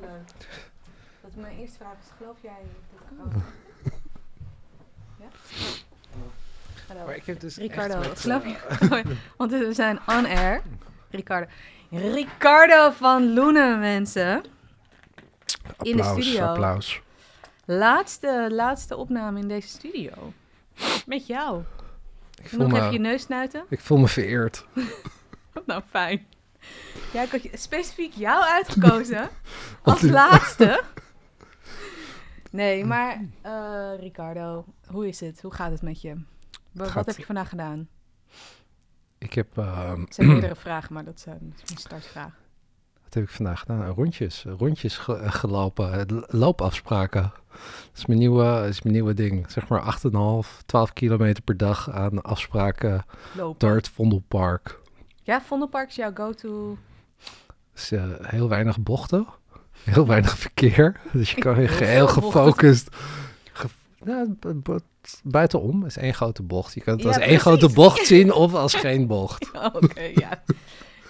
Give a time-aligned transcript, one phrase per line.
[0.00, 0.28] leuk.
[1.20, 2.60] Dat mijn eerste vraag is, geloof jij
[2.92, 3.42] dat corona...
[5.18, 5.26] Ja?
[6.88, 7.04] Hallo.
[7.04, 8.50] Maar ik heb dus Ricardo, met, geloof eh,
[9.04, 9.16] je?
[9.36, 10.62] Want we zijn on air.
[11.10, 11.46] Ricardo.
[11.90, 14.44] Ricardo van Loenen, mensen.
[15.82, 16.44] in de studio.
[16.44, 17.00] Applaus.
[17.64, 20.32] Laatste, laatste opname in deze studio.
[21.06, 21.62] Met jou.
[22.42, 23.64] Ik voel, Nog me, even je neus snuiten.
[23.68, 24.64] ik voel me vereerd.
[25.66, 26.26] Nou, fijn.
[27.12, 29.28] Ja, ik had specifiek jou uitgekozen
[29.82, 30.82] als laatste.
[32.50, 35.42] Nee, maar eh, Ricardo, hoe is het?
[35.42, 36.14] Hoe gaat het met je?
[36.14, 36.22] Wa-
[36.72, 37.88] Wat gaat- heb je vandaag gedaan?
[39.18, 42.32] Ik heb, ehm, Het zijn meerdere vragen, maar dat zijn is mijn startvraag.
[43.02, 43.86] wat heb ik vandaag gedaan?
[43.86, 47.32] Rondjes, rondjes ge- eh, gelopen, eh, loopafspraken.
[47.52, 49.50] Dat is mijn nieuwe, is mijn nieuwe ding.
[49.50, 53.04] Zeg maar 8,5, 12 kilometer per dag aan afspraken
[53.36, 53.58] Lopen.
[53.68, 54.78] door het Vondelpark.
[55.22, 56.78] Ja, Vondelpark is jouw go-to.
[57.74, 59.26] Dus eh, heel weinig bochten,
[59.82, 61.00] heel weinig verkeer.
[61.12, 62.22] Dus je kan Heel bochten.
[62.22, 62.88] gefocust.
[63.52, 63.68] ge-
[64.62, 64.78] b-
[65.22, 66.74] buitenom is één grote bocht.
[66.74, 69.50] Je kan het Ja, als één grote bocht zien of als geen bocht.
[69.72, 70.42] Oké, ja.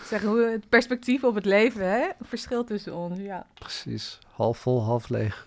[0.04, 2.08] Zeg, hoe het perspectief op het leven, hè?
[2.22, 3.46] Verschil tussen ons, ja.
[3.54, 5.46] Precies, half vol, half leeg.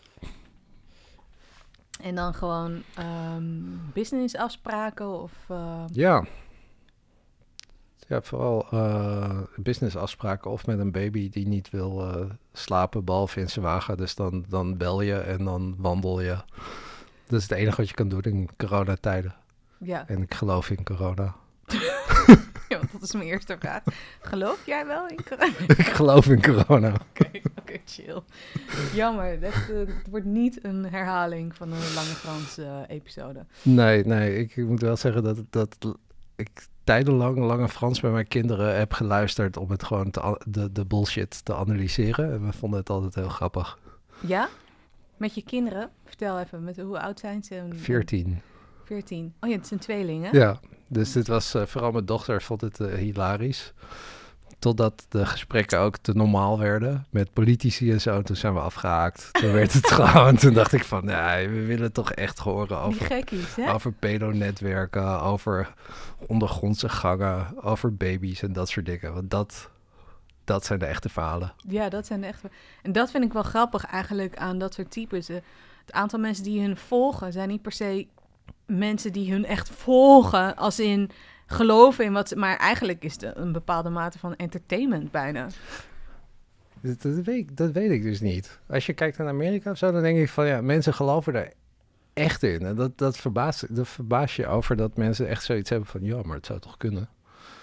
[2.02, 3.54] En dan gewoon ehm
[3.94, 5.32] businessafspraken of...
[5.48, 6.26] eh, Ja.
[8.14, 13.50] Ja, vooral eh businessafspraken of met een baby die niet wil eh, slapen, behalve in
[13.50, 13.98] zijn wagen.
[13.98, 16.38] Dus dan, dan bel je en dan wandel je.
[17.28, 19.36] Dat is het enige wat je kan doen in coronatijden.
[19.78, 20.08] ja.
[20.08, 21.36] En ik geloof in corona.
[22.70, 23.84] ja, want dat is mijn eerste vraag.
[24.22, 25.54] Geloof jij wel in corona?
[25.78, 26.94] ik geloof in corona.
[27.60, 28.22] Oké, chill.
[28.94, 33.46] Jammer, dat, eh, het wordt niet een herhaling van een lange Franse episode.
[33.62, 35.78] Nee, nee, ik, ik moet wel zeggen dat, dat
[36.36, 40.86] ik tijdenlang Lange Frans bij mijn kinderen heb geluisterd om het gewoon te, de, de
[40.86, 42.34] bullshit te analyseren.
[42.34, 43.80] En we vonden het altijd heel grappig.
[44.20, 44.50] Ja?
[45.18, 45.90] Met je kinderen?
[46.06, 47.64] Vertel even, met, hoe oud zijn ze?
[47.72, 48.42] 14.
[48.84, 49.34] 14.
[49.40, 50.38] Oh ja, het zijn tweelingen.
[50.38, 53.74] Ja, dus dit was eh, vooral mijn dochter vond het eh, hilarisch.
[54.64, 58.22] Totdat de gesprekken ook te normaal werden met politici en zo.
[58.22, 59.30] Toen zijn we afgehaakt.
[59.32, 60.36] Toen werd het gewoon.
[60.36, 65.74] Toen dacht ik van, nee, we willen toch echt horen over, gekkies, over pedonetwerken, over
[66.28, 69.14] ondergrondse gangen, over baby's en dat soort dingen.
[69.14, 69.70] Want dat,
[70.44, 71.54] dat zijn de echte verhalen.
[71.68, 72.50] Ja, dat zijn de echte...
[72.82, 75.30] En dat vind ik wel grappig eigenlijk aan dat soort types.
[75.30, 75.36] Eh,
[75.86, 78.08] Het aantal mensen die hun volgen zijn niet per se
[78.66, 81.10] mensen die hun echt volgen als in
[81.54, 82.36] geloven in wat.
[82.36, 85.48] Maar eigenlijk is het een bepaalde mate van entertainment bijna.
[86.82, 88.60] Dat, weet, ik- dat weet ik dus niet.
[88.68, 91.52] Als je kijkt naar Amerika of zo, dan denk ik van ja, mensen geloven er
[92.14, 92.66] echt in.
[92.66, 96.22] En dat, dat, verbaast, dat verbaast je over dat mensen echt zoiets hebben van ja,
[96.26, 97.10] maar het zou toch kunnen.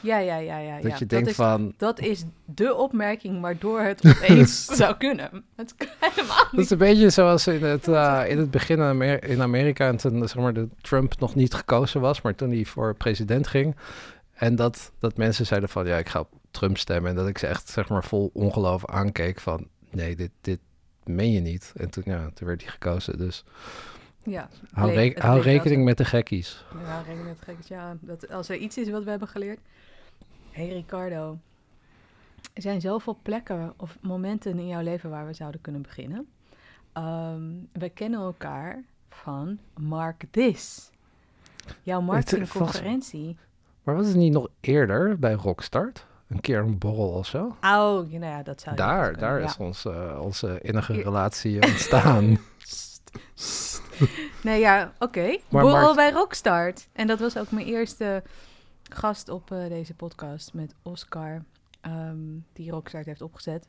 [0.01, 0.81] Ja, ja, ja, ja.
[0.81, 0.97] dat ja.
[0.99, 5.45] je denkt is, van, dat is de opmerking waardoor het opeens zou kunnen.
[5.57, 6.61] Het kan helemaal dat niet.
[6.61, 9.97] is een beetje zoals in het, eh, in het begin in Amer- in Amerika, en
[9.97, 13.77] toen zeg maar, de Trump nog niet gekozen was, maar toen hij voor president ging.
[14.35, 17.11] En dat, dat mensen zeiden van ja, ik ga op Trump stemmen.
[17.11, 20.59] En dat ik ze echt zeg maar vol ongeloof aankeek van nee, dit, dit
[21.05, 21.73] meen je niet.
[21.77, 23.19] En toen, ja, toen werd hij gekozen.
[23.19, 23.45] Dus
[24.25, 26.65] Ja, hou, re- rekening met de gekkies.
[26.87, 27.57] Ja, rekening met gek.
[27.69, 29.59] Ja, dat, als er iets is wat we hebben geleerd.
[30.61, 31.39] Hey Ricardo,
[32.53, 36.29] er zijn zoveel plekken of momenten in jouw leven waar we zouden kunnen beginnen.
[36.93, 40.91] Ehm, we kennen elkaar van Mark This.
[41.83, 43.37] Jouw marketingconferentie.
[43.83, 46.07] Maar was het niet nog eerder bij Rockstart?
[46.29, 47.47] Een keer een borrel of zo?
[47.47, 49.45] Oh, ja, nou ja, dat zou Daar, daar ja.
[49.45, 51.05] is ons, eh, onze innige Hier.
[51.05, 52.39] relatie ontstaan.
[54.43, 55.39] Nee, ja, oké.
[55.49, 56.89] Borrel Mark- bij Rockstart.
[56.93, 58.23] En dat was ook mijn eerste
[58.95, 61.43] gast op eh, deze podcast met Oscar,
[61.81, 62.19] ehm,
[62.53, 63.69] die Rockstart heeft opgezet.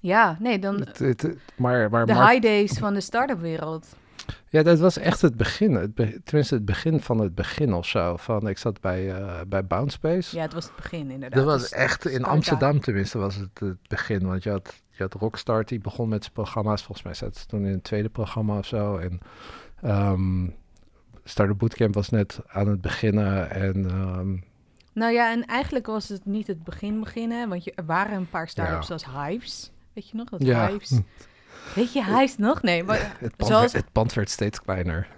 [0.00, 3.40] Ja, nee, dan Het- het- het- maar maar de Mark- high days van de start-up
[3.40, 3.96] wereld.
[4.48, 5.72] ja, dat was echt het begin.
[5.74, 8.16] Het be- tenminste, het begin van het begin of zo.
[8.16, 9.98] Van, ik zat bij, eh bij Bounce
[10.30, 11.32] Ja, het was het begin inderdaad.
[11.38, 12.24] Dat was echt, in.
[12.24, 14.26] Amsterdam tenminste, was het het begin.
[14.26, 16.82] Want je had, je had Rockstart, die begon met zijn programma's.
[16.82, 18.96] Volgens mij zat ze toen in het tweede programma of zo.
[18.96, 19.18] En
[19.82, 20.48] ehm
[21.28, 23.50] Startup Bootcamp was net aan het beginnen.
[23.50, 24.36] En ehm,
[24.92, 28.28] Nou ja, en eigenlijk was het niet het begin beginnen, want je, er waren een
[28.30, 28.98] paar start-ups Ja.
[28.98, 29.70] zoals Hives.
[29.92, 30.68] Weet je nog, dat Ja.
[30.68, 30.98] Hives?
[31.74, 32.62] Weet je Hives nog?
[32.62, 32.98] Nee, maar...
[33.20, 35.08] het, pand Zoals- werd, het pand werd steeds kleiner.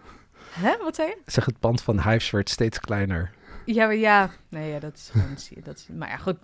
[0.51, 1.19] Hè, wat zei je?
[1.27, 3.31] Zeg, het pand van Hives werd steeds kleiner.
[3.65, 4.31] Ja, maar ja.
[4.49, 5.37] Nee, ja, dat is gewoon...
[5.65, 6.37] dat is, maar ja, goed.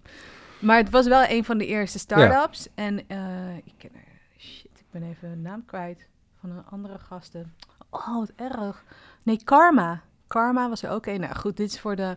[0.58, 2.68] Maar het was wel een van de eerste start-ups.
[2.74, 4.02] En eh, ik ken er...
[4.38, 6.06] Shit, ik ben even de naam kwijt
[6.40, 7.54] van een andere gasten.
[7.94, 8.84] Oh, wat erg.
[9.22, 10.02] Nee, Karma.
[10.26, 11.20] Karma was er ook een.
[11.20, 12.16] Nou goed, dit is voor de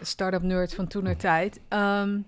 [0.00, 1.60] start-up nerds van toen tijd.
[1.68, 2.20] Ehm,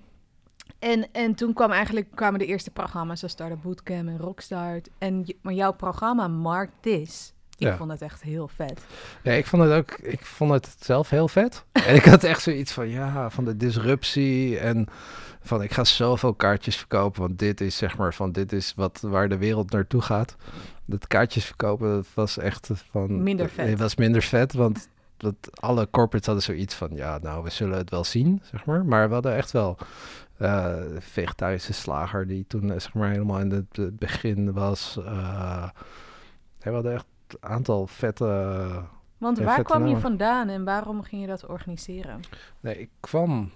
[0.78, 4.88] En, en toen kwam eigenlijk, kwamen de eerste programma's zoals Startup Bootcamp en Rockstart.
[4.98, 7.76] En, maar jouw programma Mark This, ik Ja.
[7.76, 8.80] vond het echt heel vet.
[9.22, 11.64] Ja, ik vond het ook, ik vond het zelf heel vet.
[11.86, 14.86] en ik had echt zoiets van, ja, van de disruptie en
[15.42, 19.00] van ik ga zoveel kaartjes verkopen, want dit is zeg maar van, dit is wat,
[19.00, 20.36] waar de wereld naartoe gaat.
[20.84, 23.22] Dat kaartjes verkopen, dat was echt van...
[23.22, 23.68] Minder vet.
[23.68, 27.78] Het was minder vet, want dat alle corporates hadden zoiets van, ja, nou, we zullen
[27.78, 28.84] het wel zien, zeg maar.
[28.84, 29.78] Maar we hadden echt wel
[30.36, 34.98] eh, vegetarische slager die toen, eh, zeg maar, helemaal in het eh, begin was.
[35.04, 35.68] eh,
[36.58, 37.06] we hadden echt
[37.40, 38.24] aantal vette...
[39.18, 42.20] Want waar vette kwam je vandaan en waarom ging je dat organiseren?
[42.60, 43.50] Nee, ik kwam.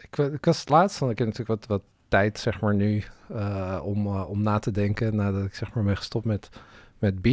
[0.00, 3.02] Ik, ik was het laatst, want ik heb natuurlijk wat, wat tijd, zeg maar, nu
[3.28, 6.48] eh, om, eh, om na te denken nadat ik zeg maar ben gestopt met,
[6.98, 7.26] met B.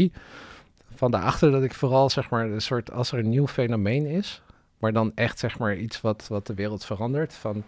[0.96, 4.42] Van daarachter dat ik vooral, zeg maar, een soort, als er een nieuw fenomeen is,
[4.78, 7.34] maar dan echt, zeg maar, iets wat, wat de wereld verandert.
[7.34, 7.64] Van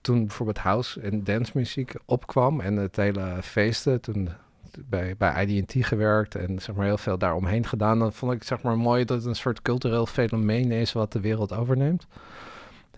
[0.00, 4.28] toen bijvoorbeeld house en dance muziek opkwam en het hele feesten, toen
[4.78, 7.98] bij, bij IDT gewerkt en zeg maar heel veel daaromheen gedaan.
[7.98, 11.20] Dan vond ik zeg maar mooi dat het een soort cultureel fenomeen is wat de
[11.20, 12.06] wereld overneemt.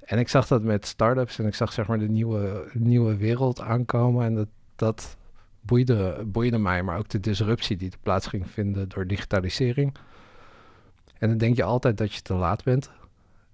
[0.04, 3.60] En ik zag dat met startups en ik zag zeg maar de nieuwe, nieuwe wereld
[3.60, 5.16] aankomen en dat, dat
[5.60, 9.94] boeide, boeide mij, maar ook de disruptie die er plaats ging vinden door digitalisering.
[11.18, 12.90] En dan denk je altijd dat je te laat bent.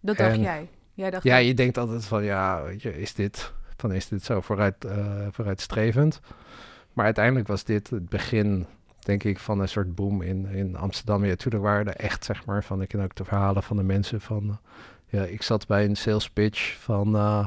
[0.01, 0.69] Dat dacht En- jij.
[0.95, 4.25] Jij dacht Ja, je denkt altijd van ja, weet je, is dit, van is dit
[4.25, 6.21] zo vooruit, eh, vooruitstrevend?
[6.99, 8.67] Maar uiteindelijk was dit het begin,
[8.99, 11.23] denk ik, van een soort boom in, in Amsterdam.
[11.23, 13.83] Ja, natuurlijk waren er echt, zeg maar, van ik ken ook de verhalen van de
[13.83, 17.47] mensen van, eh, ja, ik zat bij een sales pitch van, eh,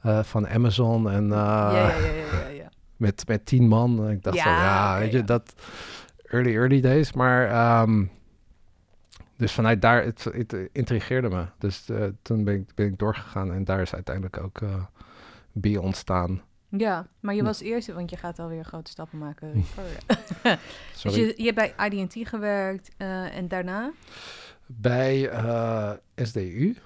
[0.00, 4.04] eh, van Amazon en ja, ja, ja, ja, met, met tien man.
[4.04, 5.54] En ik dacht Ja, van, ja, weet je, dat
[6.24, 7.12] early, early days.
[7.12, 8.04] Maar, ehm,
[9.36, 11.44] dus vanuit daar, het, het intrigeerde me.
[11.58, 11.88] Dus
[12.22, 14.60] toen ben ik, ben ik doorgegaan en daar is uiteindelijk ook
[15.60, 16.42] B ontstaan.
[16.76, 17.46] Ja, maar je Hm.
[17.46, 19.52] was eerst, want je gaat alweer grote stappen maken.
[19.52, 19.90] Ricardo.
[20.92, 21.20] dus Sorry.
[21.20, 23.90] je, je hebt bij IDT gewerkt eh, en daarna?
[24.66, 26.76] Bij eh, SDU.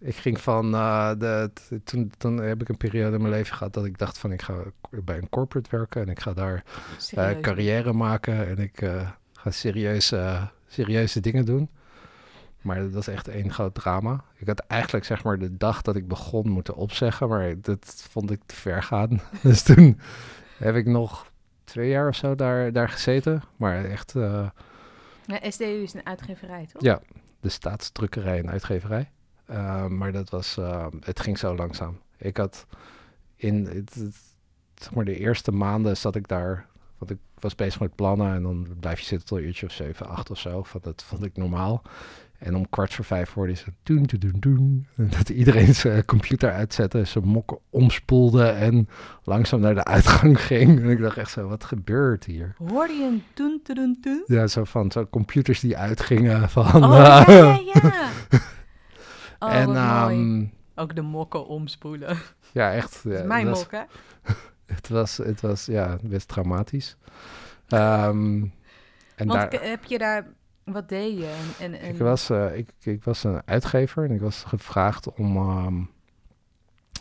[0.00, 1.50] Ik ging van, eh, de,
[1.84, 4.42] toen, toen heb ik een periode in mijn leven gehad dat ik dacht van ik
[4.42, 4.54] ga
[4.90, 6.64] bij een corporate werken en ik ga daar
[7.10, 11.70] eh, carrière maken en ik eh, ga serieuze, serieuze dingen doen.
[12.60, 14.24] Maar dat was echt één groot drama.
[14.36, 18.30] Ik had eigenlijk zeg maar de dag dat ik begon moeten opzeggen, maar dat vond
[18.30, 19.20] ik te ver gaan.
[19.42, 20.00] dus toen
[20.56, 21.30] heb ik nog
[21.64, 23.42] twee jaar of zo daar, daar gezeten.
[23.56, 24.48] Maar echt eh,
[25.26, 26.82] Ja, SDU is een uitgeverij, toch?
[26.82, 27.00] Ja.
[27.40, 29.10] de staatsdrukkerij en uitgeverij.
[29.46, 31.98] Eh, maar dat was, eh, het ging zo langzaam.
[32.16, 32.66] Ik had
[33.36, 34.16] in het, het-
[34.74, 36.66] zeg maar de eerste maanden zat ik daar,
[36.98, 39.72] want ik was bezig met plannen en dan blijf je zitten tot een uurtje of
[39.72, 40.62] zeven, acht of zo.
[40.62, 41.82] Van, dat vond ik normaal.
[42.38, 44.86] En om kwart voor vijf hoorde zo doen, doen, doen, doen.
[44.96, 48.88] En dat iedereen zijn computer uitzette, zijn mokken omspoelde en
[49.22, 50.80] langzaam naar de uitgang ging.
[50.80, 52.54] En ik dacht echt zo, wat gebeurt hier?
[52.68, 54.22] Hoorde je een toen, toen, toen?
[54.26, 56.84] Ja, zo van, zo computers die uitgingen van...
[56.84, 58.08] Oh, ja, eh, ja, ja.
[59.38, 60.16] Oh, en wat mooi.
[60.16, 60.44] ehm,
[60.74, 62.18] Ook de mokken omspoelen.
[62.52, 63.00] ja, echt.
[63.04, 63.82] Ja, is mijn het was, mok, hè?
[64.66, 66.96] Het was, het was ja, best traumatisch.
[67.68, 68.42] Ehm,
[69.14, 70.26] en Want daar, heb je daar...
[70.72, 71.26] Wat deed je?
[71.58, 75.14] En, en, en- ik, was, eh, ik, ik was een uitgever en ik was gevraagd
[75.14, 75.82] om ehm,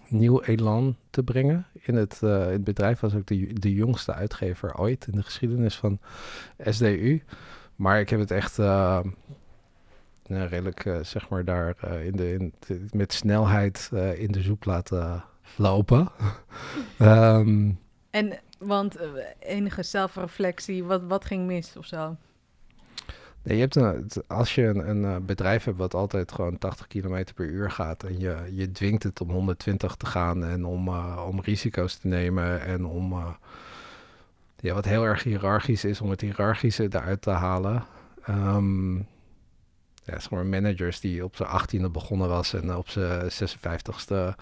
[0.07, 1.65] nieuw elan te brengen.
[1.73, 5.23] In het, eh, in het bedrijf was ook de, de jongste uitgever ooit in de
[5.23, 5.99] geschiedenis van
[6.59, 7.23] SDU.
[7.75, 8.99] Maar ik heb het echt eh,
[10.27, 12.53] nou, redelijk, eh, zeg maar, daar in de, in,
[12.91, 15.23] met snelheid in de zoep laten
[15.55, 16.09] lopen.
[16.97, 17.71] Ehm,
[18.09, 18.97] En, want
[19.39, 22.15] enige zelfreflectie, wat, wat ging mis of zo?
[23.47, 26.87] Nee, je hebt een, als je een, een eh, bedrijf hebt wat altijd gewoon 80
[26.87, 30.87] km per uur gaat en je, je dwingt het om 120 te gaan en om,
[30.87, 33.29] eh, om risico's te nemen en om eh,
[34.59, 37.85] ja, wat heel erg hiërarchisch is, om het hiërarchische eruit te halen.
[38.23, 44.35] Ehm, ja, zeg maar managers die op zijn 18e begonnen was en op zijn 56e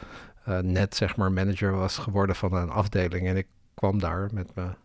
[0.45, 3.27] eh, net zeg maar manager was geworden van een afdeling.
[3.27, 4.75] En ik kwam daar met mijn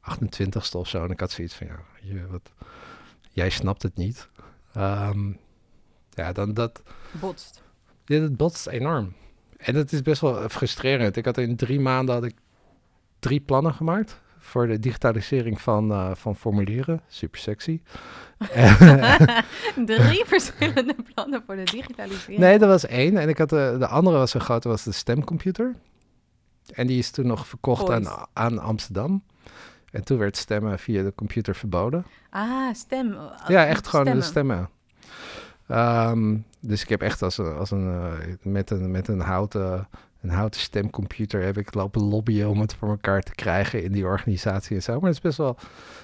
[0.00, 2.52] 28ste of zo en ik had zoiets van ja, je, wat,
[3.40, 4.28] jij snapt het niet.
[4.74, 5.32] Ehm,
[6.10, 6.82] ja, dan dat,
[7.20, 7.62] Botst.
[8.04, 9.12] ja, dat botst enorm.
[9.56, 11.16] En het is best wel frustrerend.
[11.16, 12.34] Ik had in drie maanden had ik
[13.18, 17.00] drie plannen gemaakt voor de digitalisering van, eh, van formulieren.
[17.08, 17.80] Super sexy.
[19.86, 22.38] Drie verschillende plannen voor de digitalisering.
[22.40, 23.16] nee, dat was één.
[23.16, 25.74] En ik had de, de andere was zo groot, was de stemcomputer.
[26.72, 29.22] En die is toen nog verkocht aan, aan Amsterdam.
[29.90, 32.06] En toen werd stemmen via de computer verboden.
[32.30, 33.16] Ah, stem.
[33.48, 34.24] Ja, echt gewoon Stemmen.
[34.24, 34.68] de stemmen.
[35.66, 39.88] Ehm, dus ik heb echt als een, als een, eh, met een, met een houten,
[40.20, 44.04] een houten stemcomputer heb ik lopen lobbyen om het voor elkaar te krijgen in die
[44.04, 44.92] organisatie en zo.
[44.92, 45.56] Maar het is best wel,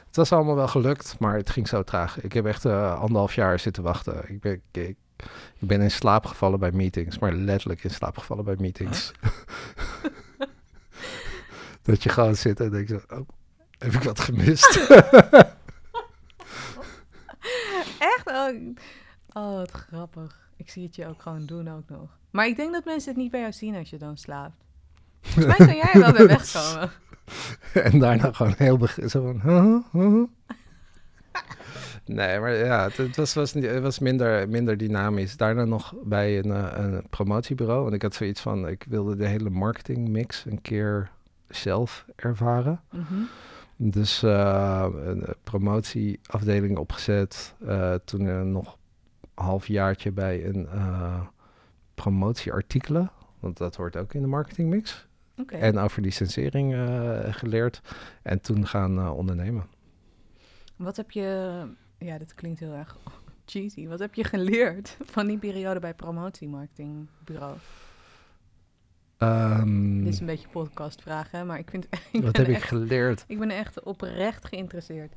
[0.07, 2.23] het was allemaal wel gelukt, maar het ging zo traag.
[2.23, 4.29] Ik heb echt uh, anderhalf jaar zitten wachten.
[4.29, 4.97] Ik ben, ik,
[5.59, 9.13] ik ben in slaap gevallen bij meetings, maar letterlijk in slaap gevallen bij meetings.
[11.83, 13.29] dat je gewoon zit en denkt, oh,
[13.79, 14.77] heb ik wat gemist?
[17.99, 18.31] Echt?
[18.31, 18.77] Oh,
[19.33, 20.49] oh, wat grappig.
[20.57, 22.19] Ik zie het je ook gewoon doen ook nog.
[22.31, 24.65] Maar ik denk dat mensen het niet bij jou zien als je dan slaapt.
[25.21, 26.91] Volgens mij kan jij er wel bij wegkomen.
[27.93, 29.41] en daarna gewoon heel begin zo van...
[29.41, 30.25] Huh, huh.
[32.05, 35.37] Nee, maar ja, het, het, was, was, het was minder, minder dynamisch.
[35.37, 37.83] Daarna nog bij een, uh, een promotiebureau.
[37.83, 41.11] Want ik had zoiets van, ik wilde de hele marketingmix een keer
[41.49, 42.81] zelf ervaren.
[42.91, 43.23] Mhm.
[43.77, 47.55] Dus uh, een promotieafdeling opgezet.
[47.63, 48.79] Uh, toen nog
[49.35, 50.69] een halfjaartje bij een
[51.95, 53.11] promotieartikelen.
[53.41, 55.07] Want dat hoort ook in de marketingmix.
[55.37, 55.61] Okay.
[55.61, 56.75] En over licensering
[57.31, 57.81] geleerd.
[58.23, 59.67] En toen gaan ondernemen.
[60.77, 61.61] Wat heb je
[61.99, 62.97] ja, dat klinkt heel erg
[63.45, 63.87] cheesy.
[63.87, 67.57] Wat heb je geleerd van die periode bij promotiemarketingbureau?
[69.19, 71.87] Um, Dit is een beetje podcastvragen, maar ik vind...
[72.13, 73.25] Ik wat heb echt, ik geleerd?
[73.27, 75.17] Ik ben echt oprecht geïnteresseerd.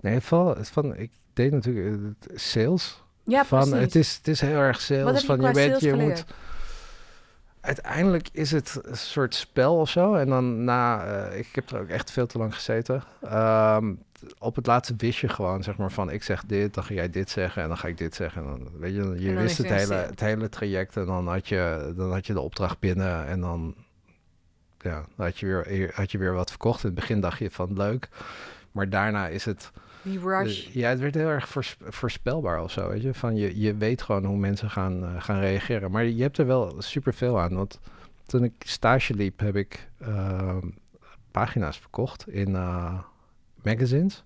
[0.00, 3.02] Nee, van, van ik deed natuurlijk uh, sales.
[3.24, 3.80] Ja, van, precies.
[3.80, 5.20] Het is, het is heel erg sales.
[5.20, 6.08] Je van, je weet, je geleerd?
[6.08, 6.34] moet
[7.60, 10.14] uiteindelijk is het een soort spel of zo.
[10.14, 13.02] En dan na, uh, ik heb er ook echt veel te lang gezeten.
[13.24, 14.02] Um,
[14.38, 17.10] op het laatste wist je gewoon, zeg maar, van ik zeg dit, dan ga jij
[17.10, 18.42] dit zeggen en dan ga ik dit zeggen.
[18.42, 21.92] En dan, weet je, je wist het hele, het hele traject en dan had, je,
[21.96, 23.74] dan had je de opdracht binnen en dan,
[24.78, 26.82] ja, dan had, je weer, had je weer wat verkocht.
[26.82, 28.08] In het begin dacht je van leuk,
[28.72, 29.70] maar daarna is het...
[30.02, 30.66] Die rush.
[30.72, 31.48] ja, het werd heel erg
[31.78, 33.14] voorspelbaar of zo, weet je.
[33.14, 35.90] Van je, je weet gewoon hoe mensen gaan, uh, gaan reageren.
[35.90, 37.80] Maar je hebt er wel superveel aan, want
[38.26, 40.56] toen ik stage liep heb ik uh,
[41.30, 42.48] pagina's verkocht in...
[42.48, 42.98] Uh,
[43.64, 44.24] magazines.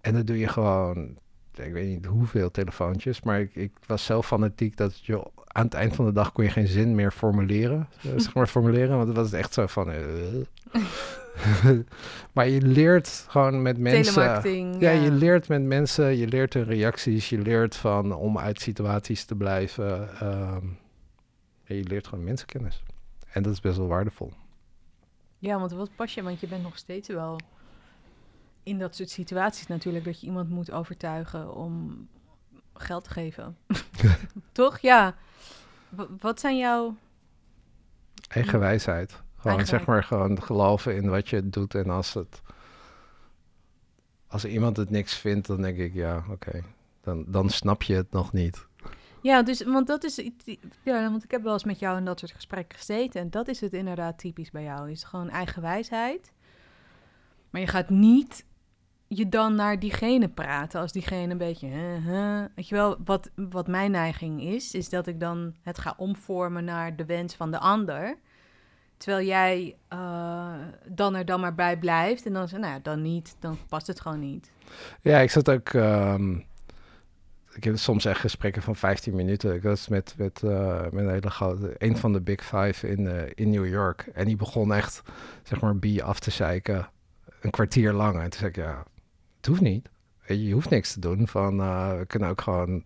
[0.00, 1.18] En dan doe je gewoon,
[1.54, 5.74] ik weet niet hoeveel telefoontjes, maar ik, ik was zelf fanatiek dat je aan het
[5.74, 7.88] eind van de dag kon je geen zin meer formuleren.
[8.16, 9.90] zeg maar formuleren, want het was echt zo van.
[9.90, 9.96] Uh.
[12.34, 14.22] maar je leert gewoon met mensen.
[14.22, 18.60] Ja, ja, je leert met mensen, je leert hun reacties, je leert van om uit
[18.60, 20.08] situaties te blijven.
[20.22, 20.78] Um,
[21.64, 22.82] ja, je leert gewoon mensenkennis.
[23.32, 24.32] En dat is best wel waardevol.
[25.38, 26.22] Ja, want wat pas je?
[26.22, 27.40] Want je bent nog steeds wel
[28.62, 32.08] in dat soort situaties natuurlijk dat je iemand moet overtuigen om
[32.74, 33.56] geld te geven.
[34.52, 34.78] Toch?
[34.78, 35.14] Ja.
[35.88, 36.96] W wat zijn jouw...
[38.28, 39.10] Eigen wijsheid.
[39.36, 41.74] Gewoon Eigen zeg maar gewoon geloven in wat je doet.
[41.74, 42.42] En als het...
[44.26, 46.30] Als iemand het niks vindt, dan denk ik, ja, oké.
[46.30, 46.64] Okay.
[47.00, 48.66] Dan, dan snap je het nog niet.
[49.22, 50.30] Ja, dus, want dat is...
[50.82, 53.20] Ja, want ik heb wel eens met jou in dat soort gesprekken gezeten.
[53.20, 54.90] En dat is het inderdaad typisch bij jou.
[54.90, 56.32] Is gewoon eigen wijsheid.
[57.50, 58.44] Maar je gaat niet
[59.14, 61.68] je dan naar diegene praten als diegene een beetje,
[62.54, 66.64] weet je wel, wat, wat mijn neiging is, is dat ik dan het ga omvormen
[66.64, 68.16] naar de wens van de ander.
[68.96, 70.52] Terwijl jij uh,
[70.88, 74.00] dan er dan maar bij blijft en dan zeg, nou dan niet, dan past het
[74.00, 74.50] gewoon niet.
[75.00, 76.44] Ja, ik zat ook, um,
[77.52, 79.54] ik heb soms echt gesprekken van 15 minuten.
[79.54, 83.00] Ik was met, met, uh, met een hele grote, een van de Big Five in,
[83.00, 84.10] uh, in New York.
[84.14, 85.02] En die begon echt,
[85.42, 86.88] zeg maar, B af te zeiken,
[87.40, 88.14] een kwartier lang.
[88.14, 88.84] En toen zei ik, ja,
[89.40, 89.88] het hoeft niet.
[90.26, 91.28] Je hoeft niks te doen.
[91.28, 92.84] Van, uh, we kunnen ook gewoon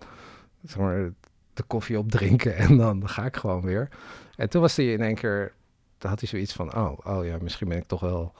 [0.63, 1.13] zeg maar,
[1.55, 3.89] de koffie opdrinken en dan ga ik gewoon weer.
[4.37, 5.53] En toen was hij in één keer,
[5.99, 8.35] toen had hij zoiets van, oh, oh ja, misschien ben ik toch wel,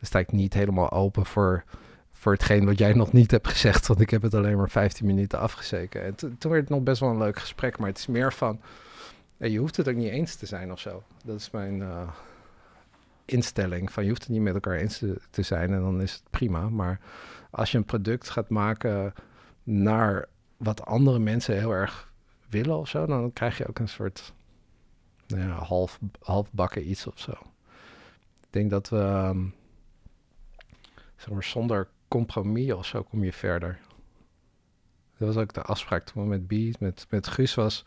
[0.00, 1.64] sta ik niet helemaal open voor,
[2.12, 5.06] voor hetgeen wat jij nog niet hebt gezegd, want ik heb het alleen maar 15
[5.06, 6.04] minuten afgezeken.
[6.04, 8.60] En toen werd het nog best wel een leuk gesprek, maar het is meer van,
[9.36, 11.02] je hoeft het ook niet eens te zijn of zo.
[11.24, 12.08] Dat is mijn uh,
[13.24, 16.22] instelling, van je hoeft het niet met elkaar eens te zijn en dan is het
[16.30, 17.00] prima, maar
[17.50, 19.12] als je een product gaat maken
[19.62, 22.12] naar wat andere mensen heel erg
[22.48, 24.32] willen of zo, dan krijg je ook een soort
[25.26, 27.32] nou ja, half, half bakken iets of zo.
[28.40, 29.32] Ik denk dat we,
[31.30, 33.78] maar, zonder compromis of zo kom je verder.
[35.16, 37.84] Dat was ook de afspraak toen met B, met, met Guus was,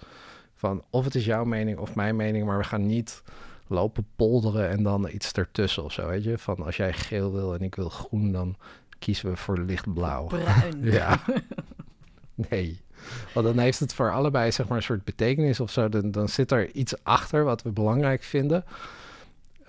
[0.56, 3.24] van of het is jouw mening of mijn mening, maar we gaan niet
[3.68, 6.38] lopen polderen en dan iets ertussen of zo, weet je.
[6.38, 8.56] Van als jij geel wil en ik wil groen, dan
[9.04, 10.26] kiezen we voor lichtblauw.
[10.26, 10.84] Bruin.
[11.00, 11.20] ja.
[12.34, 12.82] Nee.
[13.34, 15.90] Want dan heeft het voor allebei zeg maar een soort betekenis of zo.
[15.90, 18.66] Dan, dan zit er iets achter wat we belangrijk vinden.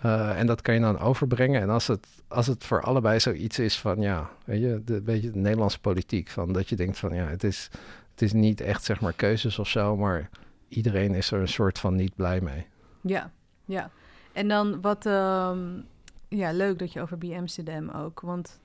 [0.04, 1.60] Uh, en dat kan je dan overbrengen.
[1.60, 5.30] En als het, als het voor allebei zoiets is van, ja, weet je, de, beetje
[5.30, 6.30] de Nederlandse politiek.
[6.30, 7.70] Van dat je denkt van, ja, het is,
[8.10, 10.30] het is niet echt zeg maar keuzes of zo, maar
[10.68, 12.66] iedereen is er een soort van niet blij mee.
[13.00, 13.30] Ja,
[13.64, 13.90] ja.
[14.32, 15.58] En dan wat, ehm,
[16.28, 18.60] ja, leuk dat je over Amsterdam ook, want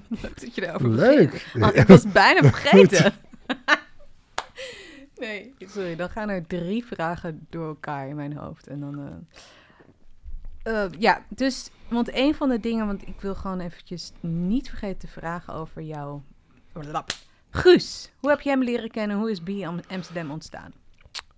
[0.22, 1.30] leuk dat je daarover Leuk.
[1.30, 1.62] begint.
[1.62, 3.12] Want ik was bijna vergeten.
[5.18, 9.22] nee, sorry, dan gaan er drie vragen door elkaar in mijn hoofd en dan...
[10.62, 14.68] eh, eh, ja, dus, want een van de dingen, want ik wil gewoon eventjes niet
[14.68, 16.20] vergeten te vragen over jou.
[17.50, 19.16] Guus, hoe heb je hem leren kennen?
[19.16, 20.72] Hoe is B Am- Amsterdam ontstaan?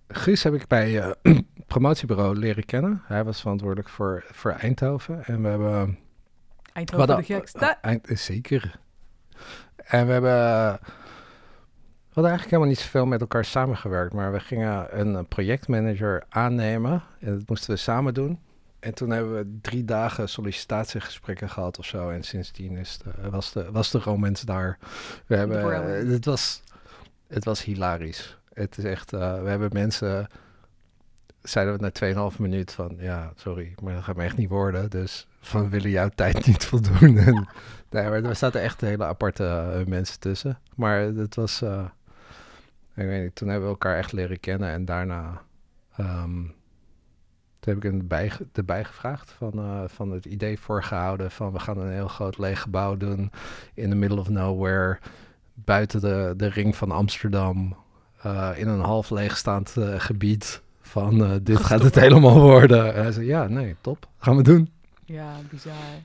[0.07, 1.11] Guus heb ik bij eh
[1.67, 3.01] promotiebureau leren kennen.
[3.05, 5.25] Hij was verantwoordelijk voor, voor Eindhoven.
[5.25, 5.97] En we hebben...
[6.75, 7.77] Eindhoven hadden- de gekste.
[7.81, 8.79] Eind- eh, zeker.
[9.75, 10.31] En we hebben...
[12.09, 14.13] We hadden eigenlijk helemaal niet zoveel met elkaar samengewerkt.
[14.13, 17.03] Maar we gingen een eh, projectmanager aannemen.
[17.19, 18.39] En dat moesten we samen doen.
[18.79, 22.09] En toen hebben we drie dagen sollicitatiegesprekken gehad of zo.
[22.09, 24.77] En sindsdien is de, was, de, was de romance daar.
[25.25, 26.61] We hebben, eh, het, was,
[27.27, 28.37] het was hilarisch.
[28.53, 30.27] Het is echt, we hebben mensen,
[31.41, 34.89] zeiden we na 2,5 minuut van, ja, sorry, maar dat gaat me echt niet worden.
[34.89, 37.17] Dus van, we willen jouw tijd niet voldoen.
[37.27, 37.47] en,
[37.89, 40.59] nee, maar er zaten echt hele aparte eh, mensen tussen.
[40.75, 41.83] Maar het was, eh,
[42.95, 44.69] ik weet niet, toen hebben we elkaar echt leren kennen.
[44.69, 45.41] En daarna,
[45.97, 46.33] ehm,
[47.59, 51.51] toen heb ik hem erbij, ge- erbij gevraagd van, eh, van het idee voorgehouden van,
[51.51, 53.31] we gaan een heel groot leeg gebouw doen
[53.73, 54.99] in the middle of nowhere,
[55.53, 57.75] buiten de, de ring van Amsterdam
[58.55, 62.93] in een half leegstaand gebied van dit gaat het helemaal worden.
[62.93, 64.69] En hij zei, ja, nee, top, gaan we doen.
[65.05, 66.01] Ja, bizar.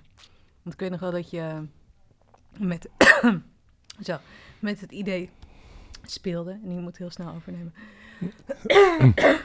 [0.62, 1.66] Want ik weet nog wel dat je
[2.59, 2.88] met,
[4.07, 4.16] zo,
[4.59, 5.30] met het idee
[6.02, 6.59] speelde.
[6.64, 7.75] En je moet heel snel overnemen.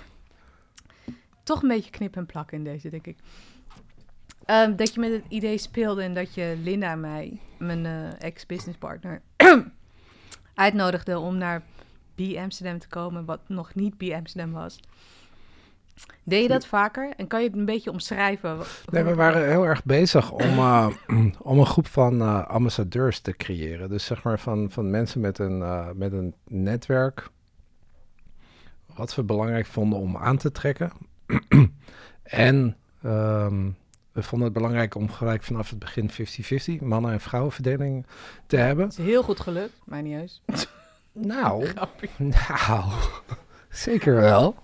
[1.43, 3.17] Toch een beetje knip en plakken in deze, denk ik.
[4.45, 8.77] Ehm, dat je met het idee speelde en dat je Linda mij, mijn eh, ex-business
[8.77, 9.21] partner,
[10.53, 11.63] uitnodigde om naar
[12.15, 14.79] B Amsterdam te komen, wat nog niet B Amsterdam was.
[16.23, 17.13] Deed je dat vaker?
[17.17, 18.57] En kan je het een beetje omschrijven?
[18.91, 20.87] Nee, we waren heel erg bezig om, eh,
[21.41, 23.89] om een groep van eh, ambassadeurs te creëren.
[23.89, 27.29] Dus zeg maar van, van mensen met een, eh, met een netwerk.
[28.95, 30.91] Wat we belangrijk vonden om aan te trekken.
[32.23, 33.69] en ehm,
[34.11, 36.09] we vonden het belangrijk om gelijk vanaf het begin
[36.79, 38.05] 50-50 mannen- en vrouwenverdeling
[38.47, 38.85] te hebben.
[38.85, 40.41] Het is heel goed gelukt, maar niet eens.
[41.11, 41.67] Nou,
[42.17, 42.91] nou,
[43.69, 44.55] zeker wel.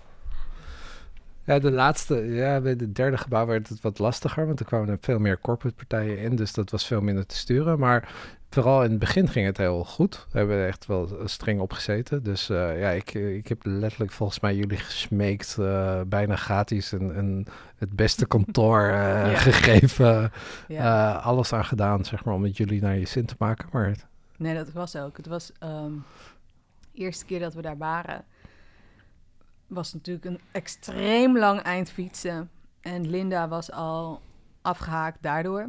[1.44, 4.88] Ja, de laatste, ja, bij het derde gebouw werd het wat lastiger, want er kwamen
[4.88, 7.78] er veel meer corporate partijen in, dus dat was veel minder te sturen.
[7.78, 8.12] Maar
[8.50, 10.26] vooral in het begin ging het heel goed.
[10.30, 12.22] We hebben er echt wel streng op gezeten.
[12.22, 17.18] Dus eh, ja, ik, ik heb letterlijk volgens mij jullie gesmeekt, eh, bijna gratis, een,
[17.18, 18.92] een, het beste kantoor eh,
[19.32, 19.36] Ja.
[19.36, 20.32] gegeven.
[20.68, 21.12] Ja.
[21.12, 23.68] alles aan gedaan, zeg maar, om het jullie naar je zin te maken.
[23.72, 23.94] Maar
[24.36, 25.16] Nee, dat was ook.
[25.16, 25.92] Het was ehm,
[26.92, 28.24] de eerste keer dat we daar waren.
[29.72, 32.50] Was natuurlijk een extreem lang eind fietsen.
[32.80, 34.20] En Linda was al
[34.62, 35.68] afgehaakt daardoor.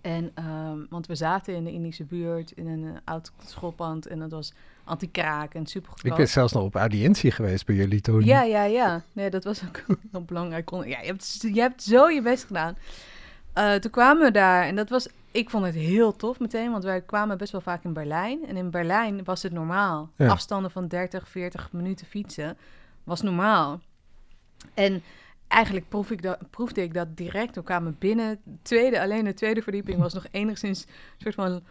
[0.00, 4.06] En, ehm, want we zaten in de Indische buurt in een eh, oud schoolpand.
[4.06, 4.52] En dat was
[4.84, 8.24] anti-kraak en super ik ben zelfs nog op audiëntie geweest bij jullie toen.
[8.24, 9.02] Ja, ja, ja.
[9.12, 10.70] Nee, dat was ook heel belangrijk.
[10.70, 12.76] Ja, je hebt, je hebt zo je best gedaan.
[13.52, 15.08] Eh, toen kwamen we daar en dat was...
[15.32, 18.46] Ik vond het heel tof meteen, want wij kwamen best wel vaak in Berlijn.
[18.46, 20.10] En in Berlijn was het normaal.
[20.16, 20.28] Ja.
[20.28, 22.56] Afstanden van 30, 40 minuten fietsen
[23.10, 23.80] was normaal.
[24.74, 25.02] En
[25.48, 27.54] eigenlijk proef ik dat, proefde ik dat direct.
[27.54, 28.40] We kwamen binnen.
[28.62, 31.62] Tweede, alleen de tweede verdieping was nog enigszins een soort van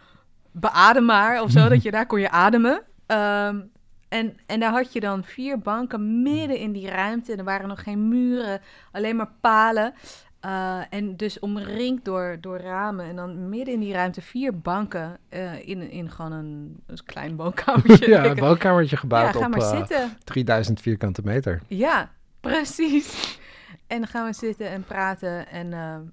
[0.50, 1.68] beademaar of zo.
[1.68, 2.82] dat je daar kon je ademen.
[3.06, 3.60] Ehm,
[4.08, 7.32] en, en daar had je dan vier banken midden in die ruimte.
[7.32, 8.60] En er waren nog geen muren,
[8.92, 9.94] alleen maar palen.
[10.40, 13.04] Eh, en dus omringd door, door ramen.
[13.04, 17.36] En dan midden in die ruimte vier banken uh, in, in gewoon een, een klein
[17.40, 18.08] woonkamertje.
[18.08, 20.16] ja, een woonkamertje gebouwd ja, op uh, zitten.
[20.24, 21.60] 3000 vierkante meter.
[21.66, 23.08] Ja, precies.
[23.86, 25.48] En dan gaan we zitten en praten.
[25.48, 25.68] En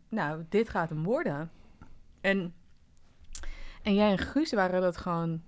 [0.10, 1.52] nou, dit gaat hem worden.
[2.22, 2.54] En,
[3.84, 5.42] en jij en Guus waren dat gewoon...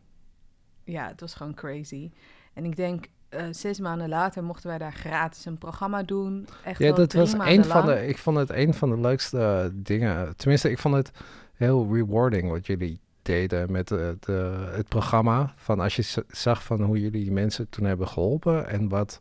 [0.83, 2.11] Ja, het was gewoon crazy.
[2.53, 6.47] En ik denk, uh, zes maanden later mochten wij daar gratis een programma doen.
[6.63, 7.99] Echt ja, dat was een van lang.
[7.99, 8.07] de.
[8.07, 10.35] Ik vond het een van de leukste dingen.
[10.35, 11.11] Tenminste, ik vond het
[11.53, 15.53] heel rewarding wat jullie deden met de, de, het programma.
[15.55, 19.19] Van als je zag van hoe jullie die mensen toen hebben geholpen en wat,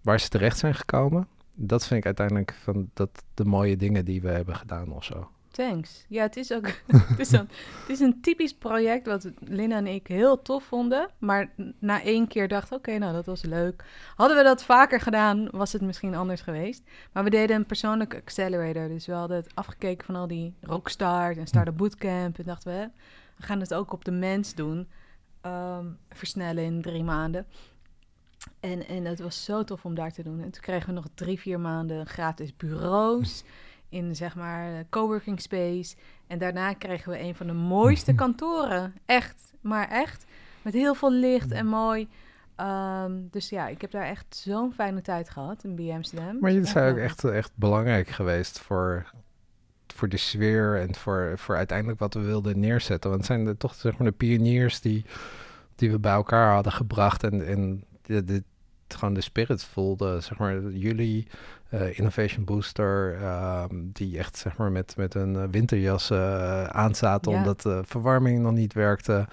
[0.00, 1.28] waar ze terecht zijn gekomen.
[1.54, 5.28] Dat vind ik uiteindelijk van dat de mooie dingen die we hebben gedaan of zo.
[5.54, 6.04] Thanks.
[6.08, 7.48] Ja, het is ook het is een,
[7.80, 11.08] het is een typisch project wat Lina en ik heel tof vonden.
[11.18, 13.84] Maar na één keer dachten, oké, okay, nou dat was leuk.
[14.16, 16.82] Hadden we dat vaker gedaan, was het misschien anders geweest.
[17.12, 18.88] Maar we deden een persoonlijke accelerator.
[18.88, 22.38] Dus we hadden het afgekeken van al die rockstars en Startup Bootcamp.
[22.38, 22.90] En dachten we,
[23.36, 24.88] we gaan het ook op de mens doen.
[25.40, 27.46] ehm, versnellen in drie maanden.
[28.60, 30.40] En, en het was zo tof om daar te doen.
[30.40, 33.44] En toen kregen we nog drie, vier maanden gratis bureaus
[33.94, 35.94] in zeg maar coworking space.
[36.26, 38.94] En daarna kregen we een van de mooiste kantoren.
[39.06, 40.24] Echt, maar echt.
[40.62, 42.08] Met heel veel licht en mooi.
[42.56, 46.38] Ehm, dus ja, ik heb daar echt zo'n fijne tijd gehad in B Amsterdam.
[46.40, 49.10] Maar jullie zijn ook echt, echt belangrijk geweest voor,
[49.86, 53.10] voor de sfeer en voor, voor uiteindelijk wat we wilden neerzetten.
[53.10, 55.04] Want het zijn de, toch zeg maar de pioniers die,
[55.74, 58.42] die we bij elkaar hadden gebracht en, en de, de,
[58.88, 60.22] gewoon de spirit voelden.
[60.22, 61.26] Zeg maar jullie,
[61.74, 67.32] eh, Innovation Booster, ehm, die echt zeg maar met, met een eh, winterjas eh, aanzaten
[67.32, 67.38] Ja.
[67.38, 69.26] omdat de verwarming nog niet werkte.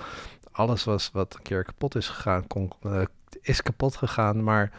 [0.51, 2.71] Alles was wat een keer kapot is gegaan, kon,
[3.41, 4.71] is kapot gegaan, maar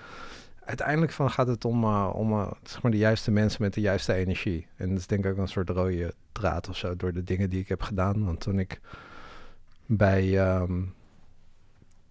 [0.65, 4.15] uiteindelijk van gaat het om, om eh, zeg maar de juiste mensen met de juiste
[4.15, 4.67] energie.
[4.77, 7.51] En dat is denk ik ook een soort rode draad of zo door de dingen
[7.51, 8.25] die ik heb gedaan.
[8.25, 8.81] Want toen ik
[9.87, 10.83] bij, ehm,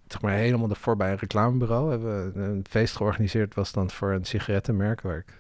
[0.08, 4.12] zeg maar helemaal ervoor bij een reclamebureau hebben we een feest georganiseerd, was dan voor
[4.12, 5.40] een sigarettenmerk, waar ik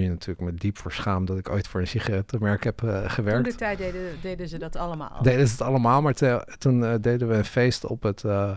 [0.00, 3.10] nu natuurlijk me diep voor schaam dat ik ooit voor een sigarettenmerk heb eh, Toen
[3.10, 5.22] gewerkt de tijd deden, deden ze dat allemaal.
[5.22, 8.56] deden ze het allemaal, maar te- toen eh, deden we een feest op het eh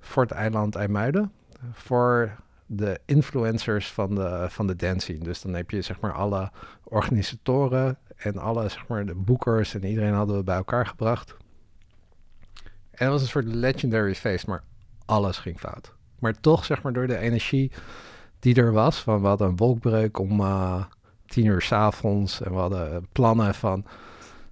[0.00, 1.32] Fort Eiland IJmuiden
[1.72, 5.24] voor de influencers van de, van de dance scene.
[5.24, 6.50] Dus dan heb je zeg maar alle
[6.84, 11.36] organisatoren en alle zeg maar de boekers en iedereen hadden we bij elkaar gebracht.
[12.90, 14.62] En het was een soort legendary feest, maar
[15.04, 15.92] alles ging fout.
[16.18, 17.72] Maar toch zeg maar door de energie
[18.38, 20.84] die er was, van we hadden een wolkbreuk om eh,
[21.26, 23.84] tien uur s'avonds en we hadden plannen van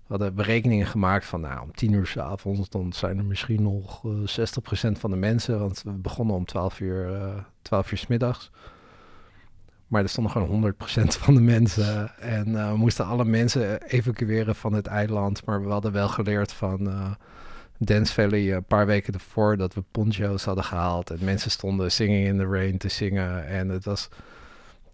[0.07, 4.05] we hadden berekeningen gemaakt van, nou, om tien uur s'avonds, dan zijn er misschien nog
[4.05, 8.07] eh 60% van de mensen, want we begonnen om 12 uur, eh 12 uur 's
[8.07, 8.51] middags.
[9.87, 10.77] Maar er stonden gewoon 100%
[11.25, 15.93] van de mensen en we moesten alle mensen evacueren van het eiland, maar we hadden
[15.93, 17.17] wel geleerd van
[17.79, 22.27] Dance Valley een paar weken ervoor dat we poncho's hadden gehaald en mensen stonden Singing
[22.27, 24.09] in the Rain te zingen en het was...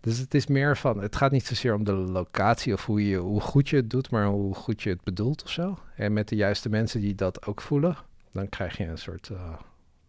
[0.00, 3.16] Dus het is meer van, het gaat niet zozeer om de locatie of hoe, je,
[3.16, 5.78] hoe goed je het doet, maar hoe goed je het bedoelt of zo.
[5.96, 7.96] En met de juiste mensen die dat ook voelen,
[8.32, 9.54] dan krijg je een soort eh,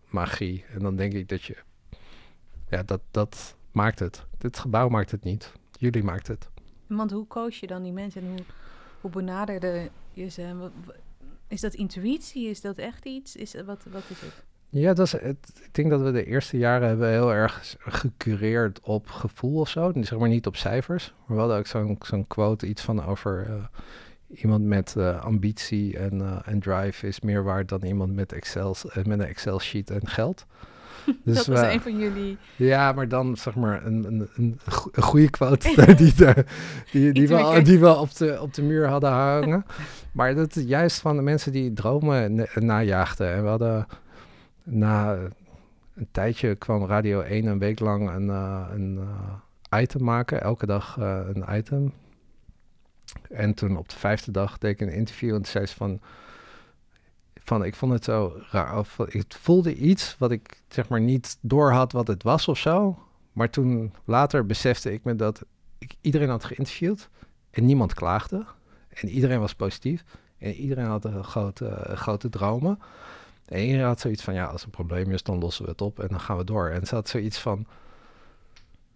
[0.10, 0.66] magie.
[0.74, 1.58] En dan denk ik dat je,
[2.70, 4.26] ja, dat, dat maakt het.
[4.38, 5.52] Dit gebouw maakt het niet.
[5.72, 6.50] Jullie maakt het.
[6.88, 8.46] Want hoe coach je dan die mensen en hoe,
[9.02, 10.70] hoe benaderde je ze?
[11.52, 12.50] Is dat intuïtie?
[12.50, 13.36] Is dat echt iets?
[13.36, 14.44] Is, wat, wat is het?
[14.70, 15.62] Ja, dat is het.
[15.64, 19.92] Ik denk dat we de eerste jaren hebben heel erg gecureerd op gevoel of zo.
[19.96, 21.14] Zeg maar niet op cijfers.
[21.26, 23.64] Maar we hadden ook zo'n quote, iets van over eh,
[24.42, 28.76] iemand met eh, ambitie en, eh, en drive is meer waard dan iemand met, Excel,
[28.94, 30.46] met een Excel-sheet en geld.
[31.24, 32.38] Dus dat was een van jullie.
[32.56, 36.46] ja, maar dan zeg maar een, een, een, go- een goede quote die, de-
[36.92, 39.66] die, die, Iets we, die we op de, op de muur hadden hangen.
[40.12, 43.34] maar dat is juist van de mensen die dromen na- najaagden.
[43.34, 43.88] En we hadden
[44.64, 45.14] na
[45.96, 49.00] een tijdje kwam Radio 1 een week lang een, eh, een
[49.70, 50.42] eh, item maken.
[50.42, 51.94] Elke dag eh, een item.
[53.30, 56.00] En toen op de vijfde dag deed ik een interview en toen zei ze van...
[57.44, 58.78] Van, ik vond het zo raar.
[58.78, 62.58] Of, ik voelde iets wat ik zeg maar niet door had wat het was of
[62.58, 63.00] zo.
[63.32, 65.42] Maar toen later besefte ik me dat
[65.78, 67.10] ik iedereen had geïnterviewd
[67.50, 68.46] en niemand klaagde.
[68.90, 70.04] En iedereen was positief.
[70.38, 72.80] En iedereen had een grote, eh, grote dromen.
[73.46, 75.82] En iedereen had zoiets van, ja, als er een probleem is, dan lossen we het
[75.82, 76.70] op en dan gaan we door.
[76.70, 77.66] En ze had zoiets van,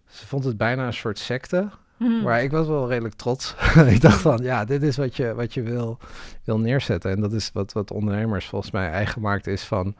[0.08, 1.68] ze vond het bijna een soort secte.
[1.96, 2.22] Hmm.
[2.22, 3.54] Maar ik was wel redelijk trots.
[3.94, 5.98] ik dacht van, ja, dit is wat je, wat je wil,
[6.44, 7.10] wil neerzetten.
[7.10, 9.94] En dat is wat, wat ondernemers volgens mij eigen gemaakt is van...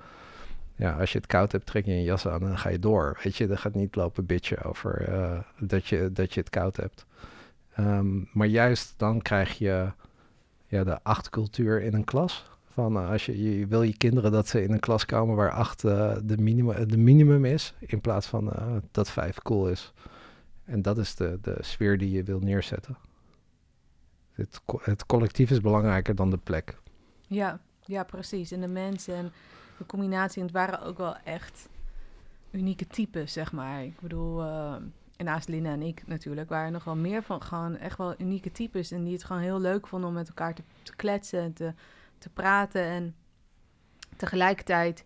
[0.79, 2.79] Ja, als je het koud hebt, trek je een jas aan en dan ga je
[2.79, 3.19] door.
[3.23, 6.77] Weet je, er gaat niet lopen bitchen over eh, dat, je, dat je het koud
[6.77, 7.07] hebt.
[7.75, 9.87] Ehm, maar juist dan krijg je
[10.67, 12.51] ja, de acht cultuur in een klas.
[12.73, 15.51] Van eh, als je, je wil je kinderen dat ze in een klas komen waar
[15.51, 18.53] acht eh, de, minimum, de minimum is, in plaats van
[18.91, 19.93] dat vijf cool is.
[20.67, 22.97] En dat is de, de sfeer die je wil neerzetten.
[24.33, 26.79] Het, co- het collectief is belangrijker dan de plek.
[27.27, 28.51] Ja, ja, precies.
[28.51, 29.33] En de mensen en
[29.79, 30.41] de combinatie.
[30.41, 31.69] En het waren ook wel echt
[32.51, 33.85] unieke types, zeg maar.
[33.85, 34.75] Ik bedoel, eh,
[35.17, 38.15] en naast Lina en ik natuurlijk, waren er nog wel meer van gewoon echt wel
[38.19, 38.91] unieke types.
[38.91, 41.73] En die het gewoon heel leuk vonden om met elkaar te, te kletsen en te,
[42.19, 42.83] te praten.
[42.83, 43.15] En
[44.17, 45.05] tegelijkertijd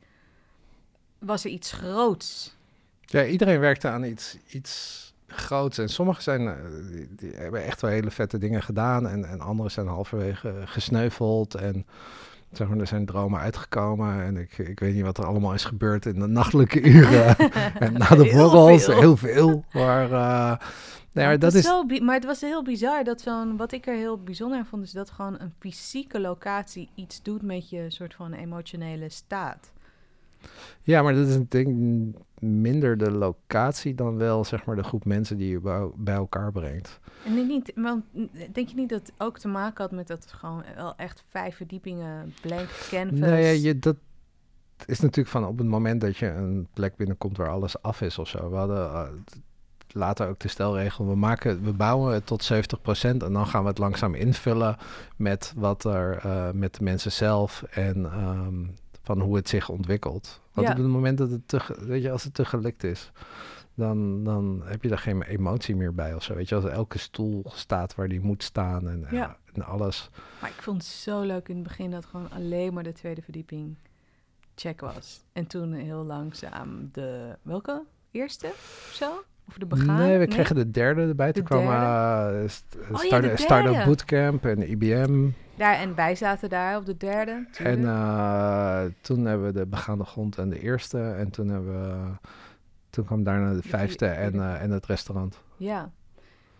[1.18, 2.56] was er iets groots.
[3.00, 5.78] Ja, iedereen werkte aan iets, iets groots.
[5.78, 6.54] En sommigen zijn, eh,
[6.90, 9.08] die, die hebben echt wel hele vette dingen gedaan.
[9.08, 11.54] En, en anderen zijn halverwege gesneuveld.
[11.54, 11.86] En
[12.52, 14.22] zeg maar, er zijn dromen uitgekomen.
[14.22, 17.36] En ik, ik weet niet wat er allemaal is gebeurd in de nachtelijke uren.
[17.78, 19.64] en na de borrels, heel veel.
[19.72, 20.58] Maar, eh, nou
[21.12, 23.56] ja, Maar het dat is maar het was heel bizar dat zo'n.
[23.56, 27.42] Wat ik er heel bijzonder aan vond, is dat gewoon een fysieke locatie iets doet
[27.42, 29.72] met je soort van emotionele staat.
[30.82, 35.04] Ja, maar dat is een ding minder de locatie dan wel zeg maar de groep
[35.04, 37.00] mensen die je bij- elkaar brengt.
[37.26, 38.04] En niet, want
[38.52, 41.24] denk je niet dat het ook te maken had met dat het gewoon wel echt
[41.28, 43.18] vijf verdiepingen blank canvas?
[43.18, 43.96] Nee, ja, je, dat
[44.86, 48.18] is natuurlijk van op het moment dat je een plek binnenkomt waar alles af is
[48.18, 48.50] of zo.
[48.50, 49.08] We hadden eh,
[49.92, 52.56] later ook de stelregel, we, maken, we bouwen het tot 70%
[53.00, 54.76] en dan gaan we het langzaam invullen
[55.16, 58.64] met wat er eh, met de mensen zelf en ehm,
[59.02, 60.40] van hoe het zich ontwikkelt.
[60.52, 60.72] Want Ja.
[60.72, 63.12] op het moment dat het te, weet je, als het te gelikt is,
[63.74, 66.34] dan, dan heb je daar geen emotie meer bij of zo.
[66.34, 69.16] Weet je, als elke stoel staat waar die moet staan en, Ja.
[69.16, 70.10] ja, en alles.
[70.40, 73.22] Maar ik vond het zo leuk in het begin dat gewoon alleen maar de tweede
[73.22, 73.76] verdieping
[74.54, 75.24] check was.
[75.32, 77.82] En toen heel langzaam de, welke?
[78.10, 79.24] Eerste of zo?
[79.48, 79.98] Of de begaan?
[79.98, 81.32] Nee, we kregen de derde erbij.
[81.32, 83.84] Toen De kwam eh, ja, de Startup.
[83.84, 85.28] Bootcamp en IBM.
[85.60, 87.46] Daar, en wij zaten daar op de derde.
[87.58, 91.00] En eh, toen hebben we de begaande grond en de eerste.
[91.00, 92.12] En toen, hebben we,
[92.90, 95.40] toen kwam daarna de De vijfde en, eh, en het restaurant.
[95.56, 95.90] Ja.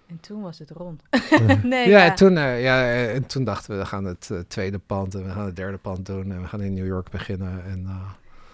[0.07, 1.03] En toen was het rond.
[1.63, 2.11] nee, ja, ja.
[2.11, 5.31] En toen, eh, ja, en toen dachten we, we gaan het tweede pand en we
[5.31, 6.33] gaan het derde pand doen.
[6.33, 7.65] En we gaan in New York beginnen.
[7.65, 7.89] En,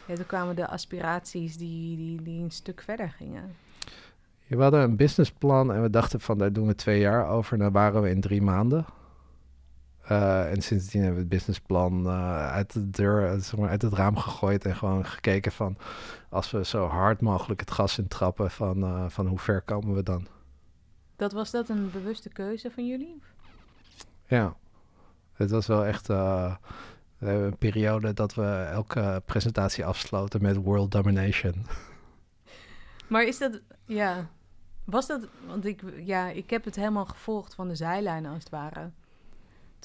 [0.07, 3.57] Ja, toen kwamen de aspiraties die, die, die een stuk verder gingen.
[4.47, 7.53] we hadden een businessplan en we dachten van, daar doen we twee jaar over.
[7.53, 8.85] En daar waren we in drie maanden.
[10.07, 13.83] Eh, en sindsdien hebben we het businessplan eh, uit de deur, eh, zeg maar, uit
[13.83, 15.77] het raam gegooid en gewoon gekeken van
[16.29, 20.03] als we zo hard mogelijk het gas in trappen, van, van hoe ver komen we
[20.03, 20.27] dan?
[21.17, 23.23] Dat was dat een bewuste keuze van jullie?
[24.27, 24.57] Ja,
[25.33, 26.57] het was wel echt we
[27.27, 31.55] hebben een periode dat we elke presentatie afsloten met world domination.
[33.09, 34.29] Maar is dat, ja,
[34.85, 38.53] was dat, want ik, ja, ik heb het helemaal gevolgd van de zijlijnen als het
[38.53, 38.91] ware.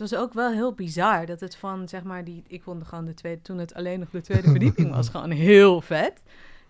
[0.02, 3.06] Het was ook wel heel bizar dat het van, zeg maar, die, ik vond gewoon
[3.06, 6.22] de tweede, toen het alleen nog de tweede verdieping was, gewoon heel vet.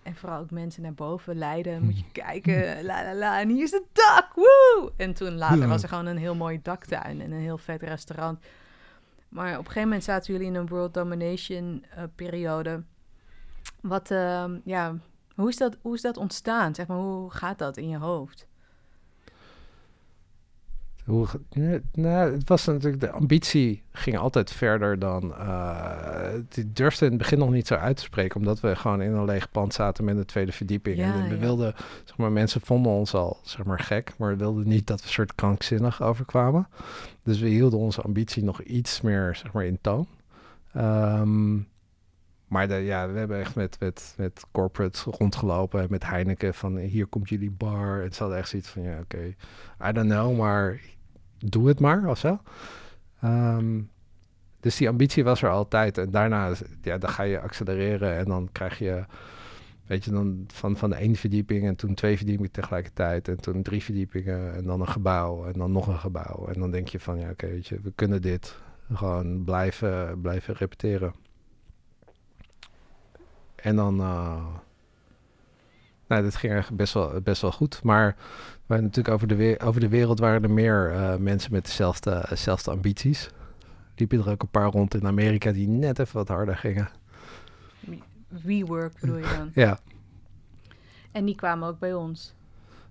[0.04, 3.63] En vooral ook mensen naar boven leiden, moet je kijken, la la la, en hier
[3.63, 4.91] is het dak, woe!
[4.98, 8.39] En toen later was er gewoon een heel mooi daktuin en een heel vet restaurant.
[9.30, 12.84] Maar op een gegeven moment zaten jullie in een world domination eh, periode.
[13.82, 14.96] Wat, ehm, ja,
[15.36, 16.76] hoe is, dat, hoe is dat ontstaan?
[16.76, 18.48] Zeg maar, hoe gaat dat in je hoofd?
[21.06, 21.28] Hoe,
[21.94, 25.34] nou, het was natuurlijk, de ambitie ging altijd verder dan.
[25.34, 25.90] eh
[26.50, 29.12] die durfde in het begin nog niet zo uit te spreken, omdat we gewoon in
[29.12, 30.98] een leeg pand zaten met een tweede verdieping.
[30.98, 31.40] Ja, en we ja.
[31.40, 31.74] wilden,
[32.06, 35.14] zeg maar, mensen vonden ons al, zeg maar, gek, maar wilden niet dat we een
[35.14, 36.68] soort krankzinnig overkwamen.
[37.24, 40.08] Dus we hielden onze ambitie nog iets meer, zeg maar, in toon.
[40.74, 41.58] Ehm,
[42.52, 47.06] maar ja, we hebben echt met, met, met corporates rondgelopen en met Heineken van hier
[47.06, 48.04] komt jullie bar.
[48.04, 49.36] En ze hadden echt zoiets van ja, oké,
[49.88, 50.82] I don't know, maar
[51.38, 52.40] doe het maar of zo.
[53.22, 53.82] Ehm,
[54.60, 55.98] dus die ambitie was er altijd.
[55.98, 59.06] En daarna, ja, dan ga je accelereren en dan krijg je,
[59.86, 63.84] weet je, dan van, van één verdieping en toen twee verdiepingen tegelijkertijd en toen drie
[63.84, 66.48] verdiepingen en dan een gebouw en dan nog een gebouw.
[66.48, 68.58] En dan denk je van ja, oké, weet je, we kunnen dit
[68.94, 71.20] gewoon blijven, blijven repeteren.
[73.62, 74.45] En dan, eh,
[76.08, 77.84] nou, dit ging eigenlijk best wel, best wel goed.
[77.84, 78.15] Maar
[78.65, 82.71] maar natuurlijk over de, over de wereld waren er meer eh, mensen met dezelfde, dezelfde
[82.71, 83.30] ambities.
[83.95, 86.89] Liepen er ook een paar rond in Amerika die net even wat harder gingen.
[88.28, 89.52] WeWork bedoel je dan?
[89.63, 89.80] Ja,
[91.12, 92.34] En die kwamen ook bij ons.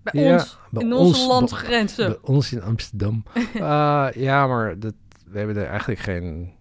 [0.02, 2.06] Bij Ja, ons, bij in ons, onze bij- landgrenzen.
[2.06, 3.22] bij ons in Amsterdam.
[3.54, 4.94] Eh, ja, maar dat,
[5.26, 6.52] we hebben er eigenlijk geen,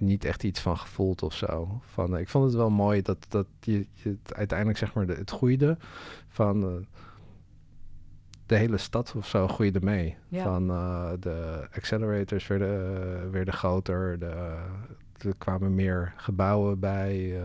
[0.00, 1.80] niet echt iets van gevoeld of zo.
[1.84, 5.06] Van, eh, ik vond het wel mooi dat, dat je, je het uiteindelijk zeg maar
[5.06, 5.76] de, het groeide
[6.28, 6.70] van eh,
[8.46, 10.16] de hele stad of zo groeide mee.
[10.28, 10.42] Ja.
[10.42, 14.58] Van eh, de accelerators werden, werden groter, de,
[15.18, 17.40] er kwamen meer gebouwen bij.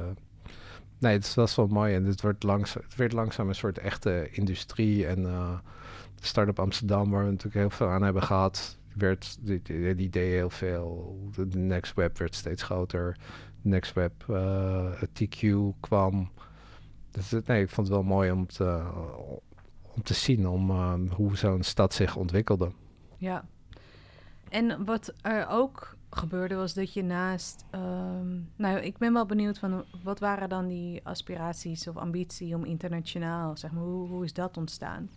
[1.00, 4.30] nee, het was wel mooi en het, wordt langs, het werd langzaam een soort echte
[4.32, 5.08] industrie.
[5.08, 5.24] En
[6.16, 10.49] de Startup Amsterdam, waar we natuurlijk heel veel aan hebben gehad, werd, die, die, heel
[10.49, 11.19] veel.
[11.36, 13.17] De, Next Web werd steeds groter.
[13.62, 15.47] Next Web, eh, TQ
[15.80, 16.32] kwam.
[17.12, 18.84] Dus nee, ik vond het wel mooi om te,
[19.95, 22.71] om te zien om, ehm, hoe zo'n stad zich ontwikkelde.
[23.17, 23.45] Ja.
[24.49, 27.65] En wat er ook gebeurde was dat je naast...
[27.69, 32.65] ehm, nou, ik ben wel benieuwd van wat waren dan die aspiraties of ambitie om
[32.65, 35.10] internationaal, zeg maar, hoe, hoe is dat ontstaan?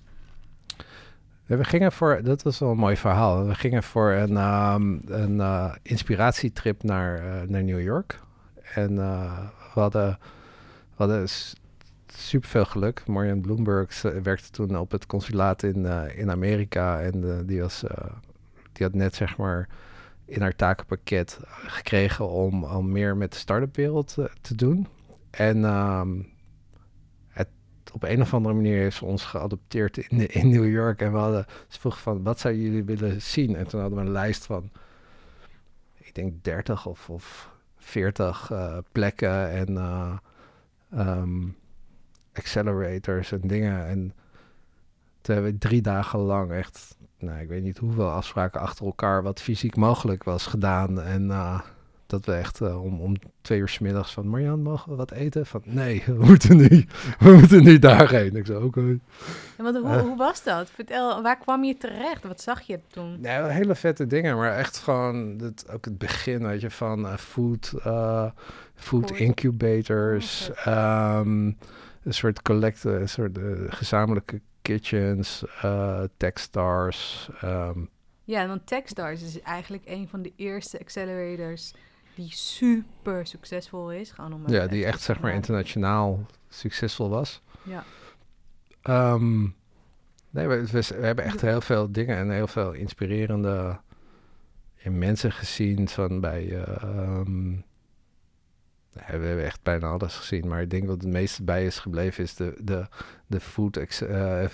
[1.46, 3.46] We gingen voor, dat was wel een mooi verhaal.
[3.46, 8.20] We gingen voor een, ehm, een eh, inspiratietrip naar, eh, naar New York.
[8.74, 9.38] En eh,
[9.74, 10.18] we hadden,
[10.90, 11.54] we hadden s-
[12.07, 13.07] superveel geluk.
[13.07, 17.00] Marianne Bloomberg werkte toen op het consulaat in, in Amerika.
[17.00, 17.85] En die, was,
[18.72, 19.68] die had net zeg maar
[20.24, 24.87] in haar takenpakket gekregen om al meer met de start-up wereld te doen.
[25.30, 26.11] En ehm,
[27.94, 31.00] op een of andere manier heeft ze ons geadopteerd in, in New York.
[31.00, 33.57] En we hadden, ze vroeg van, wat zouden jullie willen zien?
[33.57, 34.70] En toen hadden we een lijst van,
[35.98, 40.16] ik denk 30 of, of 40 uh, plekken en uh,
[40.92, 41.57] um,
[42.33, 43.87] accelerators en dingen.
[43.87, 44.14] En
[45.20, 49.22] toen hebben we drie dagen lang echt, nou, ik weet niet hoeveel afspraken achter elkaar,
[49.22, 51.00] wat fysiek mogelijk was gedaan.
[51.00, 51.61] En uh,
[52.14, 55.11] dat we echt uh, om, om twee uur s middags van, Marjan, mogen we wat
[55.11, 55.46] eten?
[55.46, 56.87] Van, nee, we moeten nu,
[57.18, 58.37] we moeten nu daarheen.
[58.37, 58.66] Ik zei, oké.
[58.66, 59.00] Okay.
[59.57, 60.70] Ja, want hoe, uh, hoe was dat?
[60.70, 62.24] Vertel, waar kwam je terecht?
[62.24, 63.20] Wat zag je toen?
[63.20, 67.16] Nee, hele vette dingen, maar echt gewoon het, ook het begin, weet je, van uh,
[67.16, 67.72] food,
[68.74, 71.59] food incubators, oh, um,
[72.03, 75.44] een soort collect, een soort gezamenlijke kitchens,
[76.16, 77.29] Techstars.
[77.44, 77.88] Um,
[78.24, 81.72] ja, want Techstars is eigenlijk een van de eerste accelerators
[82.14, 84.11] die super succesvol is.
[84.11, 87.42] Gewoon om ja, die echt zeg maar internationaal succesvol was.
[87.62, 87.85] Ja.
[89.12, 89.55] Um,
[90.31, 93.81] nee, we, we, we, hebben echt heel veel dingen en heel veel inspirerende
[94.83, 96.44] mensen gezien van bij...
[96.44, 97.64] Uh, um,
[98.94, 102.24] we hebben echt bijna alles gezien, maar ik denk wat het meeste bij is gebleven
[102.24, 102.87] is de, de,
[103.27, 103.87] de, food, uh,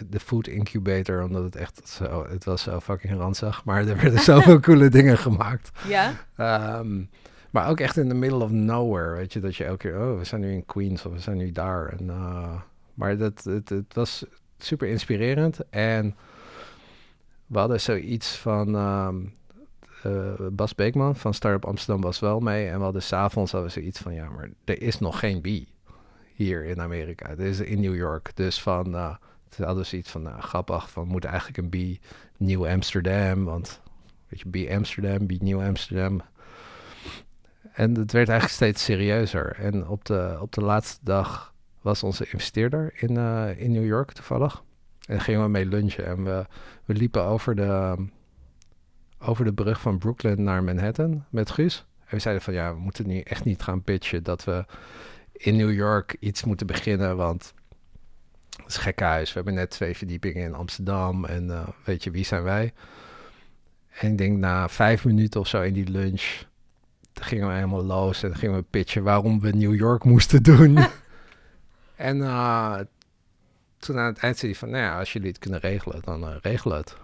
[0.08, 4.20] de food incubator, omdat het echt zo, het was zo fucking ranzig, maar er werden
[4.34, 5.70] zoveel coole dingen gemaakt.
[5.86, 6.12] Ja.
[6.78, 7.10] Um,
[7.50, 10.18] maar ook echt in the middle of nowhere, weet je, dat je elke keer, oh,
[10.18, 11.88] we zijn nu in Queens of we zijn nu daar.
[11.88, 12.60] En, uh,
[12.94, 14.24] maar dat, het, was
[14.58, 16.14] super inspirerend en
[17.46, 19.32] we hadden zoiets van, um,
[20.06, 23.80] uh, Bas Beekman van Startup Amsterdam was wel mee en we hadden s'avonds hadden we
[23.80, 25.46] zoiets van, ja, maar er is nog geen B
[26.34, 27.28] hier in Amerika.
[27.28, 29.14] Het is in New York, dus van, uh,
[29.48, 31.98] toen hadden we zoiets van, nou, grappig, van, we moeten eigenlijk een B
[32.36, 33.80] Nieuw Amsterdam, want,
[34.28, 36.20] weet je, B Amsterdam, B Nieuw Amsterdam,
[37.72, 39.56] en het werd eigenlijk steeds serieuzer.
[39.58, 44.12] En op de, op de laatste dag was onze investeerder in, uh, in New York
[44.12, 44.62] toevallig.
[45.06, 46.06] En gingen we mee lunchen.
[46.06, 46.46] En we,
[46.84, 47.96] we liepen over de,
[49.18, 51.86] over de brug van Brooklyn naar Manhattan met Guus.
[51.98, 54.64] En we zeiden van ja, we moeten nu echt niet gaan pitchen dat we
[55.32, 57.16] in New York iets moeten beginnen.
[57.16, 57.54] Want
[58.56, 59.28] het is gek huis.
[59.28, 61.24] We hebben net twee verdiepingen in Amsterdam.
[61.24, 62.72] En uh, weet je, wie zijn wij?
[63.90, 66.48] En ik denk na vijf minuten of zo in die lunch
[67.14, 70.78] gingen we helemaal los en gingen we pitchen waarom we New York moesten doen.
[71.96, 72.78] en uh,
[73.78, 76.22] toen aan het eind zei hij van, nou ja, als jullie het kunnen regelen, dan
[76.22, 76.96] uh, regel het.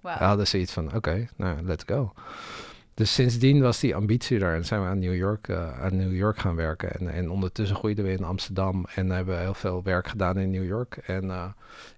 [0.00, 0.18] Wow.
[0.18, 2.12] We hadden ze iets van, oké, okay, nou, let's go.
[2.94, 6.14] Dus sindsdien was die ambitie daar en zijn we aan New York, uh, aan New
[6.14, 6.92] York gaan werken.
[6.92, 10.66] En, en ondertussen groeiden we in Amsterdam en hebben heel veel werk gedaan in New
[10.66, 10.96] York.
[10.96, 11.44] En uh,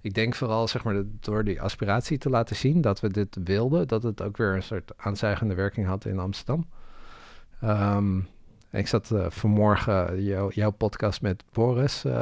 [0.01, 3.89] ik denk vooral, zeg maar, door die aspiratie te laten zien dat we dit wilden,
[3.89, 6.67] dat het ook weer een soort aanzuigende werking had in Amsterdam.
[7.65, 8.29] Um,
[8.71, 12.13] ik zat uh, vanmorgen jou, jouw podcast met Boris uh,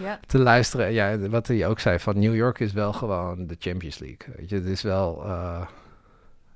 [0.00, 0.20] ja.
[0.26, 0.92] te luisteren.
[0.92, 4.34] Ja, wat hij ook zei, van New York is wel gewoon de Champions League.
[4.36, 5.26] Weet je, het is wel...
[5.26, 5.66] Uh,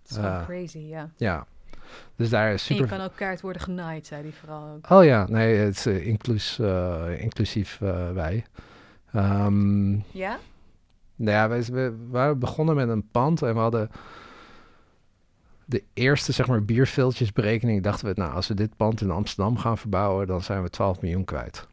[0.05, 1.11] so crazy, ja.
[1.16, 1.46] Ja,
[2.16, 2.85] dus daar is super...
[2.85, 4.90] En je kan ook kaart worden genaaid, zei hij vooral ook.
[4.90, 6.59] Oh ja, nee, het is inclus,
[7.18, 7.79] inclusief
[8.14, 8.44] wij.
[9.14, 10.38] Um, ja?
[11.16, 13.90] Nou ja, we, we waren begonnen met een pand en we hadden
[15.70, 19.78] de eerste zeg maar bierveeltjesberekening dachten we, nou als we dit pand in Amsterdam gaan
[19.78, 21.66] verbouwen, dan zijn we 12 miljoen kwijt.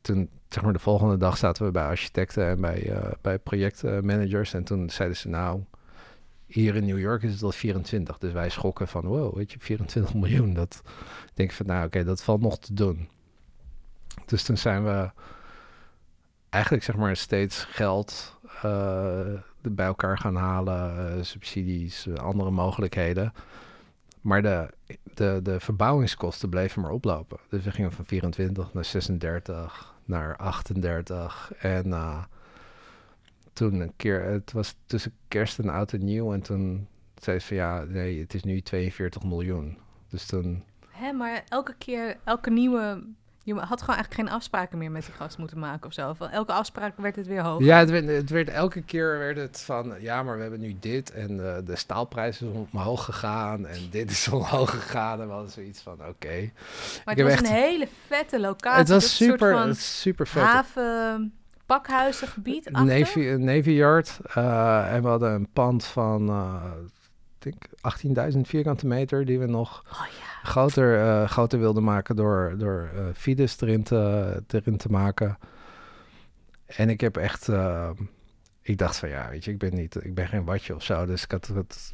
[0.00, 4.54] Toen, zeg maar de volgende dag zaten we bij architecten en bij, uh, bij projectmanagers
[4.54, 5.60] en toen zeiden ze, nou
[6.46, 9.58] hier in New York is het al 24, dus wij schokken van, wow, weet je,
[9.60, 10.54] 24 miljoen.
[10.54, 10.82] Dat
[11.34, 13.08] denk ik van, nou oké, dat valt nog te doen.
[14.26, 15.10] Dus toen zijn we
[16.48, 19.40] eigenlijk zeg maar steeds geld uh,
[19.74, 23.32] bij elkaar gaan halen, uh, subsidies, uh, andere mogelijkheden.
[24.20, 24.68] Maar de,
[25.14, 27.38] de, de verbouwingskosten bleven maar oplopen.
[27.48, 31.52] Dus we gingen van 24 naar 36, naar 38.
[31.58, 32.24] En uh,
[33.52, 36.32] toen een keer, het was tussen kerst en oud en nieuw.
[36.32, 39.78] En toen zei ze van ja, nee, het is nu 42 miljoen.
[40.08, 40.64] Dus toen...
[40.88, 43.04] Hè, maar elke keer, elke nieuwe
[43.46, 46.12] je had gewoon eigenlijk geen afspraken meer met die gast moeten maken of zo.
[46.12, 47.64] Van elke afspraak werd het weer hoger.
[47.64, 50.76] Ja, het werd, het werd elke keer werd het van, ja, maar we hebben nu
[50.80, 55.20] dit en uh, de staalprijs is omhoog gegaan en dit is omhoog gegaan.
[55.20, 56.08] En we hadden zoiets van, oké.
[56.08, 56.52] Okay.
[57.04, 57.46] Maar het was echt...
[57.46, 58.78] een hele vette locatie.
[58.78, 60.42] Het was super, soort van super vet.
[60.42, 61.34] Haven,
[61.66, 62.98] pakhuizengebied achter.
[62.98, 64.18] Navy, Navy Yard.
[64.36, 66.64] Uh, en we hadden een pand van, uh,
[67.46, 67.68] ik
[68.04, 69.82] denk 18.000 vierkante meter die we nog...
[69.92, 74.90] Oh ja groter, uh, groter wilde maken door, door uh, Fides erin te, erin te
[74.90, 75.38] maken.
[76.66, 77.90] En ik heb echt, uh,
[78.62, 81.06] ik dacht van ja, weet je, ik ben niet, ik ben geen watje of zo.
[81.06, 81.92] Dus ik had het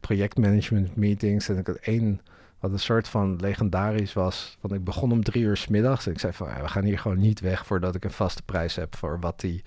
[0.00, 2.20] projectmanagement meetings en ik had één
[2.60, 4.56] Wat een soort van legendarisch was.
[4.60, 6.06] Want ik begon om drie uur s middags.
[6.06, 8.42] En ik zei van, ja, we gaan hier gewoon niet weg voordat ik een vaste
[8.42, 9.62] prijs heb voor wat die,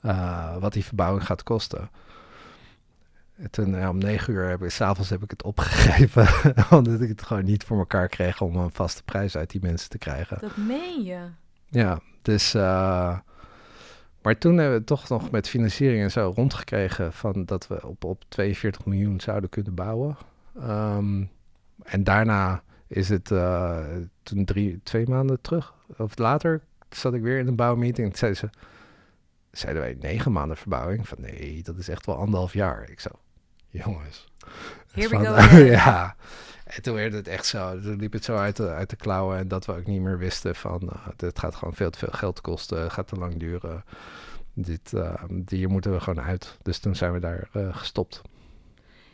[0.00, 1.90] eh, wat die verbouwing gaat kosten.
[3.36, 6.28] En toen ja, om negen uur heb ik, s'avonds heb ik het opgegeven.
[6.78, 9.90] omdat ik het gewoon niet voor elkaar kreeg om een vaste prijs uit die mensen
[9.90, 10.38] te krijgen.
[10.40, 11.18] Dat meen je.
[11.68, 12.54] Ja, dus.
[12.54, 13.18] eh,
[14.26, 18.04] maar toen hebben we toch nog met financiering en zo rondgekregen van dat we op,
[18.04, 20.16] op 42 miljoen zouden kunnen bouwen.
[20.60, 21.24] Ehm,
[21.82, 23.84] en daarna is het eh,
[24.22, 28.10] toen drie, twee maanden terug, of later, zat ik weer in een bouwmeeting.
[28.10, 28.50] En zeiden ze,
[29.50, 31.08] zeiden wij negen maanden verbouwing?
[31.08, 32.90] Van nee, dat is echt wel anderhalf jaar.
[32.90, 33.10] Ik zo,
[33.84, 34.26] jongens.
[34.92, 36.16] Here we go ja.
[36.64, 39.38] En toen werd het echt zo, toen liep het zo uit de, uit de klauwen
[39.38, 42.12] en dat we ook niet meer wisten van, uh, dit gaat gewoon veel te veel
[42.12, 43.84] geld kosten, gaat te lang duren.
[44.52, 46.58] Dit, uh, hier moeten we gewoon uit.
[46.62, 48.22] Dus toen zijn we daar uh, gestopt.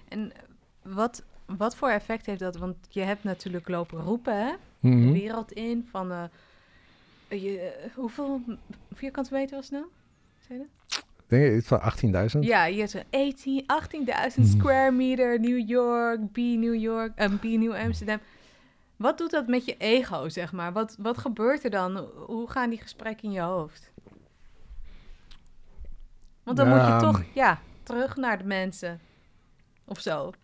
[0.08, 0.32] En
[0.82, 2.56] wat, wat voor effect heeft dat?
[2.56, 4.52] Want je hebt natuurlijk lopen roepen, hè?
[4.78, 5.12] Mm De -hmm.
[5.12, 6.30] wereld in van,
[7.28, 8.40] je, hoeveel
[8.94, 9.86] vierkante meter was het nou?
[10.46, 11.04] Zei je dat?
[11.32, 11.80] Denk je van
[12.34, 12.38] 18.000?
[12.40, 14.58] Ja, je hebt zo'n 18 18.000 Mhm.
[14.58, 18.18] square meter New York, B New York, en B New Amsterdam.
[18.96, 20.72] Wat doet dat met je ego, zeg maar?
[20.72, 21.96] Wat, wat gebeurt er dan?
[22.26, 23.90] Hoe gaan die gesprekken in je hoofd?
[26.42, 29.00] Want dan moet je toch, ja, terug naar de mensen.
[29.84, 30.28] Of zo.
[30.28, 30.34] Ik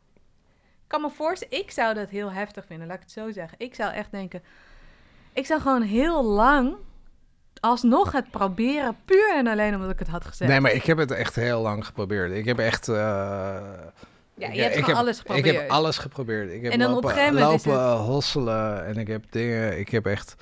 [0.86, 3.58] kan me voorstellen, ik zou dat heel heftig vinden, laat ik het zo zeggen.
[3.60, 4.42] Ik zou echt denken,
[5.32, 6.76] ik zou gewoon heel lang
[7.60, 10.50] alsnog het proberen, puur en alleen omdat ik het had gezegd.
[10.50, 12.32] Nee, maar ik heb het echt heel lang geprobeerd.
[12.32, 12.88] Ik heb echt...
[12.88, 12.94] Uh,
[14.34, 15.46] ja, je hebt gewoon alles geprobeerd.
[15.46, 16.52] Ik heb alles geprobeerd.
[16.52, 17.98] Ik heb en dan lopen, op een gegeven moment lopen het...
[18.06, 19.78] hosselen en ik heb dingen...
[19.78, 20.34] Ik heb echt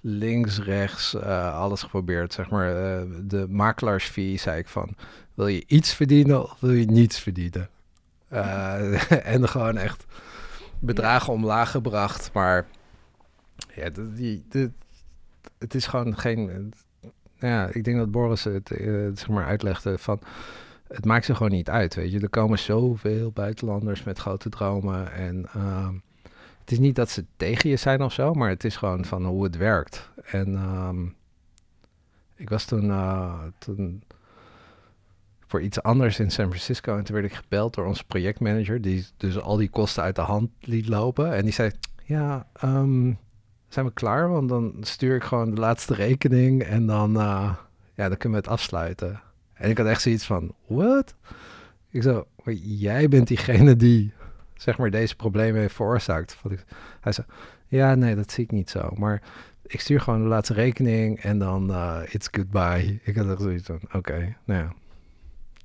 [0.00, 2.32] links, rechts, uh, alles geprobeerd.
[2.32, 4.96] Zeg maar, uh, de makelaarsfee zei ik van...
[5.34, 7.68] Wil je iets verdienen of wil je niets verdienen?
[8.32, 10.04] Uh, en gewoon echt
[10.78, 12.30] bedragen omlaag gebracht.
[12.32, 12.66] Maar
[13.74, 14.72] ja, die, die,
[15.64, 16.72] het is gewoon geen...
[17.38, 20.20] Ja, ik denk dat Boris het uh, zeg maar uitlegde van...
[20.88, 22.20] Het maakt ze gewoon niet uit, weet je.
[22.20, 25.12] Er komen zoveel buitenlanders met grote dromen.
[25.12, 25.88] En uh,
[26.60, 28.34] het is niet dat ze tegen je zijn of zo...
[28.34, 30.10] maar het is gewoon van hoe het werkt.
[30.24, 31.14] En um,
[32.36, 32.84] ik was toen...
[32.84, 34.02] Uh, toen
[35.46, 36.96] voor iets anders in San Francisco.
[36.96, 40.22] En toen werd ik gebeld door onze projectmanager, die dus al die kosten uit de
[40.22, 41.34] hand liet lopen.
[41.34, 41.70] En die zei:
[42.04, 43.18] Ja, um,
[43.74, 44.28] zijn we klaar?
[44.30, 47.54] Want dan stuur ik gewoon de laatste rekening en dan, uh,
[47.94, 49.20] ja, dan kunnen we het afsluiten.
[49.54, 51.14] En ik had echt zoiets van: What?
[51.90, 52.26] Ik zo,
[52.62, 54.12] jij bent diegene die,
[54.54, 56.36] zeg maar, deze problemen heeft veroorzaakt.
[57.00, 57.26] Hij zei:
[57.68, 58.90] Ja, nee, dat zie ik niet zo.
[58.94, 59.22] Maar
[59.66, 63.00] ik stuur gewoon de laatste rekening en dan uh, it's goodbye.
[63.02, 64.72] Ik had echt zoiets van: Oké, nou ja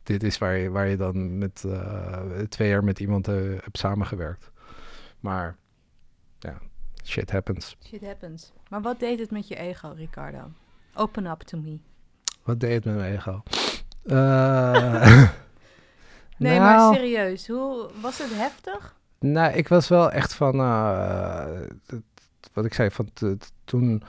[0.09, 3.77] dit is waar je, waar je dan met uh, twee jaar met iemand uh, hebt
[3.77, 4.51] samengewerkt.
[5.19, 5.55] Maar
[6.39, 6.57] ja,
[7.09, 7.75] shit happens.
[7.87, 8.51] Shit happens.
[8.69, 10.51] Maar wat deed het met je ego, Ricardo?
[10.93, 11.79] Open up to me.
[12.43, 13.43] Wat deed het met mijn ego?
[14.03, 14.13] Uh,
[16.37, 17.47] nee, nou, maar serieus.
[17.47, 18.97] Hoe was het heftig?
[19.19, 20.57] Nou, ik was wel echt van,
[22.53, 23.09] wat ik zei, van
[23.65, 24.03] toen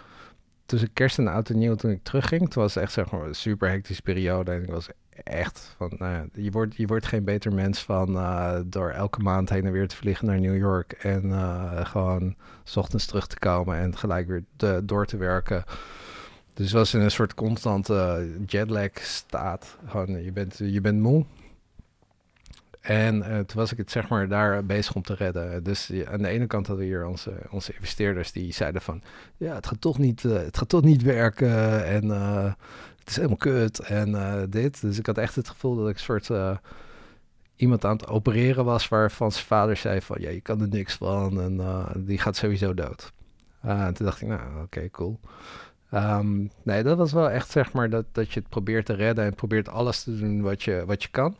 [0.66, 3.22] tussen kerst en oud en nieuw toen ik terugging, toen was het echt zeg maar
[3.22, 4.88] een super hectische periode en ik was
[5.22, 9.48] echt van, nou je, wordt, je wordt geen beter mens van uh, door elke maand
[9.50, 13.38] heen en weer te vliegen naar New York en uh, gewoon s ochtends terug te
[13.38, 14.44] komen en gelijk weer
[14.84, 15.64] door te werken.
[16.54, 19.78] Dus was in een soort constante jetlag staat.
[19.86, 21.24] Gewoon, je bent, je bent moe.
[22.80, 25.62] En toen was ik het zeg maar daar bezig om te redden.
[25.62, 29.02] Dus aan de ene kant hadden we hier onze, onze investeerders die zeiden van...
[29.36, 32.10] ja, het gaat toch niet, het gaat toch niet werken en
[33.10, 34.80] is helemaal kut en uh, dit.
[34.80, 36.30] Dus ik had echt het gevoel dat ik een soort
[37.56, 38.88] iemand aan het opereren was...
[38.88, 42.74] waarvan zijn vader zei van ja, je kan er niks van en die gaat sowieso
[42.74, 43.12] dood.
[43.60, 45.20] en toen dacht ik, nou oké, cool.
[45.94, 49.24] Um, nee, dat was wel echt zeg maar dat, dat je het probeert te redden...
[49.24, 51.36] en probeert alles te doen wat je, wat je kan...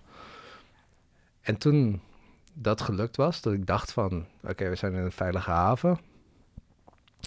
[1.41, 2.01] En toen
[2.53, 5.99] dat gelukt was, dat ik dacht van, oké, we zijn in een veilige haven.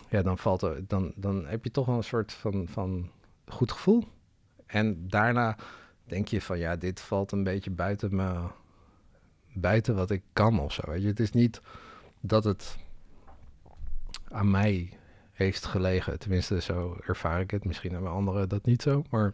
[0.09, 3.09] Ja, dan, valt er, dan, dan heb je toch wel een soort van, van
[3.47, 4.03] goed gevoel.
[4.73, 5.55] En daarna
[6.03, 8.47] denk je van, ja, dit valt een beetje buiten, me,
[9.53, 10.81] buiten wat ik kan of zo.
[10.85, 11.07] Weet je?
[11.07, 11.61] Het is niet
[12.19, 12.77] dat het
[14.27, 14.97] aan mij
[15.31, 16.19] heeft gelegen.
[16.19, 17.65] Tenminste, zo ervaar ik het.
[17.65, 19.33] Misschien hebben anderen dat niet zo, maar...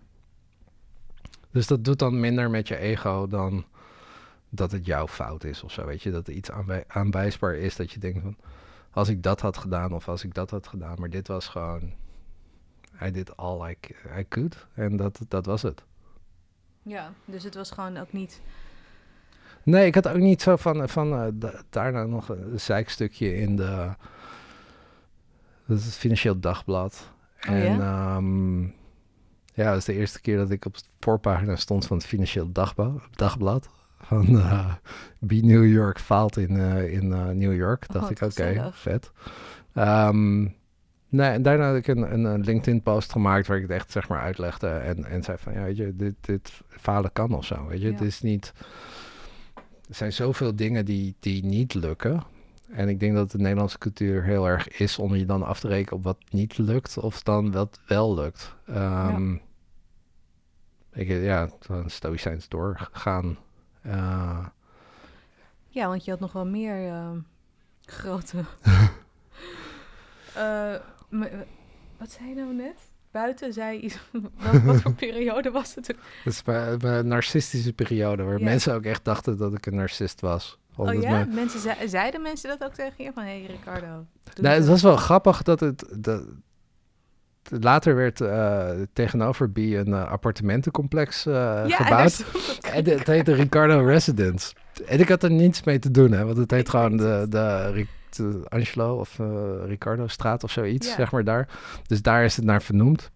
[1.52, 3.66] Dus dat doet dan minder met je ego dan
[4.50, 6.12] dat het jouw fout is of zo, weet je.
[6.12, 8.38] Dat er iets aanwij aanwijsbaar is dat je denkt van...
[8.92, 11.00] als ik dat had gedaan of als ik dat had gedaan...
[11.00, 11.94] maar dit was gewoon...
[13.02, 13.78] I did all I,
[14.20, 14.68] I could.
[14.74, 15.84] En dat, dat was het.
[16.82, 18.42] Ja, dus het was gewoon ook niet...
[19.64, 23.56] Nee, ik had ook niet zo van, van uh, da daarna nog een zijkstukje in
[23.56, 23.90] de...
[25.66, 27.12] Dat is het Financieel Dagblad.
[27.48, 28.16] Oh, en ja?
[28.16, 28.62] ehm,
[29.54, 32.52] ja, dat was de eerste keer dat ik op de voorpagina stond van het Financieel
[32.52, 33.02] Dagblad.
[33.12, 33.70] dagblad
[34.02, 34.74] van uh,
[35.20, 37.88] Be New York faalt in, uh, in uh, New York.
[37.92, 39.12] Dacht Oh, ik, wat oké, vet.
[39.74, 40.48] Ehm,
[41.10, 44.22] nee, en daarna had ik een, een, LinkedIn-post gemaakt waar ik het echt zeg maar
[44.22, 44.68] uitlegde.
[44.68, 47.88] En, en zei van, ja, weet je, dit, dit falen kan of zo, weet je.
[47.88, 47.92] Ja.
[47.94, 48.54] Het is niet...
[49.90, 52.24] Er zijn zoveel dingen die, die niet lukken.
[52.72, 55.68] En ik denk dat de Nederlandse cultuur heel erg is om je dan af te
[55.68, 58.56] rekenen op wat niet lukt of dan wat wel lukt.
[58.66, 59.36] Ehm,
[60.94, 63.38] Ik, ja, dan stoïcijns doorgaan.
[63.86, 64.46] Uh,
[65.68, 67.10] Ja, want je had nog wel meer uh,
[67.86, 68.38] grote.
[70.38, 70.76] uh,
[71.98, 72.76] wat zei je nou net?
[73.12, 73.98] Buiten zei iets.
[74.52, 75.86] wat, wat voor periode was het?
[75.88, 78.44] Dat is mijn, mijn narcistische periode, waar Ja.
[78.44, 80.58] mensen ook echt dachten dat ik een narcist was.
[80.76, 81.12] Oh ja?
[81.12, 83.12] mijn- Mensen zei, zeiden mensen dat ook tegen je?
[83.14, 84.06] Van, hé hey, Ricardo.
[84.42, 85.86] Nou, het was wel grappig dat het.
[85.96, 86.24] Dat,
[87.60, 91.34] later werd eh, tegenover B een eh, appartementencomplex eh,
[91.68, 92.26] Ja, gebouwd.
[92.72, 94.54] En het heette Ricardo Residence.
[94.88, 97.26] En ik had er niets mee te doen, hè, want het heet Ik gewoon de,
[97.30, 97.72] de,
[98.16, 99.28] de Angelo of eh,
[99.66, 100.96] Ricardo straat of zoiets, Ja.
[100.96, 101.48] zeg maar daar.
[101.88, 103.12] Dus daar is het naar vernoemd.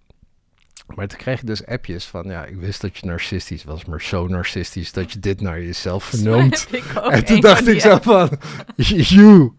[0.95, 4.01] Maar toen kreeg je dus appjes van, ja, ik wist dat je narcistisch was, maar
[4.01, 6.67] zo narcistisch dat je dit naar jezelf vernoemt.
[6.71, 8.29] Ik En toen dacht ik zo van,
[8.75, 9.51] you,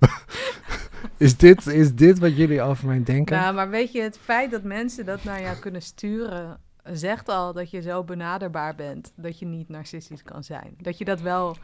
[1.16, 3.36] is dit, is dit wat jullie over mij denken?
[3.36, 6.58] Nou, maar weet je, het feit dat mensen dat naar jou kunnen sturen,
[6.92, 10.74] zegt al dat je zo benaderbaar bent dat je niet narcistisch kan zijn.
[10.78, 11.56] Dat je dat wel,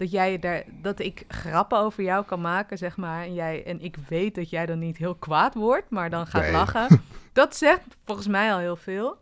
[0.00, 3.80] dat jij daar, dat ik grappen over jou kan maken, zeg maar, en jij en
[3.80, 6.52] ik weet dat jij dan niet heel kwaad wordt, maar dan gaat Nee.
[6.52, 6.88] lachen.
[7.32, 9.18] Dat zegt volgens mij al heel veel.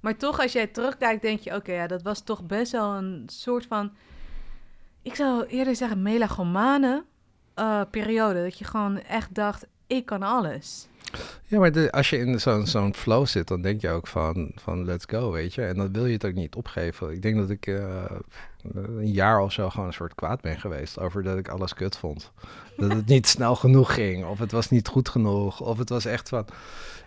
[0.00, 3.22] Maar toch, als jij terugkijkt, denk je, oké, ja, dat was toch best wel een
[3.26, 3.92] soort van,
[5.02, 7.04] ik zou eerder zeggen, melagomane
[7.54, 8.42] eh, periode.
[8.42, 10.88] Dat je gewoon echt dacht, ik kan alles.
[11.46, 14.84] Ja, maar als je in zo'n zo'n flow zit, dan denk je ook van, van
[14.84, 15.62] let's go, weet je.
[15.62, 17.12] En dan wil je het ook niet opgeven.
[17.12, 18.04] Ik denk dat ik eh,
[18.74, 21.96] een jaar of zo gewoon een soort kwaad ben geweest over dat ik alles kut
[21.96, 22.32] vond.
[22.76, 26.04] Dat het niet snel genoeg ging, of het was niet goed genoeg, of het was
[26.04, 26.46] echt van...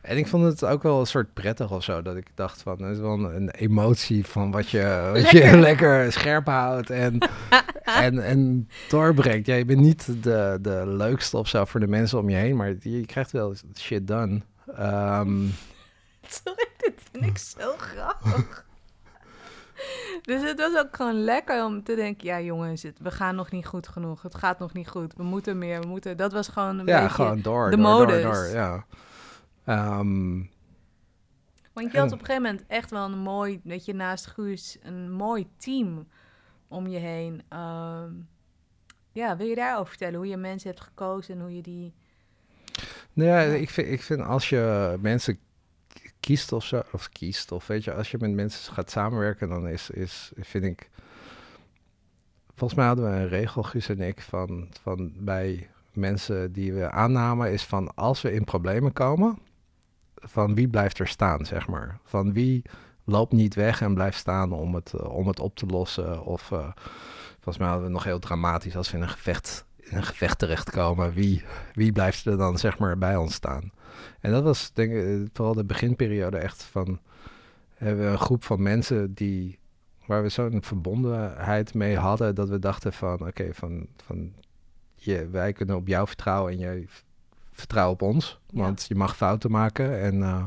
[0.04, 2.82] En ik vond het ook wel een soort prettig of zo, dat ik dacht van,
[2.82, 5.60] het is wel een, een emotie van wat je, wat je Lekker.
[5.70, 7.18] lekker scherp houdt en,
[8.06, 9.46] en, en doorbrengt.
[9.46, 12.56] Ja, je bent niet de, de leukste of zo voor de mensen om je heen,
[12.56, 14.42] maar je, krijgt wel shit done.
[14.76, 15.48] Ehm,
[16.44, 18.66] Sorry, dit vind ik zo grappig.
[20.22, 23.52] dus het was ook gewoon lekker om te denken, ja jongens, het, we gaan nog
[23.52, 24.22] niet goed genoeg.
[24.22, 25.14] Het gaat nog niet goed.
[25.16, 26.18] We moeten meer, we moeten...
[26.18, 27.16] Dat was gewoon een ja, beetje...
[27.16, 28.22] gewoon door, de door, modus.
[28.22, 28.86] door, door, ja.
[29.66, 30.42] Ehm,
[31.74, 34.78] Want je had op een gegeven moment echt wel een mooi, weet je, naast Guus,
[34.82, 36.08] een mooi team
[36.68, 37.42] om je heen.
[37.50, 38.12] Ehm,
[39.12, 40.16] ja, wil je daarover vertellen?
[40.16, 41.94] Hoe je mensen hebt gekozen en hoe je die...
[43.14, 43.54] Nou ja, Ja.
[43.54, 45.40] ik vind, ik vind als je mensen
[46.20, 49.68] kiest of zo, of kiest, of weet je, als je met mensen gaat samenwerken, dan
[49.68, 50.90] is, is vind ik.
[52.56, 56.92] Volgens mij hadden we een regel, Guus en ik, van, van bij mensen die we
[56.92, 59.38] aannamen, is van als we in problemen komen,
[60.26, 62.00] van wie blijft er staan, zeg maar.
[62.04, 62.64] Van wie
[63.04, 66.26] loopt niet weg en blijft staan om het, eh, om het op te lossen.
[66.26, 66.70] Of eh,
[67.34, 70.40] volgens mij hadden we nog heel dramatisch als we in een gevecht, in een gevecht
[70.40, 71.14] terechtkomen.
[71.14, 71.44] Wie,
[71.74, 73.72] wie blijft er dan zeg maar bij ons staan?
[74.20, 77.00] En dat was denk ik eh, vooral de beginperiode echt van...
[77.74, 79.60] Hebben we een groep van mensen die,
[80.06, 82.36] waar we zo'n verbondenheid mee hadden...
[82.36, 84.34] dat we dachten van oké, van, van
[84.96, 86.88] je, wij kunnen op jou vertrouwen en jij
[87.54, 88.40] vertrouw op ons.
[88.48, 88.62] Ja.
[88.62, 90.00] Want je mag fouten maken.
[90.02, 90.44] En, eh,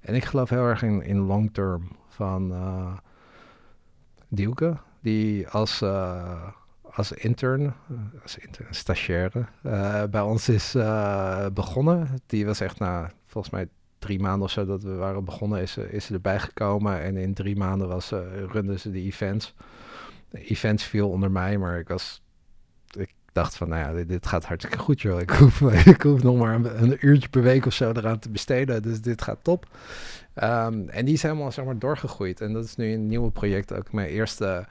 [0.00, 2.52] en ik geloof heel erg in, in long term van
[4.28, 6.48] Dielke, die als, eh,
[6.82, 7.74] als intern,
[8.22, 9.46] als intern, stagiaire,
[10.10, 10.72] bij ons is
[11.52, 12.08] begonnen.
[12.26, 13.68] Die was echt na, volgens mij
[13.98, 17.00] drie maanden of zo dat we waren begonnen, is, ze- is ze erbij gekomen.
[17.02, 18.10] En in drie maanden was,
[18.50, 19.54] runden ze de events.
[20.28, 22.22] De events viel onder mij, maar ik was,
[23.34, 25.20] dacht van, nou ja, dit, gaat hartstikke goed joh.
[25.20, 25.60] Ik hoef,
[25.94, 29.00] ik hoef nog maar een, een uurtje per week of zo eraan te besteden, dus
[29.00, 29.66] dit gaat top.
[30.34, 32.40] Ehm, en die is helemaal zeg maar, doorgegroeid.
[32.40, 33.72] En dat is nu een nieuwe project.
[33.72, 34.66] Ook mijn eerste,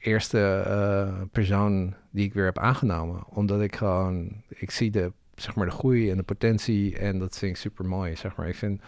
[0.00, 3.24] eerste eh, persoon die ik weer heb aangenomen.
[3.28, 6.98] Omdat ik gewoon, ik zie de, zeg maar, de groei en de potentie.
[6.98, 8.16] En dat vind ik super mooi.
[8.16, 8.48] Zeg maar.
[8.48, 8.80] Ik vind,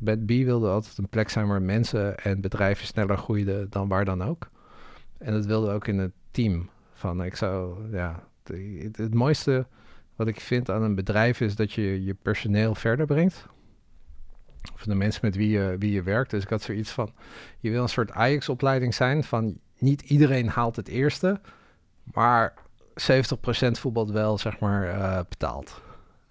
[0.00, 4.04] Bed B wilde altijd een plek zijn waar mensen en bedrijven sneller groeiden dan waar
[4.04, 4.48] dan ook.
[5.18, 6.68] En dat wilde ook in het team.
[7.12, 9.66] Ik zou, ja, het, het mooiste
[10.16, 13.46] wat ik vind aan een bedrijf is dat je je personeel verder brengt
[14.74, 16.30] van de mensen met wie je, wie je werkt.
[16.30, 17.12] Dus ik had zoiets van,
[17.60, 21.40] je wil een soort Ajax-opleiding zijn van niet iedereen haalt het eerste,
[22.02, 22.54] maar
[22.90, 25.82] 70% voetbalt wel, zeg maar, uh, betaald.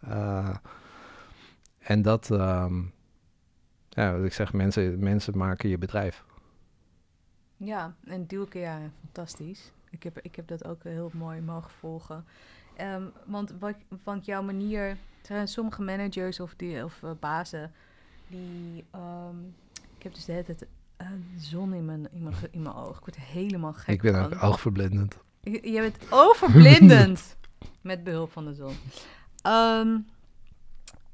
[0.07, 0.55] Uh,
[1.79, 2.93] en dat, um,
[3.89, 6.23] ja, wat ik zeg, mensen, mensen maken je bedrijf.
[7.57, 9.71] Ja, en Duke, ja, fantastisch.
[9.93, 12.25] Ik heb, ik heb dat ook heel mooi mogen volgen.
[12.81, 17.71] Um, want, wat, want jouw manier, er zijn sommige managers of, die, of uh, bazen
[18.27, 19.55] die, um,
[19.97, 20.65] ik heb dus de hele tijd
[21.01, 22.97] uh, zon in mijn, in, mijn, in mijn oog.
[22.97, 24.33] Ik word helemaal gek Ik ben van.
[24.33, 25.17] ook oogverblindend.
[25.41, 27.35] Je, bent overblindend
[27.81, 28.75] met behulp van de zon.
[29.47, 30.07] Um,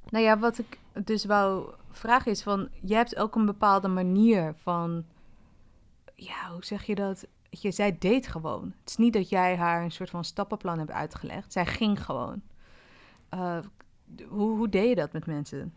[0.09, 4.53] nou ja, wat ik dus wou vragen is van, je hebt ook een bepaalde manier
[4.61, 5.05] van,
[6.15, 7.27] ja, hoe zeg je dat?
[7.49, 8.73] Je, zij deed gewoon.
[8.79, 11.51] Het is niet dat jij haar een soort van stappenplan hebt uitgelegd.
[11.51, 12.41] Zij ging gewoon.
[13.33, 13.57] Uh,
[14.27, 15.73] hoe, hoe deed je dat met mensen?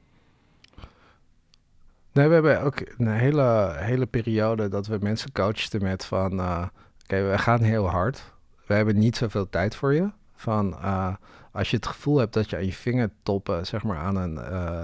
[2.12, 6.39] Nee, we hebben ook een hele, hele periode dat we mensen coachten met van...
[6.39, 6.66] Uh,
[7.03, 8.33] Oké, we gaan heel hard.
[8.66, 10.11] We hebben niet zoveel tijd voor je.
[10.35, 11.14] Van, uh,
[11.53, 14.41] als je het gevoel hebt dat je aan je vingertoppen zeg maar, aan, een,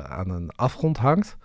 [0.08, 1.36] aan een afgrond hangt...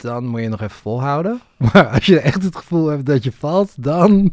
[0.00, 1.40] dan moet je nog even volhouden.
[1.72, 4.32] Maar als je echt het gevoel hebt dat je valt, dan...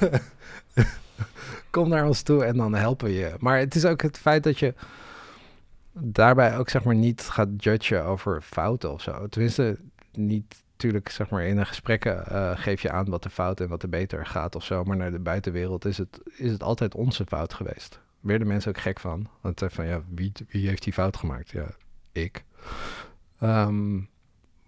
[1.70, 3.34] kom naar ons toe en dan helpen we je.
[3.38, 4.74] Maar het is ook het feit dat je
[5.92, 9.28] daarbij ook zeg maar niet gaat judgen over fouten of zo.
[9.28, 9.78] Tenminste,
[10.12, 13.68] niet natuurlijk zeg maar in de gesprekken uh, geef je aan wat er fout en
[13.68, 14.84] wat er beter gaat of zo.
[14.84, 18.00] Maar naar de buitenwereld is het, is het altijd onze fout geweest.
[18.20, 19.28] Werden mensen ook gek van.
[19.40, 21.50] Want uh, van ja, wie, wie heeft die fout gemaakt?
[21.50, 21.66] Ja,
[22.12, 22.44] ik.
[23.42, 24.08] Um,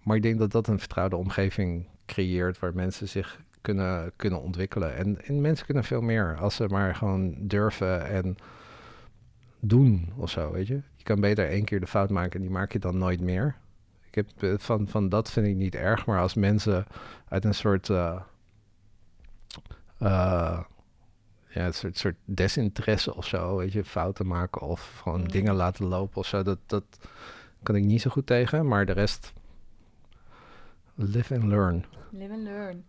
[0.07, 4.95] maar ik denk dat dat een vertrouwde omgeving creëert waar mensen zich kunnen, kunnen ontwikkelen.
[4.95, 8.37] En, en mensen kunnen veel meer als ze maar gewoon durven en
[9.59, 10.81] doen of zo, weet je.
[10.95, 13.55] Je kan beter één keer de fout maken en die maak je dan nooit meer.
[14.11, 16.85] Ik heb van, van dat vind ik niet erg, maar als mensen
[17.27, 18.21] uit een soort, uh,
[20.01, 20.61] uh,
[21.49, 25.27] ja, een soort, soort desinteresse of zo, weet je, fouten maken of gewoon mm.
[25.27, 26.83] dingen laten lopen of zo, dat, dat
[27.63, 29.33] kan ik niet zo goed tegen, maar de rest,
[30.97, 31.85] live and learn.
[32.11, 32.85] Live and learn.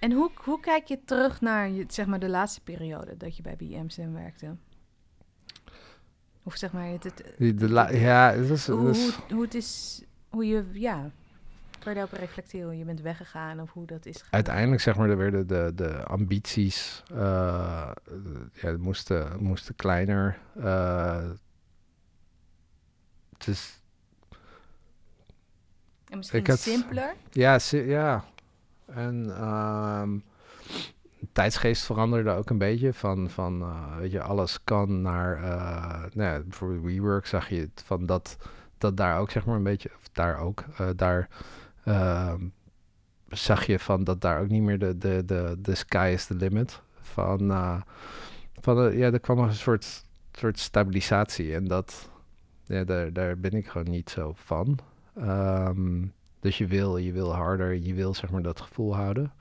[0.00, 3.42] En hoe, hoe kijk je terug naar je, zeg maar, de laatste periode dat je
[3.42, 4.56] bij BMSM werkte?
[6.42, 9.54] Of zeg maar, het, het, de, de la, ja, het is, hoe, hoe, hoe het
[9.54, 11.10] is, hoe je, ja,
[11.78, 14.32] kan je daarop reflecteren hoe je bent weggegaan of hoe dat is gegaan?
[14.32, 17.90] Uiteindelijk, zeg maar, er werden de, de ambities, uh,
[18.52, 20.38] ja, moesten, moesten kleiner.
[20.56, 21.30] Uh,
[23.32, 23.82] het is...
[26.14, 27.14] En misschien simpeler?
[27.30, 28.24] Ja, si ja.
[28.86, 30.24] En um,
[31.32, 32.92] tijdsgeest veranderde ook een beetje.
[32.92, 35.42] Van, van uh, weet je, alles kan naar...
[35.42, 38.36] Uh, nou ja, bijvoorbeeld WeWork zag je het van dat,
[38.78, 39.90] dat daar ook zeg maar een beetje...
[39.96, 41.28] Of daar ook, uh, daar...
[41.84, 42.34] Uh,
[43.28, 46.34] zag je van dat daar ook niet meer de, de, de, de sky is the
[46.34, 46.82] limit.
[47.00, 47.38] Van,
[48.60, 51.54] van ja, er kwam een soort, soort stabilisatie.
[51.54, 52.10] En dat,
[52.64, 54.78] ja, daar, daar ben ik gewoon niet zo van.
[55.18, 59.32] Um, dus je wil, je wil harder, je wil zeg maar dat gevoel houden.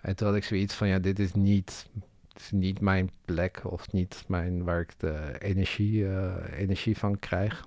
[0.00, 1.90] En toen had ik zoiets van, ja, dit is niet,
[2.36, 7.66] is niet mijn plek of niet mijn, waar ik de energie, uh, energie van krijg.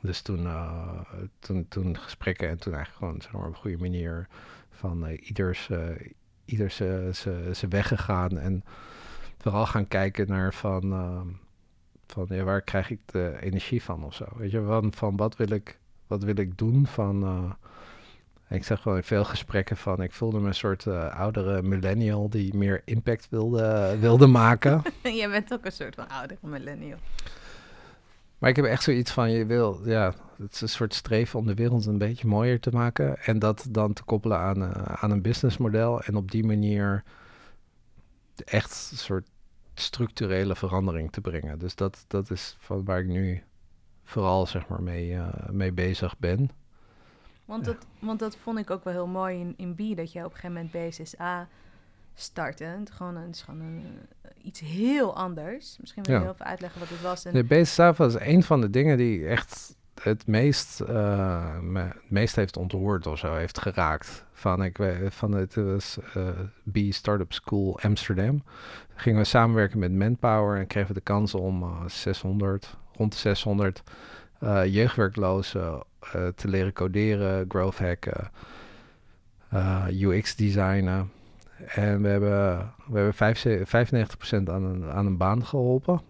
[0.00, 1.00] Dus toen, uh,
[1.38, 4.28] toen, toen gesprekken en toen eigenlijk gewoon zeg maar, op een goede manier
[4.70, 5.70] van uh, ieders,
[6.44, 6.76] ieders
[7.50, 8.38] zijn weg gegaan.
[8.38, 8.64] En
[9.38, 11.38] vooral gaan kijken naar van,
[12.06, 14.24] van ja, waar krijg ik de energie van of zo.
[14.36, 17.56] Weet je, van, van wat wil ik, wat wil ik doen van...
[18.48, 22.28] Ik zag gewoon in veel gesprekken van, ik voelde me een soort uh, oudere millennial
[22.28, 24.82] die meer impact wilde, wilde maken.
[25.02, 26.98] Jij bent ook een soort van oudere millennial.
[28.38, 31.46] Maar ik heb echt zoiets van, je wil, ja, het is een soort streven om
[31.46, 33.18] de wereld een beetje mooier te maken.
[33.18, 36.02] En dat dan te koppelen aan, uh, aan een businessmodel.
[36.02, 37.02] En op die manier
[38.44, 39.28] echt een soort
[39.74, 41.58] structurele verandering te brengen.
[41.58, 43.42] Dus dat, dat is van waar ik nu
[44.04, 46.50] vooral, zeg maar, mee, uh, mee bezig ben.
[47.44, 50.18] Want, dat, want dat vond ik ook wel heel mooi in, in B, dat je
[50.18, 51.48] op een gegeven moment BSSA
[52.14, 52.64] startte.
[52.64, 53.84] Het, gewoon een, het is gewoon een,
[54.42, 55.76] iets heel anders.
[55.80, 56.26] Misschien wil je ja.
[56.26, 57.24] heel even uitleggen wat het was.
[57.24, 62.36] En de BSSA was een van de dingen die echt het meest, me, het meest
[62.36, 64.24] heeft ontroerd of zo, heeft geraakt.
[64.32, 64.78] Van, ik,
[65.08, 66.28] van het was uh,
[66.72, 68.42] B Startup School Amsterdam.
[68.94, 73.18] Gingen we samenwerken met Manpower en kregen we de kans om uh, 600, rond de
[73.18, 73.82] 600
[74.42, 75.82] uh, jeugdwerklozen
[76.34, 78.30] te leren coderen, growth hacken,
[79.90, 81.10] UX designen.
[81.66, 84.06] En we hebben, we hebben
[84.46, 86.00] 95% aan een, aan een baan geholpen.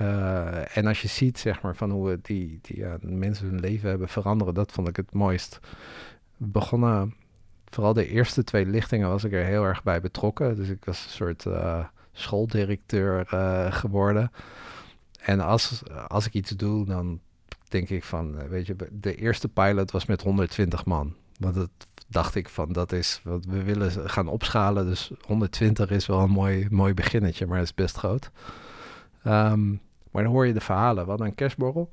[0.00, 3.88] Uh, en als je ziet, zeg maar, van hoe die, die ja, mensen hun leven
[3.88, 5.60] hebben veranderen, dat vond ik het mooist.
[6.36, 7.14] Begonnen
[7.70, 10.56] vooral de eerste twee lichtingen was ik er heel erg bij betrokken.
[10.56, 14.32] Dus ik was een soort uh, schooldirecteur uh, geworden.
[15.20, 17.20] En als, als ik iets doe, dan
[17.68, 21.14] denk ik van, weet je, de eerste pilot was met 120 man.
[21.38, 21.70] Want dat
[22.06, 24.86] dacht ik van, dat is wat we willen gaan opschalen.
[24.86, 28.30] Dus 120 is wel een mooi, mooi beginnetje, maar het is best groot.
[29.26, 31.02] Um, maar dan hoor je de verhalen.
[31.02, 31.88] We hadden een kerstborrel.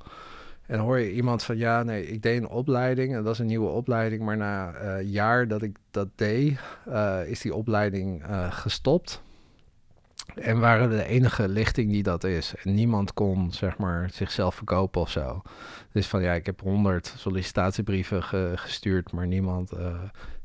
[0.66, 3.14] En dan hoor je iemand van, ja, nee, ik deed een opleiding.
[3.14, 4.22] En dat is een nieuwe opleiding.
[4.22, 6.58] Maar na een uh, jaar dat ik dat deed,
[6.88, 9.22] uh, is die opleiding uh, gestopt.
[10.34, 12.54] En waren de enige lichting die dat is.
[12.62, 15.42] En niemand kon, zeg maar, zichzelf verkopen of zo.
[15.92, 19.72] Dus van, ja, ik heb honderd sollicitatiebrieven ge gestuurd, maar niemand,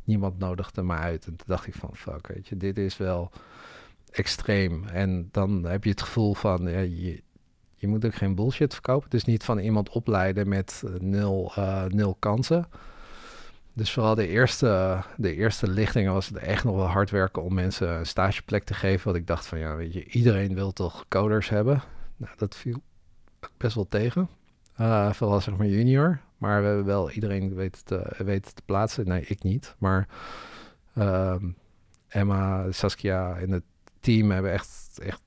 [0.03, 1.25] niemand nodigde me uit.
[1.25, 3.31] En toen dacht ik van, fuck, weet je, dit is wel
[4.11, 4.83] extreem.
[4.87, 7.21] En dan heb je het gevoel van, ja, je,
[7.75, 9.09] je moet ook geen bullshit verkopen.
[9.09, 12.67] Dus niet van iemand opleiden met uh, nul, uh, nul kansen.
[13.73, 17.53] Dus vooral de eerste, de eerste lichtingen was het echt nog wel hard werken om
[17.53, 19.05] mensen een stageplek te geven.
[19.05, 21.81] Want ik dacht van ja, weet je, iedereen wil toch coders hebben.
[22.17, 22.81] Nou, dat viel
[23.57, 24.29] best wel tegen.
[24.79, 26.19] Uh, vooral zeg maar junior.
[26.37, 29.07] Maar we hebben wel iedereen weten te, weten te plaatsen.
[29.07, 29.75] Nee, ik niet.
[29.77, 30.07] Maar
[30.97, 31.55] um,
[32.07, 33.63] Emma, Saskia en het
[33.99, 35.21] team hebben echt, echt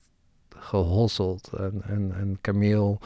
[0.57, 1.49] gehosseld.
[1.57, 2.97] En, en, en Camille,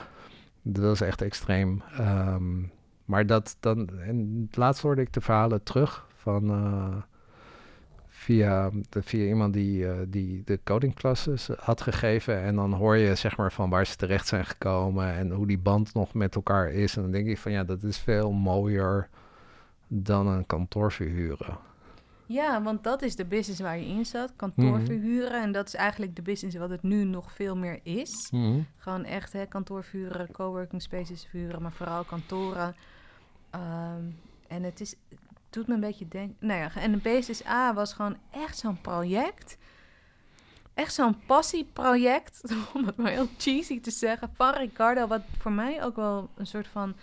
[0.62, 1.82] dat was echt extreem.
[2.00, 2.72] Um,
[3.06, 6.96] maar dat dan, en laatst hoorde ik de verhalen terug van uh,
[8.08, 12.42] via, de, via iemand die, uh, die de codingklasses had gegeven.
[12.42, 15.58] En dan hoor je zeg maar van waar ze terecht zijn gekomen en hoe die
[15.58, 16.96] band nog met elkaar is.
[16.96, 19.10] En dan denk ik van ja, dat is veel mooier
[19.88, 21.58] dan een kantoor verhuren.
[22.28, 25.42] Ja, want dat is de business waar je in zat, kantoor verhuren.
[25.42, 28.28] En dat is eigenlijk de business wat het nu nog veel meer is.
[28.30, 28.68] -hmm.
[28.78, 32.76] Gewoon echt hè, kantoor verhuren, coworking spaces verhuren, maar vooral kantoren.
[33.56, 35.20] Um, en het is, het
[35.50, 36.36] doet me een beetje denken...
[36.40, 39.58] Nou ja, en de Basis A was gewoon echt zo'n project.
[40.74, 45.08] Echt zo'n passieproject, om het maar heel cheesy te zeggen, van Ricardo.
[45.08, 46.96] Wat voor mij ook wel een soort van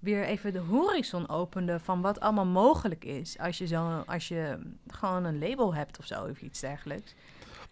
[0.00, 4.58] weer even de horizon opende van wat allemaal mogelijk is als je, zo, als je
[4.86, 7.14] gewoon een label hebt of zo of iets dergelijks.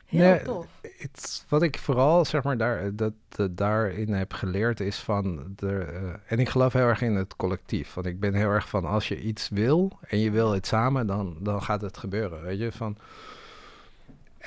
[0.07, 0.67] Heel nee, tof.
[0.81, 3.13] Het, wat ik vooral zeg maar daar, dat,
[3.51, 7.95] daarin heb geleerd is van de, uh, en ik geloof heel erg in het collectief.
[7.95, 11.07] Want ik ben heel erg van als je iets wil en je wil het samen,
[11.07, 12.43] dan, dan gaat het gebeuren.
[12.43, 12.97] Weet je van.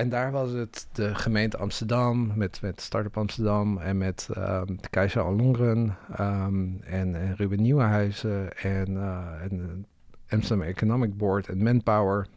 [0.02, 4.90] En daar was het de gemeente Amsterdam met, met Startup Amsterdam en met um, de
[4.90, 9.86] Keizer Alongren um, en, en, Ruben Nieuwenhuizen en, uh, en
[10.30, 12.28] Amsterdam Economic Board en Manpower.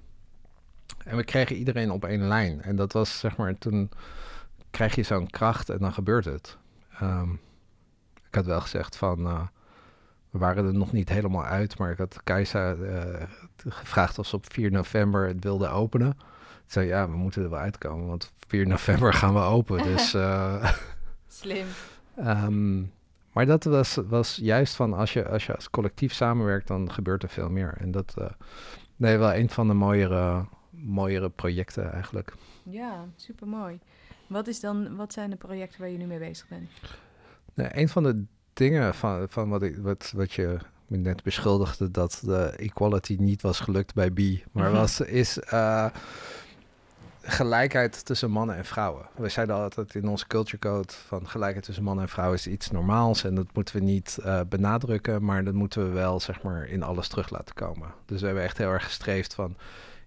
[1.05, 2.63] En we kregen iedereen op één lijn.
[2.63, 3.91] En dat was zeg maar, toen
[4.71, 6.57] krijg je zo'n kracht en dan gebeurt het.
[7.03, 7.41] Um,
[8.29, 9.41] ik had wel gezegd van, uh,
[10.31, 12.77] we waren er nog niet helemaal uit, maar ik had Keizer
[13.69, 16.17] gevraagd of ze op 4 november het wilden openen.
[16.75, 19.83] Zei, ja, we moeten er wel uitkomen, want 4 november gaan we open.
[19.83, 20.73] Dus, uh,
[21.29, 21.67] Slim.
[22.19, 22.93] Um,
[23.33, 27.23] maar dat was, was juist van, als je, als je als collectief samenwerkt, dan gebeurt
[27.23, 27.75] er veel meer.
[27.79, 28.27] En dat, uh,
[28.97, 32.35] nee, wel een van de mooiere, mooiere projecten eigenlijk.
[32.63, 33.79] Ja, super mooi.
[34.27, 36.71] Wat, is dan, wat zijn de projecten waar je nu mee bezig bent?
[37.55, 41.91] Nee, een van de dingen van, van wat, ik, wat, wat je me net beschuldigde
[41.91, 44.21] dat de equality niet was gelukt bij B,
[44.53, 45.87] maar was, is uh,
[47.27, 49.07] gelijkheid tussen mannen en vrouwen.
[49.17, 52.71] We zeiden altijd in onze culture code van gelijkheid tussen mannen en vrouwen is iets
[52.71, 56.67] normaals en dat moeten we niet uh, benadrukken, maar dat moeten we wel zeg maar
[56.67, 57.95] in alles terug laten komen.
[58.07, 59.57] Dus we hebben echt heel erg gestreefd van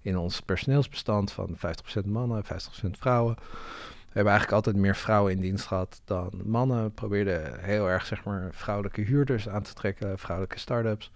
[0.02, 1.58] in ons personeelsbestand van
[2.04, 2.48] 50% mannen, 50%
[2.92, 3.36] vrouwen.
[3.36, 6.94] We hebben eigenlijk altijd meer vrouwen in dienst gehad dan mannen.
[6.94, 11.12] Probeerden heel erg zeg maar vrouwelijke huurders aan te trekken, vrouwelijke start-ups.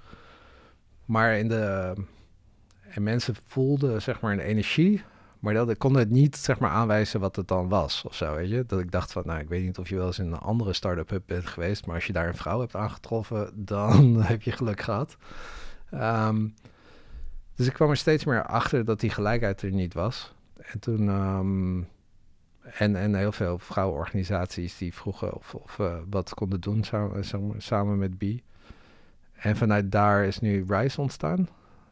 [1.05, 1.93] Maar in de
[2.89, 5.03] en mensen voelden zeg maar een energie
[5.41, 8.35] maar dat, ik kon het niet zeg maar aanwijzen wat het dan was of zo,
[8.35, 8.65] weet je.
[8.65, 10.73] Dat ik dacht van, nou, ik weet niet of je wel eens in een andere
[10.73, 14.51] start-up hub bent geweest, maar als je daar een vrouw hebt aangetroffen, dan heb je
[14.51, 15.17] geluk gehad.
[15.93, 16.53] Um,
[17.55, 20.33] dus ik kwam er steeds meer achter dat die gelijkheid er niet was.
[20.57, 21.87] En toen, um,
[22.61, 27.25] en, en heel veel vrouwenorganisaties die vroegen of, of we uh, wat konden doen samen,
[27.57, 28.23] samen met B.
[29.33, 31.47] En vanuit daar is nu RISE ontstaan.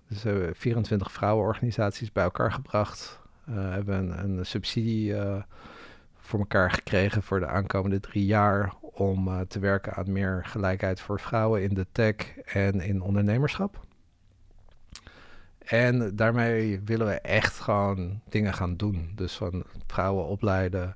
[0.07, 3.18] Dus hebben 24 vrouwenorganisaties bij elkaar gebracht
[3.51, 5.35] hebben een, een subsidie uh,
[6.17, 11.01] voor elkaar gekregen voor de aankomende drie jaar om uh, te werken aan meer gelijkheid
[11.01, 13.85] voor vrouwen in de tech en in ondernemerschap.
[15.65, 19.11] En daarmee willen we echt gewoon dingen gaan doen.
[19.15, 20.95] Dus van vrouwen opleiden,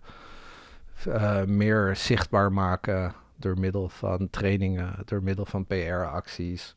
[1.45, 6.73] meer zichtbaar maken door middel van trainingen, door middel van PR-acties,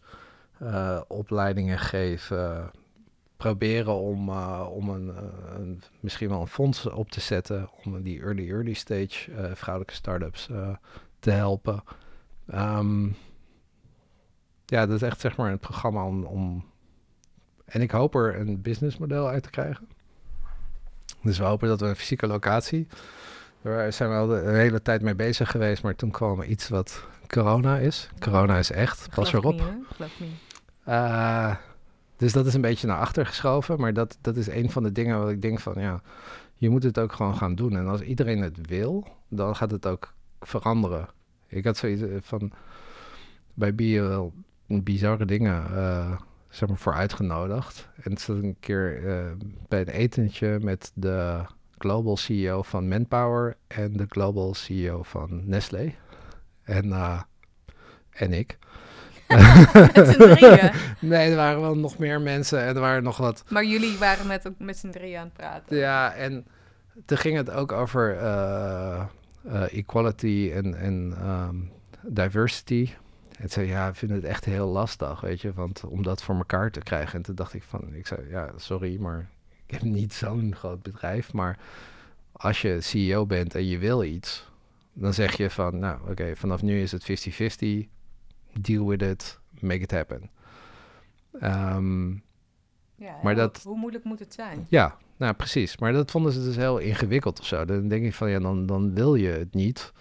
[1.09, 2.71] opleidingen geven,
[3.37, 5.15] proberen om, uh, om een, uh,
[5.57, 9.95] een, misschien wel een fonds op te zetten om die early early stage uh, vrouwelijke
[9.95, 10.49] startups
[11.19, 11.83] te helpen.
[12.55, 13.17] Um,
[14.67, 16.65] ja, dat is echt zeg maar een programma om, om
[17.67, 19.89] en ik hoop er een businessmodel uit te krijgen.
[21.23, 22.87] Dus we hopen dat we een fysieke locatie.
[23.63, 27.07] Daar zijn we al een hele tijd mee bezig geweest, maar toen kwam iets wat
[27.27, 28.09] corona is.
[28.19, 29.53] Corona is echt, pas erop.
[29.53, 30.35] Niet, Geloof niet.
[32.17, 33.81] Dus dat is een beetje naar achter geschoven.
[33.81, 36.01] Maar dat, dat is een van de dingen wat ik denk van ja,
[36.55, 37.77] je moet het ook gewoon gaan doen.
[37.77, 41.09] En als iedereen het wil, dan gaat het ook veranderen.
[41.47, 42.53] Ik had zoiets van
[43.55, 44.33] bij wel
[44.67, 47.89] bizarre dingen uh, zeg maar voor uitgenodigd.
[48.03, 49.33] En het zat een keer uh,
[49.69, 51.45] bij een etentje met de
[51.79, 55.95] global CEO van Manpower en de global CEO van Nestlé.
[56.63, 56.93] En,
[58.11, 58.59] en ik.
[59.95, 60.71] met z'n drieën?
[60.99, 63.45] Nee, er waren wel nog meer mensen en er waren nog wat...
[63.49, 65.77] Maar jullie waren met, met z'n drieën aan het praten?
[65.77, 66.47] Ja, en
[67.05, 69.05] toen ging het ook over uh,
[69.47, 71.71] uh, equality en, en um,
[72.03, 72.91] diversity.
[73.39, 76.35] En zei, ja, ik vind het echt heel lastig, weet je, want om dat voor
[76.37, 77.15] elkaar te krijgen.
[77.15, 79.29] En toen dacht ik van, ik zei, ja, sorry, maar
[79.67, 81.33] ik heb niet zo'n groot bedrijf.
[81.33, 81.59] Maar
[82.33, 84.51] als je CEO bent en je wil iets,
[84.93, 87.29] dan zeg je van, nou, oké, vanaf nu is het
[87.85, 87.96] 50-50
[88.61, 90.31] deal with it, make it happen.
[91.43, 92.23] Um,
[92.95, 94.67] ja, maar dat, hoe moeilijk moet het zijn?
[94.69, 95.79] Ja, nou precies.
[95.79, 97.65] Maar dat vonden ze dus heel ingewikkeld of zo.
[97.65, 99.93] Dan denk ik van ja, dan, dan wil je het niet.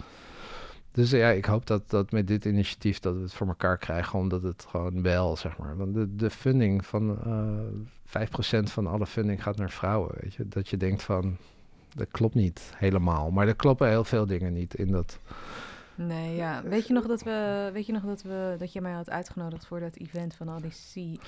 [0.92, 4.20] Dus ja, ik hoop dat, dat met dit initiatief dat we het voor elkaar krijgen,
[4.20, 5.78] omdat het gewoon wel, zeg maar.
[5.78, 8.28] Want de, de funding van uh, eh,
[8.60, 10.48] 5% van alle funding gaat naar vrouwen, weet je.
[10.48, 11.38] Dat je denkt van,
[11.96, 13.32] dat klopt niet helemaal.
[13.32, 15.20] Maar er kloppen heel veel dingen niet in dat
[15.96, 16.62] Nee, ja.
[16.64, 19.66] Weet je nog dat we, weet je nog dat we, dat je mij had uitgenodigd
[19.66, 21.20] voor dat event van al die C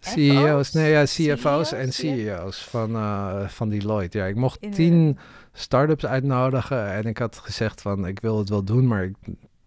[0.00, 4.18] CEO's, nee ja, CFO's en CEO's van, uh, van Deloitte.
[4.18, 5.18] Ja, ik mocht In tien
[5.52, 9.14] startups uitnodigen en ik had gezegd van ik wil het wel doen, maar ik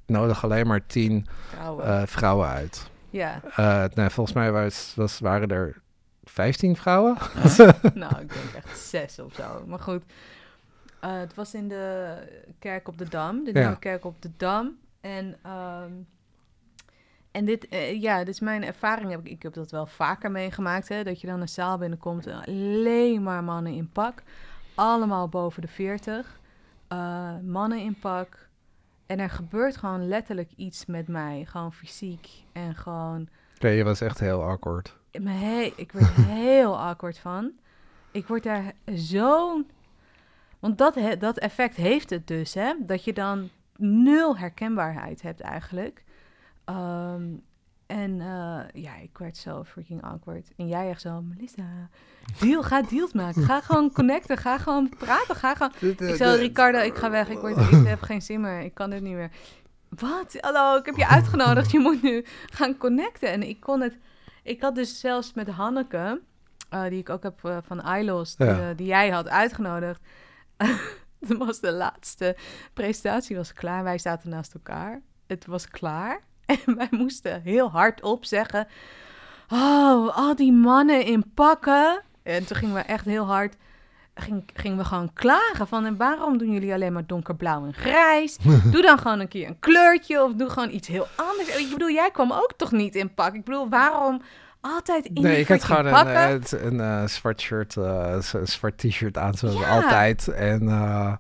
[0.06, 2.90] nodig alleen maar tien vrouwen, uh, vrouwen uit.
[3.10, 3.42] Ja.
[3.60, 5.82] Uh, nee, volgens mij was, was, waren er
[6.24, 7.18] 15 vrouwen.
[7.94, 9.64] nou, ik denk echt zes of zo.
[9.68, 10.04] Maar goed,
[11.04, 12.18] uh, het was in de
[12.60, 14.78] kerk op de Dam, de nieuwe kerk op de Dam.
[15.02, 16.08] En, um,
[17.32, 19.12] en dit, uh, ja, dit is mijn ervaring.
[19.12, 22.28] Heb ik, ik heb dat wel vaker meegemaakt, hè, dat je dan een zaal binnenkomt
[22.28, 24.24] en alleen maar mannen in pak.
[24.76, 26.40] Allemaal boven de 40.
[26.90, 28.48] Uh, eh, mannen in pak.
[29.06, 31.46] En er gebeurt gewoon letterlijk iets met mij.
[31.46, 33.28] Gewoon fysiek en gewoon...
[33.60, 34.98] Nee, je was echt heel awkward.
[35.12, 37.52] Hey, ik werd heel awkward van.
[38.12, 39.70] Ik word daar zo'n
[40.60, 42.74] want dat, dat effect heeft het dus, hè?
[42.80, 46.04] Dat je dan nul herkenbaarheid hebt eigenlijk.
[46.66, 47.24] Ehm,
[47.86, 50.52] en uh, ja, ik werd zo freaking awkward.
[50.58, 51.90] En jij echt zo, Melissa,
[52.40, 53.44] deal, ga deals maken.
[53.44, 55.72] Ga gewoon connecten, ga gewoon praten, ga gewoon...
[56.10, 58.90] Ik zei, Ricardo, ik ga weg, ik, word, ik heb geen zin meer, ik kan
[58.90, 59.32] dit niet meer.
[59.90, 60.38] Wat?
[60.40, 63.32] Hallo, ik heb je uitgenodigd, je moet nu gaan connecten.
[63.32, 63.98] En ik kon het...
[64.44, 66.22] Ik had dus zelfs met Hanneke,
[66.74, 70.02] uh, die ik ook heb uh, van ILOS, die, die jij had uitgenodigd...
[71.28, 72.36] Toen was de laatste
[72.74, 73.84] presentatie was klaar.
[73.84, 75.02] Wij zaten naast elkaar.
[75.28, 76.22] Het was klaar.
[76.66, 78.68] En wij moesten heel hard op zeggen...
[79.50, 82.02] Oh, al die mannen in pakken.
[82.24, 83.56] En toen gingen we echt heel hard...
[84.14, 85.86] Ging, gingen we gewoon klagen van...
[85.86, 88.38] En waarom doen jullie alleen maar donkerblauw en grijs?
[88.72, 90.24] doe dan gewoon een keer een kleurtje...
[90.24, 91.58] Of doe gewoon iets heel anders.
[91.58, 93.34] Ik bedoel, jij kwam ook toch niet in pak?
[93.34, 94.22] Ik bedoel, waarom
[94.66, 98.78] altijd in Nee, ik had gewoon een, een, een uh, zwart shirt, uh, een zwart
[98.78, 100.28] t-shirt aan, zoals altijd.
[100.28, 101.14] En uh,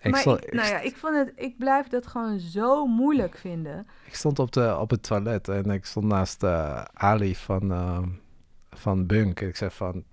[0.00, 3.86] ik maar ik, nou ja, ik vond het, ik blijf dat gewoon zo moeilijk vinden.
[4.06, 6.44] Ik stond op, de, op het toilet en ik stond naast
[6.92, 7.72] Ali van,
[8.70, 9.40] van Bunk.
[9.40, 10.04] En ik zei van,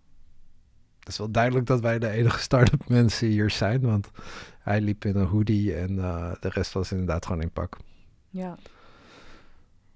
[1.00, 4.12] het is wel duidelijk dat wij de enige start-up mensen hier zijn, want
[4.60, 5.96] hij liep in een hoodie en
[6.40, 7.78] de rest was inderdaad gewoon in pak.
[8.30, 8.58] Ja,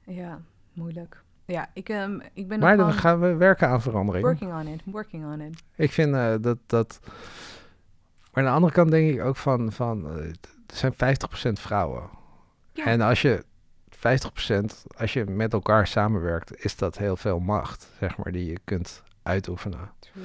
[0.05, 0.41] ja,
[0.73, 1.23] moeilijk.
[1.45, 4.25] Ja, ik, um, ik ben Maar dan gaan we werken aan verandering.
[4.25, 5.63] Working on it, working on it.
[5.75, 6.99] Ik vind uh, dat, dat...
[8.33, 9.71] Maar aan de andere kant denk ik ook van...
[9.71, 10.35] van uh, er
[10.73, 10.97] zijn 50%
[11.53, 12.09] vrouwen.
[12.71, 12.85] Ja.
[12.85, 13.43] En als je
[13.95, 13.99] 50%,
[14.97, 16.63] als je met elkaar samenwerkt...
[16.63, 19.91] is dat heel veel macht, zeg maar, die je kunt uitoefenen.
[19.99, 20.23] True.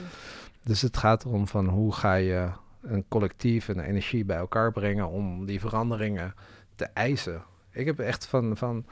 [0.64, 2.48] Dus het gaat erom van hoe ga je
[2.82, 5.08] een collectief en energie bij elkaar brengen...
[5.08, 6.34] om die veranderingen
[6.74, 7.42] te eisen.
[7.70, 8.56] Ik heb echt van...
[8.56, 8.84] van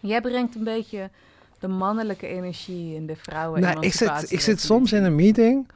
[0.00, 1.10] Jij brengt een beetje
[1.58, 3.60] de mannelijke energie in de vrouwen.
[3.60, 5.68] Nou, ik zit, ik zit soms in een meeting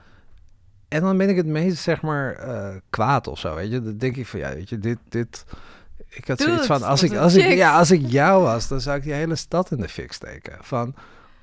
[0.89, 3.83] en dan ben ik het meest, zeg maar, uh, kwaad of zo, weet je.
[3.83, 5.45] Dan denk ik van, ja, weet je, dit, dit...
[6.09, 8.97] Ik had zoiets van, als ik, als, ik, ja, als ik jou was, dan zou
[8.97, 10.57] ik die hele stad in de fik steken.
[10.61, 10.95] Van,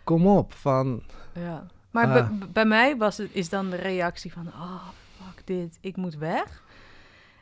[0.04, 1.04] kom op, van...
[1.34, 1.66] Ja.
[1.92, 2.14] Maar Ah.
[2.14, 4.84] bij- bij mij was het, is dan de reactie van, oh,
[5.18, 6.62] fuck dit, ik moet weg.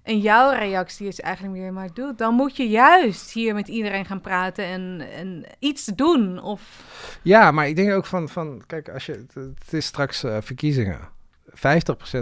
[0.08, 4.05] En jouw reactie is eigenlijk meer, maar doe, dan moet je juist hier met iedereen
[4.05, 6.41] gaan praten en, en iets doen.
[6.41, 6.84] Of,
[7.22, 10.38] Ja, maar ik denk ook van, van kijk, als je, het, het is straks eh,
[10.41, 10.99] verkiezingen.
[11.49, 11.51] 50%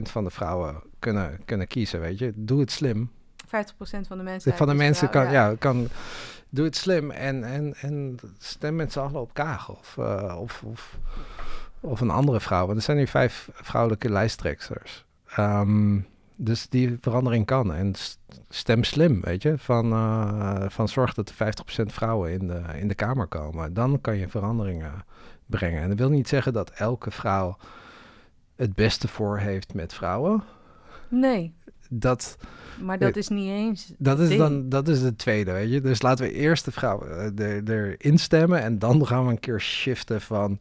[0.02, 2.32] van de vrouwen kunnen, kunnen kiezen, weet je.
[2.36, 3.12] Doe het slim.
[3.46, 3.50] 50%
[4.08, 4.54] van de mensen.
[4.54, 5.56] van de mensen vrouw, kan, ja.
[5.60, 5.88] kan,
[6.50, 10.64] doe het slim en, en, en stem met z'n allen op Kaag of, eh, of,
[10.64, 10.98] of,
[11.80, 12.66] of een andere vrouw.
[12.66, 15.06] Want er zijn nu vijf vrouwelijke lijsttrekkers.
[15.28, 16.00] Ehm,
[16.36, 17.74] dus die verandering kan.
[17.74, 17.94] En
[18.50, 19.58] stem slim, weet je.
[19.58, 23.74] Van, eh, van zorg dat er 50% vrouwen in de, in de Kamer komen.
[23.74, 24.92] Dan kan je veranderingen
[25.46, 25.82] brengen.
[25.82, 27.58] En dat wil niet zeggen dat elke vrouw
[28.56, 30.44] het beste voor heeft met vrouwen.
[31.10, 31.54] Nee,
[31.90, 32.38] Dat,
[32.82, 33.94] maar dat is niet eens.
[33.98, 34.40] dat is ding.
[34.40, 35.82] dan dat is de tweede, weet je.
[35.82, 39.40] Dus laten we eerst de vrouwen eh, er- erin stemmen en dan gaan we een
[39.40, 40.60] keer shiften van,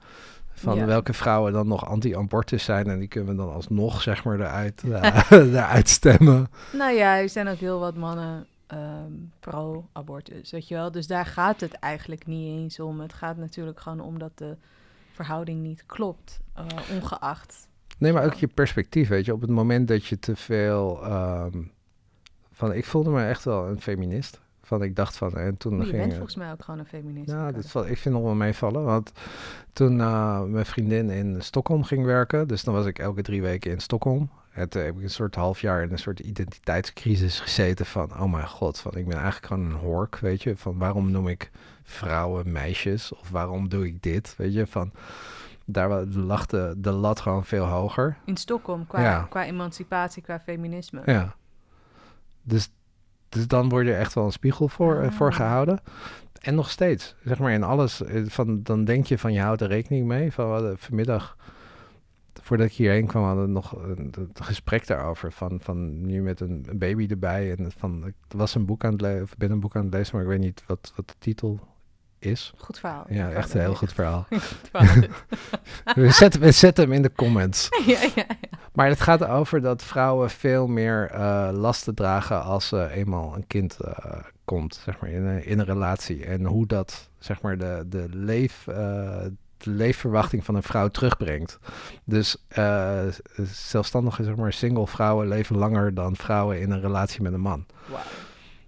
[0.54, 0.86] van Ja.
[0.86, 4.82] welke vrouwen dan nog anti-abortus zijn en die kunnen we dan alsnog zeg maar eruit,
[4.90, 6.48] eh, eruit stemmen.
[6.72, 10.90] Nou ja, er zijn ook heel wat mannen ehm, pro-abortus, weet je wel.
[10.90, 13.00] Dus daar gaat het eigenlijk niet eens om.
[13.00, 14.56] Het gaat natuurlijk gewoon om dat de
[15.12, 17.68] verhouding niet klopt, eh, ongeacht.
[17.98, 19.32] Nee, maar ook je perspectief, weet je.
[19.32, 21.62] Op het moment dat je te veel ehm,
[22.52, 24.40] van, ik voelde me echt wel een feminist.
[24.66, 26.86] Van, ik dacht van, en toen Je ging bent eh, volgens mij ook gewoon een
[26.86, 27.30] feminist.
[27.30, 27.48] Ja,
[27.86, 28.84] ik vind nog wel meevallen.
[28.84, 29.12] Want
[29.72, 33.70] toen eh, mijn vriendin in Stockholm ging werken, dus dan was ik elke drie weken
[33.70, 34.30] in Stockholm.
[34.52, 38.32] En toen heb ik een soort half jaar in een soort identiteitscrisis gezeten van, oh
[38.32, 40.56] mijn god, van ik ben eigenlijk gewoon een hork, weet je.
[40.56, 41.50] Van waarom noem ik
[41.82, 44.66] vrouwen meisjes of waarom doe ik dit, weet je.
[44.66, 44.92] Van
[45.64, 48.16] daar lag de, de lat gewoon veel hoger.
[48.24, 49.26] In Stockholm, qua, Ja.
[49.30, 51.02] qua emancipatie, qua feminisme.
[51.06, 51.34] Ja.
[52.42, 52.70] Dus,
[53.34, 55.36] dus dan word je echt wel een spiegel voor, eh, voor Ah.
[55.36, 55.80] gehouden.
[56.40, 59.60] En nog steeds, zeg maar in alles, eh, van, dan denk je van je houdt
[59.60, 60.32] er rekening mee.
[60.32, 61.36] Van, vanmiddag,
[62.42, 65.32] voordat ik hierheen kwam, hadden we nog een, een gesprek daarover.
[65.32, 67.54] Van, van nu met een, baby erbij.
[67.56, 69.94] En van, ik was een boek aan het lezen, of ben een boek aan het
[69.94, 71.60] lezen, maar ik weet niet wat, wat de titel
[72.24, 72.52] is.
[72.56, 73.04] Goed verhaal.
[73.08, 74.26] Ja, echt een heel goed verhaal.
[75.94, 77.68] We, zetten, we zetten hem in de comments.
[77.86, 78.26] ja, ja, ja.
[78.72, 83.46] Maar het gaat over dat vrouwen veel meer eh, lasten dragen als er eenmaal een
[83.46, 86.24] kind eh, komt, zeg maar, in een, in een relatie.
[86.24, 88.74] En hoe dat, zeg maar, de, de, leef, eh,
[89.56, 91.58] de leefverwachting van een vrouw terugbrengt.
[92.04, 93.06] Dus eh,
[93.52, 97.66] zelfstandige, zeg maar, single vrouwen leven langer dan vrouwen in een relatie met een man.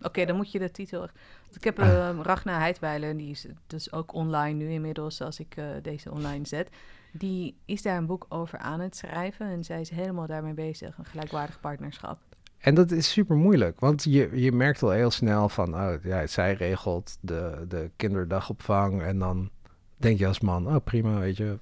[0.02, 1.08] Oké, dan moet je de titel...
[1.54, 5.64] Ik heb uh, Ragna Heidweiler, die is dus ook online nu inmiddels, als ik eh,
[5.82, 6.68] deze online zet.
[7.12, 10.98] Die is daar een boek over aan het schrijven en zij is helemaal daarmee bezig,
[10.98, 12.18] een gelijkwaardig partnerschap.
[12.58, 16.26] En dat is super moeilijk, want je, je merkt al heel snel van, oh ja,
[16.26, 19.50] zij regelt de, de kinderdagopvang en dan
[19.96, 21.58] denk je als man, oh prima, weet je.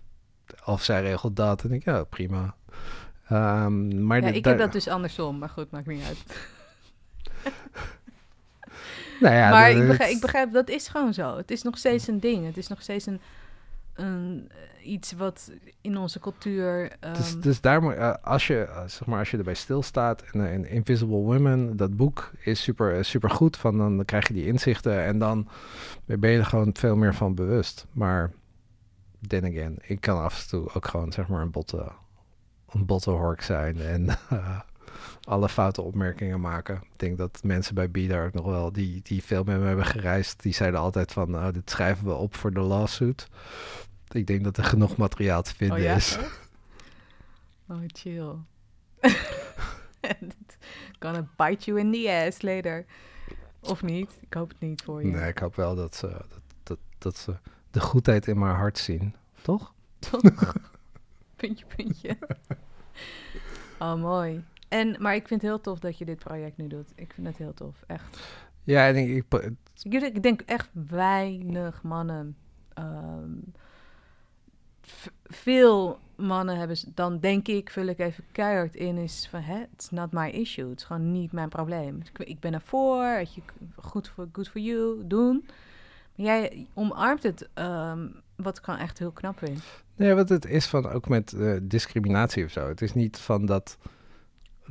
[0.65, 2.55] Of zij regelt dat en denk je, ja, prima.
[3.29, 6.25] Ehm, maar Ja, ik heb dat dus andersom, maar goed, maakt niet uit.
[9.25, 11.37] nou ja, maar dat- ik begrijp, ik begrijp, dat is gewoon zo.
[11.37, 12.47] Het is nog steeds een ding.
[12.47, 13.21] Het is nog steeds een,
[13.95, 15.51] een eh, iets wat
[15.81, 16.93] in onze cultuur...
[17.01, 21.17] Dus, dus daar eh, als je, eh, zeg maar, als je erbij stilstaat en, Invisible
[21.17, 23.57] Women, dat boek is super, super goed.
[23.57, 25.49] Van dan krijg je die inzichten en dan
[26.05, 27.87] ben je er gewoon veel meer van bewust.
[27.93, 28.33] Maar
[29.27, 31.93] then again, ik kan af en toe ook gewoon zeg maar een botte,
[32.71, 34.07] een botte hork zijn en
[35.25, 36.75] alle foute opmerkingen maken.
[36.75, 39.87] Ik denk dat mensen bij Bida ook nog wel, die, die veel met me hebben
[39.87, 43.29] gereisd, die zeiden altijd van, nou, dit schrijven we op voor de lawsuit.
[44.11, 45.95] Ik denk dat er genoeg materiaal te vinden oh ja?
[45.95, 46.19] is.
[47.69, 48.35] Oh, chill.
[51.01, 52.85] Gonna bite you in the ass later.
[53.61, 54.11] Of niet?
[54.21, 55.11] Ik hoop het niet voor je.
[55.11, 57.37] Nee, ik hoop wel dat ze, dat, dat, dat ze
[57.71, 59.15] de goedheid in mijn hart zien.
[59.43, 59.73] Toch?
[59.99, 60.23] Toch?
[61.37, 62.19] puntje, puntje.
[63.79, 64.45] oh, mooi.
[64.75, 66.93] En, maar ik vind het heel tof dat je dit project nu doet.
[66.95, 68.19] Ik vind het heel tof, echt.
[68.63, 69.53] Ja, ik denk, ik,
[69.83, 72.37] Ik denk- echt weinig mannen.
[72.75, 73.31] ehm,
[75.25, 79.91] veel mannen hebben, dan denk ik, vul ik even keihard in, is van, hè, it's
[79.91, 80.69] not my issue.
[80.69, 82.01] Het is gewoon niet mijn probleem.
[82.13, 83.43] Ik, ik ben ervoor, weet je,
[83.77, 85.45] goed voor good for you, doen.
[86.17, 89.63] Maar jij omarmt het, ehm, wat ik gewoon echt heel knap vind.
[89.97, 92.69] nee, wat het is van ook met eh, discriminatie of zo.
[92.69, 93.79] Het is niet van dat.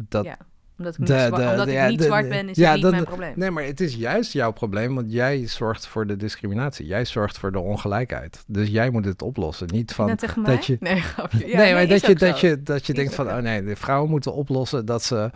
[0.08, 0.38] Dat ja,
[0.78, 2.58] omdat ik niet, de- zwa- de- omdat de- ik ja, niet de- zwart ben, is
[2.58, 3.34] ja, niet mijn probleem.
[3.36, 6.86] Nee, maar het is juist jouw probleem, want jij zorgt voor de discriminatie.
[6.86, 8.44] Jij zorgt voor de ongelijkheid.
[8.48, 9.68] Dus jij moet het oplossen.
[9.72, 10.06] Niet van.
[10.06, 10.56] Mij?
[10.56, 11.38] dat je- Nee, grapje.
[11.56, 14.10] Nee, maar is dat je, dat je, dat je denkt van, oh nee, de vrouwen
[14.10, 15.32] moeten oplossen dat ze.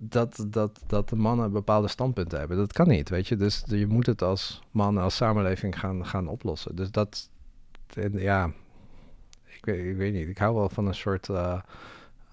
[0.00, 2.56] Dat, dat, dat de mannen bepaalde standpunten hebben.
[2.56, 3.36] Dat kan niet, weet je.
[3.36, 6.76] Dus je moet het als man, als samenleving gaan, gaan oplossen.
[6.76, 7.30] Dus dat,
[8.12, 8.50] ja,
[9.44, 10.28] ik weet, ik weet niet.
[10.28, 11.60] Ik hou wel van een soort eh,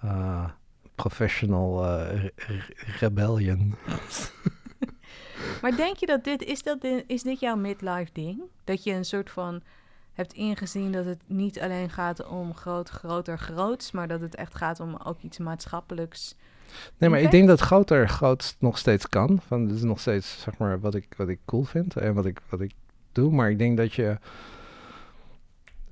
[0.02, 0.50] eh,
[0.96, 3.76] professional eh, re- re- rebellion.
[5.62, 8.42] Maar denk je dat dit, is, dat di- is dit jouw midlife ding?
[8.64, 9.62] Dat je een soort van
[10.14, 14.56] hebt ingezien dat het niet alleen gaat om groot, groter, groots, maar dat het echt
[14.56, 16.36] gaat om ook iets maatschappelijks.
[16.98, 19.40] Nee, maar ik denk dat groter groot nog steeds kan.
[19.48, 22.26] Van, dit is nog steeds zeg maar, wat, ik, wat ik cool vind en wat
[22.26, 22.72] ik, wat ik
[23.12, 23.32] doe.
[23.32, 24.18] Maar ik denk dat je...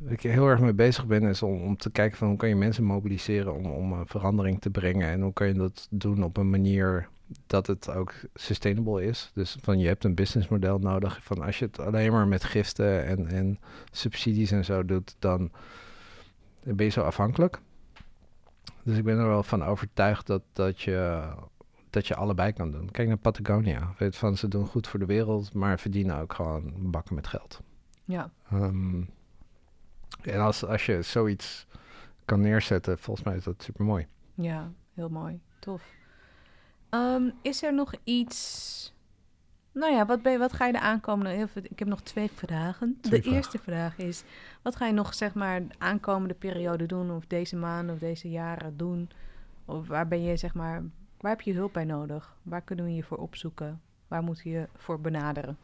[0.08, 2.56] Ik heel erg mee bezig ben, is om, om te kijken van hoe kan je
[2.56, 5.10] mensen mobiliseren om, om een verandering te brengen.
[5.10, 7.10] En hoe kan je dat doen op een manier
[7.48, 9.32] dat het ook sustainable is.
[9.34, 11.24] Dus van je hebt een businessmodel nodig.
[11.24, 13.60] Van als je het alleen maar met giften en, en
[13.92, 15.52] subsidies en zo doet, dan
[16.64, 17.60] ben je zo afhankelijk.
[18.84, 21.30] Dus ik ben er wel van overtuigd dat, dat, je,
[21.90, 22.92] dat je allebei kan doen.
[22.92, 23.94] Kijk naar Patagonia.
[23.98, 27.62] Weet van, ze doen goed voor de wereld, maar verdienen ook gewoon bakken met geld.
[28.06, 29.02] Ja, Ehm,
[30.28, 31.68] en als, als je zoiets
[32.26, 34.08] kan neerzetten, volgens mij is dat super mooi.
[34.34, 35.40] ja, heel mooi.
[35.60, 35.84] Tof.
[36.90, 38.94] Ehm, is er nog iets.
[39.72, 41.48] Nou ja, wat, ben je, wat ga je de aankomende.
[41.62, 42.98] Ik heb nog twee vragen.
[43.02, 43.38] Twee de vragen.
[43.38, 44.24] eerste vraag is:
[44.62, 48.30] wat ga je nog, zeg maar, de aankomende periode doen, of deze maanden of deze
[48.30, 49.10] jaren doen?
[49.66, 50.84] Of waar ben je, zeg maar,
[51.20, 52.36] waar heb je hulp bij nodig?
[52.42, 53.82] Waar kunnen we je voor opzoeken?
[54.08, 55.58] Waar moet je je voor benaderen?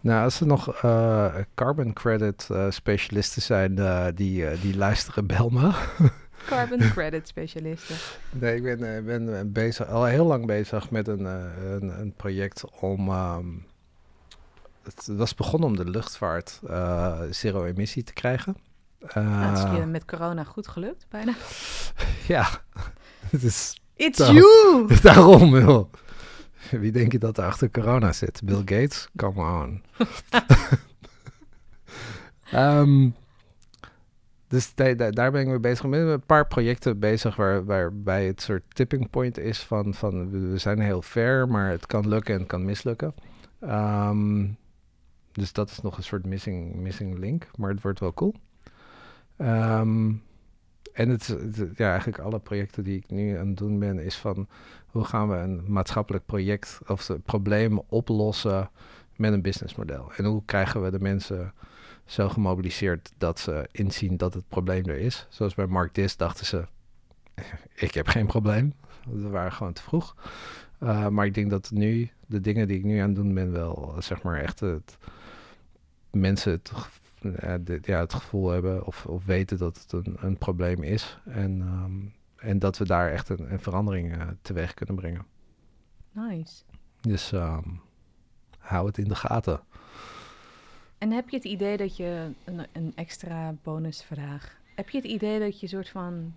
[0.00, 5.48] Nou, als er nog eh, carbon credit eh, specialisten zijn eh, die, die luisteren, bel
[5.48, 5.70] me.
[6.46, 7.96] Carbon credit specialisten.
[8.30, 13.08] Nee, ik ben, ben bezig, al heel lang bezig met een, een, een project om.
[13.08, 13.46] ehm,
[14.82, 18.56] het was begonnen om de luchtvaart eh, zero-emissie te krijgen.
[19.14, 21.34] Nou, het is je met corona goed gelukt, bijna.
[22.34, 22.48] ja,
[23.30, 24.86] het is It's you!
[25.02, 25.92] daarom, joh.
[26.80, 28.40] Wie denk je dat er achter corona zit?
[28.44, 29.08] Bill Gates?
[29.16, 29.82] Come on.
[32.52, 33.08] Ehm,
[34.48, 35.84] dus da- da- daar ben ik mee bezig.
[35.84, 39.94] Ik ben met een paar projecten bezig waar, waarbij het soort tipping point is van,
[39.94, 43.14] van we zijn heel ver, maar het kan lukken en het kan mislukken.
[43.60, 44.46] Ehm,
[45.32, 48.34] dus dat is nog een soort missing, missing link, maar het wordt wel cool.
[49.36, 50.12] Ehm,
[50.92, 51.36] en het,
[51.76, 54.48] ja, eigenlijk alle projecten die ik nu aan het doen ben, is van
[54.86, 58.70] hoe gaan we een maatschappelijk project of de problemen oplossen
[59.16, 60.12] met een businessmodel?
[60.16, 61.52] En hoe krijgen we de mensen
[62.04, 65.26] zo gemobiliseerd dat ze inzien dat het probleem er is?
[65.28, 66.66] Zoals bij Mark Dis dachten ze,
[67.86, 68.74] ik heb geen probleem.
[69.10, 70.16] We waren gewoon te vroeg.
[70.82, 73.52] Uh, maar ik denk dat nu, de dingen die ik nu aan het doen ben,
[73.52, 74.98] wel zeg maar echt het,
[76.10, 76.72] mensen het,
[77.64, 81.18] de, ja, het gevoel hebben of, of weten dat het een, een probleem is.
[81.24, 85.26] En, um, en dat we daar echt een, een verandering uh, teweeg kunnen brengen.
[86.12, 86.62] Nice.
[87.00, 87.80] Dus um,
[88.58, 89.60] hou het in de gaten.
[90.98, 94.60] En heb je het idee dat je een, een extra bonusvraag?
[94.74, 96.34] Heb je het idee dat je soort van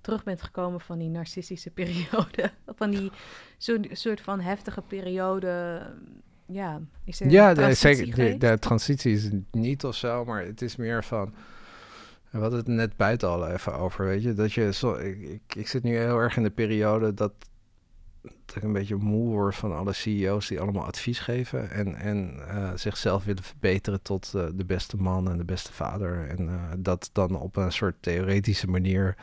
[0.00, 2.50] terug bent gekomen van die narcistische periode?
[2.66, 3.12] van die
[3.58, 5.82] zo, soort van heftige periode?
[6.52, 8.14] Ja, is er ja de, zeker.
[8.14, 11.34] De, de, transitie is niet of zo, maar het is meer van.
[12.30, 14.34] We hadden het net buiten al even over, weet je.
[14.34, 17.32] Dat je zo, ik, ik, ik zit nu heel erg in de periode dat,
[18.22, 21.70] dat ik een beetje moe word van alle CEO's die allemaal advies geven.
[21.70, 26.28] En, en uh, zichzelf willen verbeteren tot uh, de beste man en de beste vader.
[26.28, 29.16] En uh, dat dan op een soort theoretische manier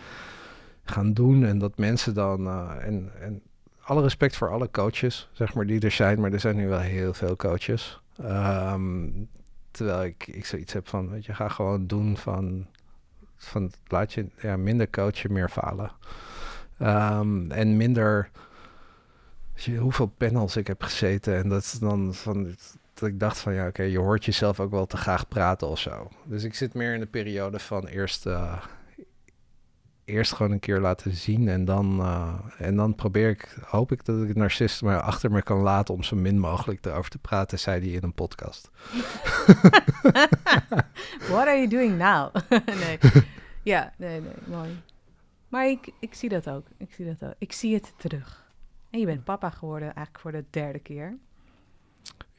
[0.83, 1.45] gaan doen.
[1.45, 2.49] En dat mensen dan.
[2.79, 3.41] en, en
[3.89, 6.19] alle respect voor alle coaches, zeg maar, die er zijn.
[6.19, 8.01] Maar er zijn nu wel heel veel coaches.
[8.21, 9.29] Um,
[9.71, 12.67] terwijl ik, ik zoiets heb van, weet je, ga gewoon doen van...
[13.37, 15.91] van laat je ja, minder coachen, meer falen.
[16.81, 18.29] Um, en minder...
[19.79, 21.35] Hoeveel panels ik heb gezeten.
[21.35, 22.55] En dat is dan van...
[22.93, 25.79] Dat ik dacht van, ja, oké, je hoort jezelf ook wel te graag praten of
[25.79, 26.09] zo.
[26.23, 28.25] Dus ik zit meer in de periode van eerst...
[30.09, 34.05] eerst gewoon een keer laten zien en dan, uh, en dan probeer ik, hoop ik
[34.05, 37.17] dat ik het narcist maar achter me kan laten om zo min mogelijk erover te
[37.17, 38.69] praten, zei hij in een podcast.
[41.31, 42.35] What are you doing now?
[42.83, 42.99] nee.
[43.63, 44.81] Ja, nee, nee, mooi.
[45.47, 46.65] Maar ik, ik zie dat ook.
[46.77, 47.35] Ik zie dat ook.
[47.37, 48.47] Ik zie het terug.
[48.89, 51.17] En je bent papa geworden eigenlijk voor de derde keer.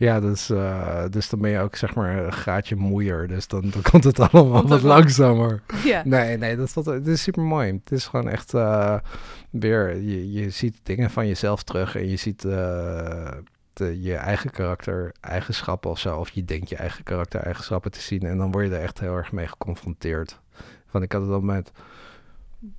[0.00, 3.28] Ja, dus, uh, dus dan ben je ook zeg maar een graadje moeier.
[3.28, 5.62] Dus dan, dan komt het allemaal komt wat langzamer.
[5.84, 6.02] Ja.
[6.04, 7.72] Nee, nee, dat is, wat, het is super mooi.
[7.72, 8.98] Het is gewoon echt uh,
[9.50, 12.52] weer, je, je ziet dingen van jezelf terug en je ziet uh,
[13.72, 16.16] de, je eigen karakter, eigenschappen of zo.
[16.16, 18.22] Of je denkt je eigen karakter, eigenschappen te zien.
[18.22, 20.40] En dan word je er echt heel erg mee geconfronteerd.
[20.90, 21.72] Want ik had het al met,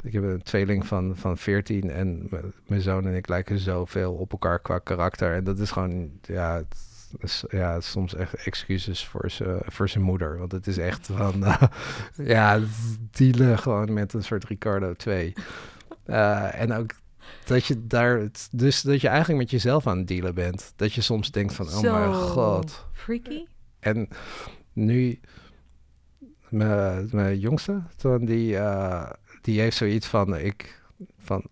[0.03, 2.30] ik heb een tweeling van, van 14 en
[2.68, 5.36] mijn zoon en ik lijken zoveel op elkaar qua karakter.
[5.36, 6.56] En dat is gewoon, ja...
[6.56, 6.90] Het,
[7.20, 10.38] is, ja, soms echt excuses voor zijn voor zijn moeder.
[10.38, 11.62] Want het is echt van, eh,
[12.16, 12.60] ja,
[13.12, 15.34] dealen gewoon met een soort Ricardo 2.
[16.06, 16.91] Eh, en ook
[17.45, 20.74] dat je daar, dus dat je eigenlijk met jezelf aan het dealen bent.
[20.76, 22.86] Dat je soms denkt van, oh mijn god.
[22.94, 23.45] Freaky?
[23.80, 24.08] En
[24.74, 25.20] nu,
[26.49, 29.10] mijn, mijn jongste, toen die, eh,
[29.42, 30.82] die heeft zoiets van ik,
[31.20, 31.44] van,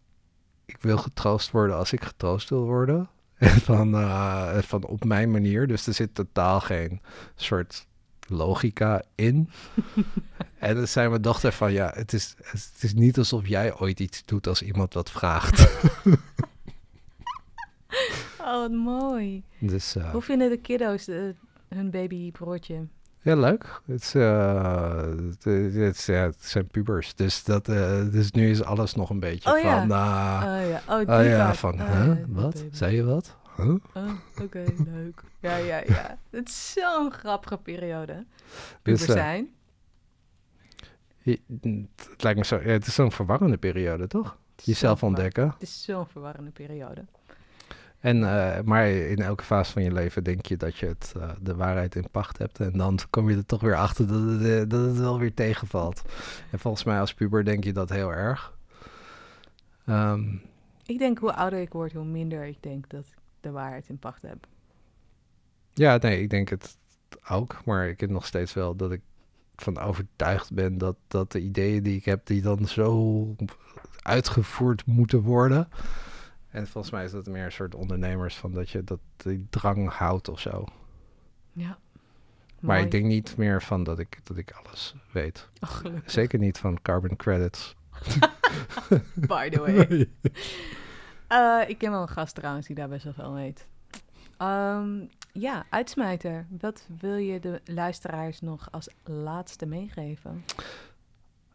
[0.65, 3.09] ik wil getroost worden als ik getroost wil worden.
[3.39, 5.67] En van, eh, van op mijn manier.
[5.67, 7.01] Dus er zit totaal geen
[7.35, 7.87] soort
[8.27, 9.49] logica in.
[10.59, 13.99] en dan zei mijn dochter van, ja, het is, het is niet alsof jij ooit
[13.99, 15.67] iets doet als iemand wat vraagt.
[18.49, 19.43] Oh, wat mooi.
[19.59, 21.35] dus uh, Hoe vinden de kiddo's de,
[21.67, 22.87] hun babybroertje?
[23.21, 23.81] Ja, leuk.
[23.85, 27.15] Het, is, uh, het, het, is, ja, het zijn pubers.
[27.15, 29.79] Dus, dat, uh, dus nu is alles nog een beetje Oh, ja.
[29.79, 29.91] van...
[29.91, 32.05] ah, Oh ja, oh, die oh ja, van, Oh, huh?
[32.19, 32.63] ja, wat?
[32.71, 33.37] Zei je wat?
[33.57, 33.75] Huh?
[33.93, 34.09] Oh,
[34.41, 35.23] oké, leuk.
[35.39, 36.17] Ja, ja, ja.
[36.29, 38.25] Het is zo'n grappige periode.
[38.81, 39.49] Dus, Puber eh, zijn.
[41.21, 41.39] je-
[41.95, 42.55] het lijkt me zo...
[42.55, 44.37] Ja, het is zo'n verwarrende periode, toch?
[44.63, 45.43] Jezelf ontdekken.
[45.47, 47.05] Het is zo'n verwarrende periode.
[47.99, 51.29] En, eh, maar in elke fase van je leven denk je dat je het, eh,
[51.41, 52.59] de waarheid in pacht hebt.
[52.59, 55.33] En dan kom je er toch weer achter dat het, eh, dat het wel weer
[55.33, 56.01] tegenvalt.
[56.51, 58.57] En volgens mij als puber denk je dat heel erg.
[59.85, 60.23] Ehm,
[60.85, 63.97] Ik denk hoe ouder ik word, hoe minder ik denk dat ik de waarheid in
[63.99, 64.47] pacht heb.
[65.73, 66.77] ja, nee, ik denk het
[67.29, 67.61] ook.
[67.65, 69.01] Maar ik heb nog steeds wel dat ik
[69.55, 73.35] van overtuigd ben dat, dat de ideeën die ik heb, die dan zo
[74.01, 75.67] uitgevoerd moeten worden.
[76.49, 79.89] En volgens mij is dat meer een soort ondernemers van dat je dat die drang
[79.89, 80.65] houdt of zo.
[81.51, 81.77] Ja.
[82.59, 82.85] Maar Mooi.
[82.85, 85.49] ik denk niet meer van dat ik, dat ik alles weet.
[85.59, 85.95] Oh.
[86.05, 87.75] Zeker niet van carbon credits.
[89.27, 90.09] By the way.
[91.27, 93.67] Eh, ik ken wel een gast trouwens die daar best wel veel weet.
[94.37, 96.45] Ehm, ja, uitsmijter.
[96.59, 100.43] Wat wil je de luisteraars nog als laatste meegeven?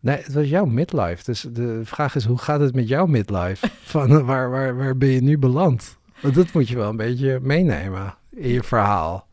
[0.05, 1.25] Nee, het was jouw midlife.
[1.25, 3.69] Dus de vraag is, hoe gaat het met jouw midlife?
[3.95, 5.99] Van waar, waar, waar ben je nu beland?
[6.21, 9.27] Want dat moet je wel een beetje meenemen in je verhaal.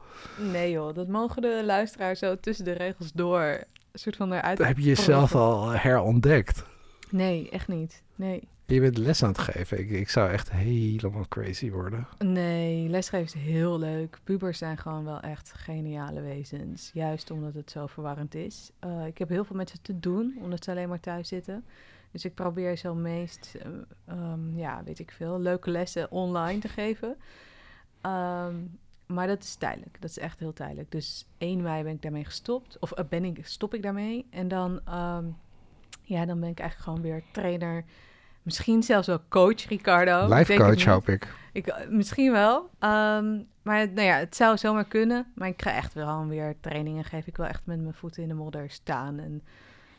[0.51, 4.57] Nee joh, dat mogen de luisteraars zo tussen de regels door een soort van eruit.
[4.57, 6.63] Heb je jezelf al herontdekt?
[7.09, 8.03] Nee, echt niet.
[8.15, 8.47] Nee.
[8.71, 9.79] Je bent les aan het geven.
[9.79, 12.07] Ik, ik zou echt helemaal crazy worden.
[12.17, 14.19] Nee, lesgeven is heel leuk.
[14.23, 16.91] Pubers zijn gewoon wel echt geniale wezens.
[16.93, 18.71] Juist omdat het zo verwarrend is.
[18.79, 21.65] Eh, ik heb heel veel met ze te doen, omdat ze alleen maar thuis zitten.
[22.11, 23.71] Dus ik probeer zo meest, eh,
[24.05, 27.17] ehm, ja, weet ik veel, leuke lessen online te geven.
[28.01, 28.55] Ehm,
[29.05, 30.01] maar dat is tijdelijk.
[30.01, 30.91] Dat is echt heel tijdelijk.
[30.91, 32.79] Dus 1 mei ben ik daarmee gestopt.
[32.79, 34.25] Of eh, ben ik, stop ik daarmee.
[34.29, 35.25] En dan, ehm,
[36.01, 37.85] ja, dan ben ik eigenlijk gewoon weer trainer.
[38.41, 40.27] Misschien zelfs wel coach, Ricardo.
[40.35, 41.33] Life het coach hoop ik.
[41.53, 42.69] Ik, eh, misschien wel.
[42.79, 45.31] Ehm, maar nou ja, het zou zomaar kunnen.
[45.35, 47.27] Maar ik ga echt wel weer trainingen geven.
[47.27, 49.41] Ik wil echt met mijn voeten in de modder staan en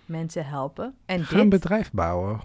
[0.07, 0.95] mensen helpen.
[1.07, 2.41] En Ga een bedrijf bouwen.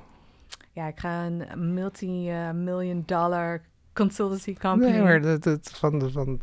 [0.72, 3.62] ja, ik ga een multi-million dollar
[3.94, 4.92] consultancy company.
[4.92, 6.42] Nee, maar dat, dat, van, de- van,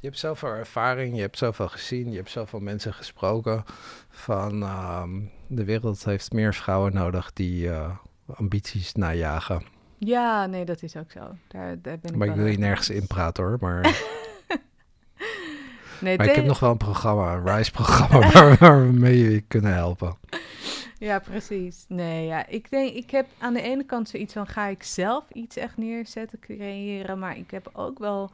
[0.00, 3.64] je hebt zoveel ervaring, je hebt zoveel gezien, je hebt zoveel mensen gesproken.
[4.10, 7.90] Van ehm, de wereld heeft meer vrouwen nodig die eh,
[8.26, 9.62] ambities najagen.
[9.98, 11.20] Ja, nee, dat is ook zo.
[11.48, 13.06] Daar, daar ben ik Maar ik wil je nergens mee eens.
[13.06, 13.56] inpraten hoor.
[13.60, 13.82] Maar,
[16.00, 19.40] Nee, maar ik heb nog wel een programma, een RISE-programma, waar, waar we mee je
[19.40, 20.16] kunnen helpen.
[20.98, 21.84] Ja, precies.
[21.88, 25.24] Nee, ja, ik denk, ik heb aan de ene kant zoiets van, ga ik zelf
[25.32, 28.30] iets echt neerzetten, creëren, maar ik heb ook wel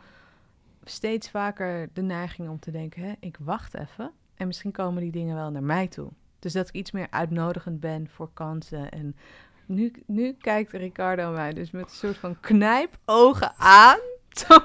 [0.84, 5.10] steeds vaker de neiging om te denken, hè, ik wacht even en misschien komen die
[5.10, 6.08] dingen wel naar mij toe.
[6.38, 9.16] Dus dat ik iets meer uitnodigend ben voor kansen en
[9.70, 13.98] nu, nu kijkt Ricardo mij dus met een soort van knijpogen aan.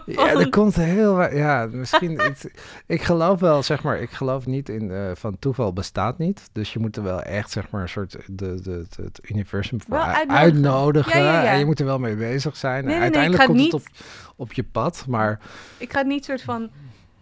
[0.06, 1.34] Ja, er komt heel...
[1.36, 2.19] Ja, misschien...
[2.19, 2.52] het-
[2.88, 6.49] ik geloof wel, zeg maar, ik geloof niet in eh, van toeval bestaat niet.
[6.52, 8.22] Dus je moet er wel echt, zeg maar, een soort de,
[8.61, 10.36] de, de- het universum voor uitnodigen.
[10.38, 11.23] uitnodigen.
[11.23, 11.45] Ja.
[11.45, 12.84] En je moet er wel mee bezig zijn.
[12.86, 13.88] Nee, nee, uiteindelijk komt het niet- op,
[14.36, 15.40] op je pad, maar
[15.77, 16.69] Ik ga niet soort van,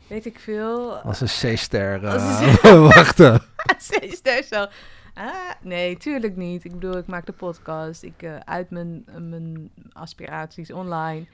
[0.08, 3.42] weet ik veel, als een C-ster Als eh, wachten.
[4.24, 4.66] Daar zo.
[5.14, 6.64] Ah, nee, tuurlijk niet.
[6.64, 8.03] Ik bedoel, ik maak de podcast.
[8.03, 11.26] Ik eh, uit mijn, mijn aspiraties online.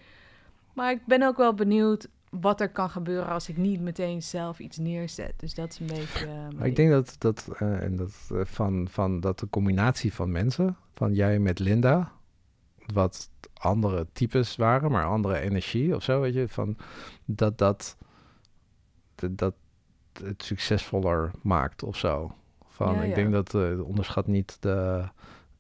[0.74, 4.60] Maar ik ben ook wel benieuwd wat er kan gebeuren als ik niet meteen zelf
[4.60, 5.34] iets neerzet.
[5.38, 6.28] Dus dat is een beetje.
[6.60, 8.12] eh, ik denk dat, dat, eh, en dat,
[8.44, 12.12] van, van dat de combinatie van mensen, van jij met Linda,
[12.94, 16.78] wat andere types waren, maar andere energie of zo, weet je, van
[17.26, 17.98] dat dat,
[19.16, 19.54] dat, dat
[20.22, 22.34] het succesvoller maakt of zo.
[22.80, 23.16] Van, Ja, ik ja.
[23.16, 25.04] denk dat eh, onderschat niet de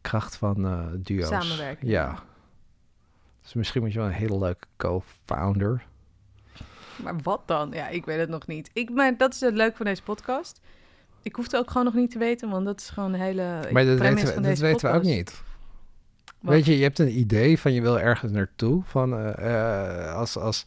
[0.02, 1.28] kracht van eh duo's.
[1.28, 1.92] Samenwerking.
[1.92, 2.20] Ja.
[3.42, 5.86] Dus misschien moet je wel een hele leuke co-founder.
[6.96, 7.72] Maar wat dan?
[7.72, 8.70] Ja, ik weet het nog niet.
[8.74, 10.62] Ik, maar dat is het leuk van deze podcast.
[11.22, 13.44] Ik hoef het ook gewoon nog niet te weten, want dat is gewoon een hele.
[13.72, 15.42] Maar dat weten we, dat weten we ook niet.
[16.40, 16.54] Wat?
[16.54, 18.82] Weet je, je hebt een idee van je wil ergens naartoe.
[18.84, 20.66] Van eh, als, als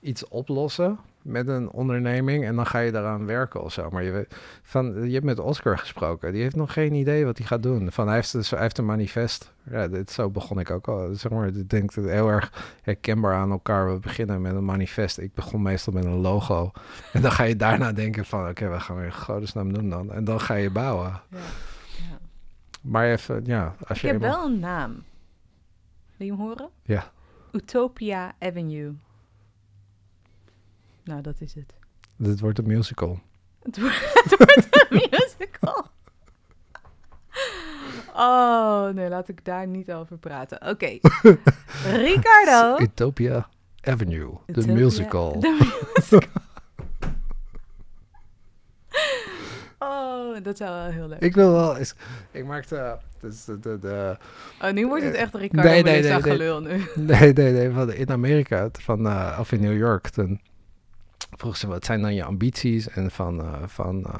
[0.00, 3.90] iets oplossen met een onderneming en dan ga je daaraan werken of zo.
[3.90, 6.32] Maar je, weet, van, je hebt met Oscar gesproken.
[6.32, 7.92] Die heeft nog geen idee wat hij gaat doen.
[7.92, 9.52] Van, hij, heeft, dus, hij heeft een manifest.
[9.70, 11.14] Ja, dit, zo begon ik ook al.
[11.14, 13.92] Zeg maar, ik denk het heel erg herkenbaar aan elkaar.
[13.92, 15.18] We beginnen met een manifest.
[15.18, 16.70] Ik begon meestal met een logo.
[17.12, 18.48] En dan ga je daarna denken van...
[18.48, 20.12] Oké, wat gaan we in godesnaam doen dan?
[20.12, 21.20] En dan ga je bouwen.
[21.30, 21.38] Ja.
[22.10, 22.18] Ja.
[22.82, 24.92] Maar even, ja, als Ik je heb eenmaal- wel een naam.
[26.16, 26.68] Wil je hem horen?
[26.82, 27.10] Ja.
[27.52, 28.92] Utopia Avenue.
[31.04, 31.74] Nou, dat is het.
[32.16, 33.20] Dit wordt een musical.
[33.62, 35.86] Het wordt, het wordt een musical.
[38.16, 40.68] Oh, nee, laat ik daar niet over praten.
[40.68, 40.98] Oké.
[42.06, 42.82] Ricardo.
[42.82, 43.48] Utopia
[43.80, 45.40] Avenue, de musical.
[45.40, 46.42] de musical.
[49.78, 51.94] Oh, dat zou wel heel leuk Ik wil wel eens...
[52.30, 52.98] Ik maakte...
[53.20, 54.16] Dus de, de, de,
[54.62, 56.84] Oh, nu wordt het echt Ricardo Nee, nee, nee, nee, gelul nu.
[56.94, 57.70] nee, nee, nee.
[57.70, 60.40] Van, in Amerika, van, eh, of in New York, toen
[61.36, 62.88] vroeg ze, wat zijn dan je ambities?
[62.88, 64.14] En van, eh, van, eh,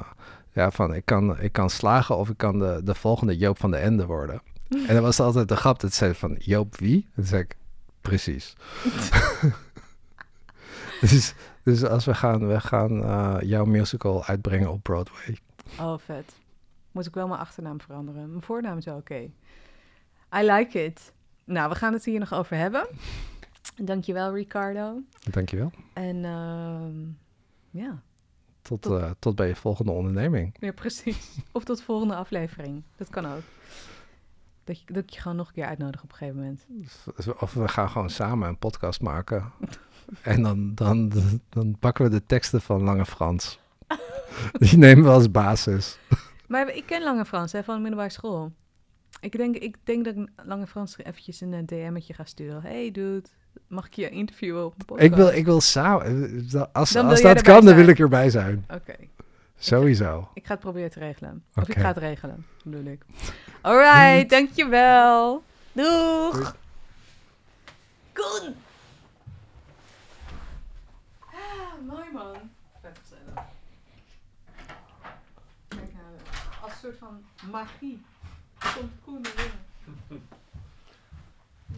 [0.51, 3.71] ja, van ik, kan, ik kan slagen of ik kan de, de volgende Joop van
[3.71, 4.41] de Ende worden.
[4.69, 7.09] En dan was altijd de grap dat ze zei van, Joop wie?
[7.15, 7.57] En zei ik,
[8.01, 8.55] precies.
[11.01, 11.33] dus,
[11.63, 15.37] dus als we gaan, we gaan eh, jouw musical uitbrengen op Broadway.
[15.79, 16.33] Oh, vet.
[16.91, 18.29] Moet ik wel mijn achternaam veranderen.
[18.29, 19.29] Mijn voornaam is wel oké.
[20.37, 21.13] I like it.
[21.43, 22.87] Nou, we gaan het hier nog over hebben.
[23.75, 25.01] Dankjewel, Ricardo.
[25.31, 25.71] Dankjewel.
[25.93, 26.99] En ehm,
[27.83, 28.01] ja.
[28.61, 30.55] Tot, Tot- eh, tot bij je volgende onderneming.
[30.59, 31.37] ja, precies.
[31.51, 32.83] Of tot de volgende aflevering.
[32.95, 33.41] Dat kan ook.
[34.63, 36.65] Dat, je, dat ik je gewoon nog een keer uitnodig op een gegeven moment.
[37.39, 39.51] Of we gaan gewoon samen een podcast maken.
[40.21, 41.11] en dan, dan,
[41.49, 43.59] dan pakken we de teksten van Lange Frans.
[44.59, 45.99] Die nemen we als basis.
[46.47, 48.51] Maar ik ken Lange Frans hè, van de middelbare school.
[49.19, 52.61] Ik denk, ik denk dat ik Lange Frans eventjes een eh, DM'tje ga sturen.
[52.61, 53.29] Hey dude,
[53.67, 55.07] mag ik je interviewen op een podcast?
[55.09, 56.03] Ik wil, ik wil samen.
[56.71, 58.65] Als, Dan wil als jij dat kan, dan wil ik erbij zijn.
[58.73, 58.95] Oké,
[59.57, 60.29] Sowieso.
[60.33, 61.43] ik ga het proberen te regelen.
[61.55, 63.05] Of ik ga het regelen, bedoel ik.
[63.61, 65.43] Alright, dankjewel.
[65.71, 66.33] Doeg!
[66.33, 66.45] Doei.
[68.13, 68.55] Koen!
[71.19, 72.35] Ah, mooi man.
[72.81, 73.45] Vet gezellig.
[75.67, 76.15] Kijk nou,
[76.61, 78.01] als een soort van magie
[78.57, 79.51] komt Koen erin.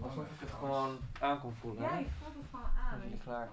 [0.02, 1.84] Als ik het gewoon aan kon voelen.
[1.84, 1.99] Ja, hè?
[1.99, 2.99] ik voel het gewoon aan.
[3.02, 3.49] Dat je klaar.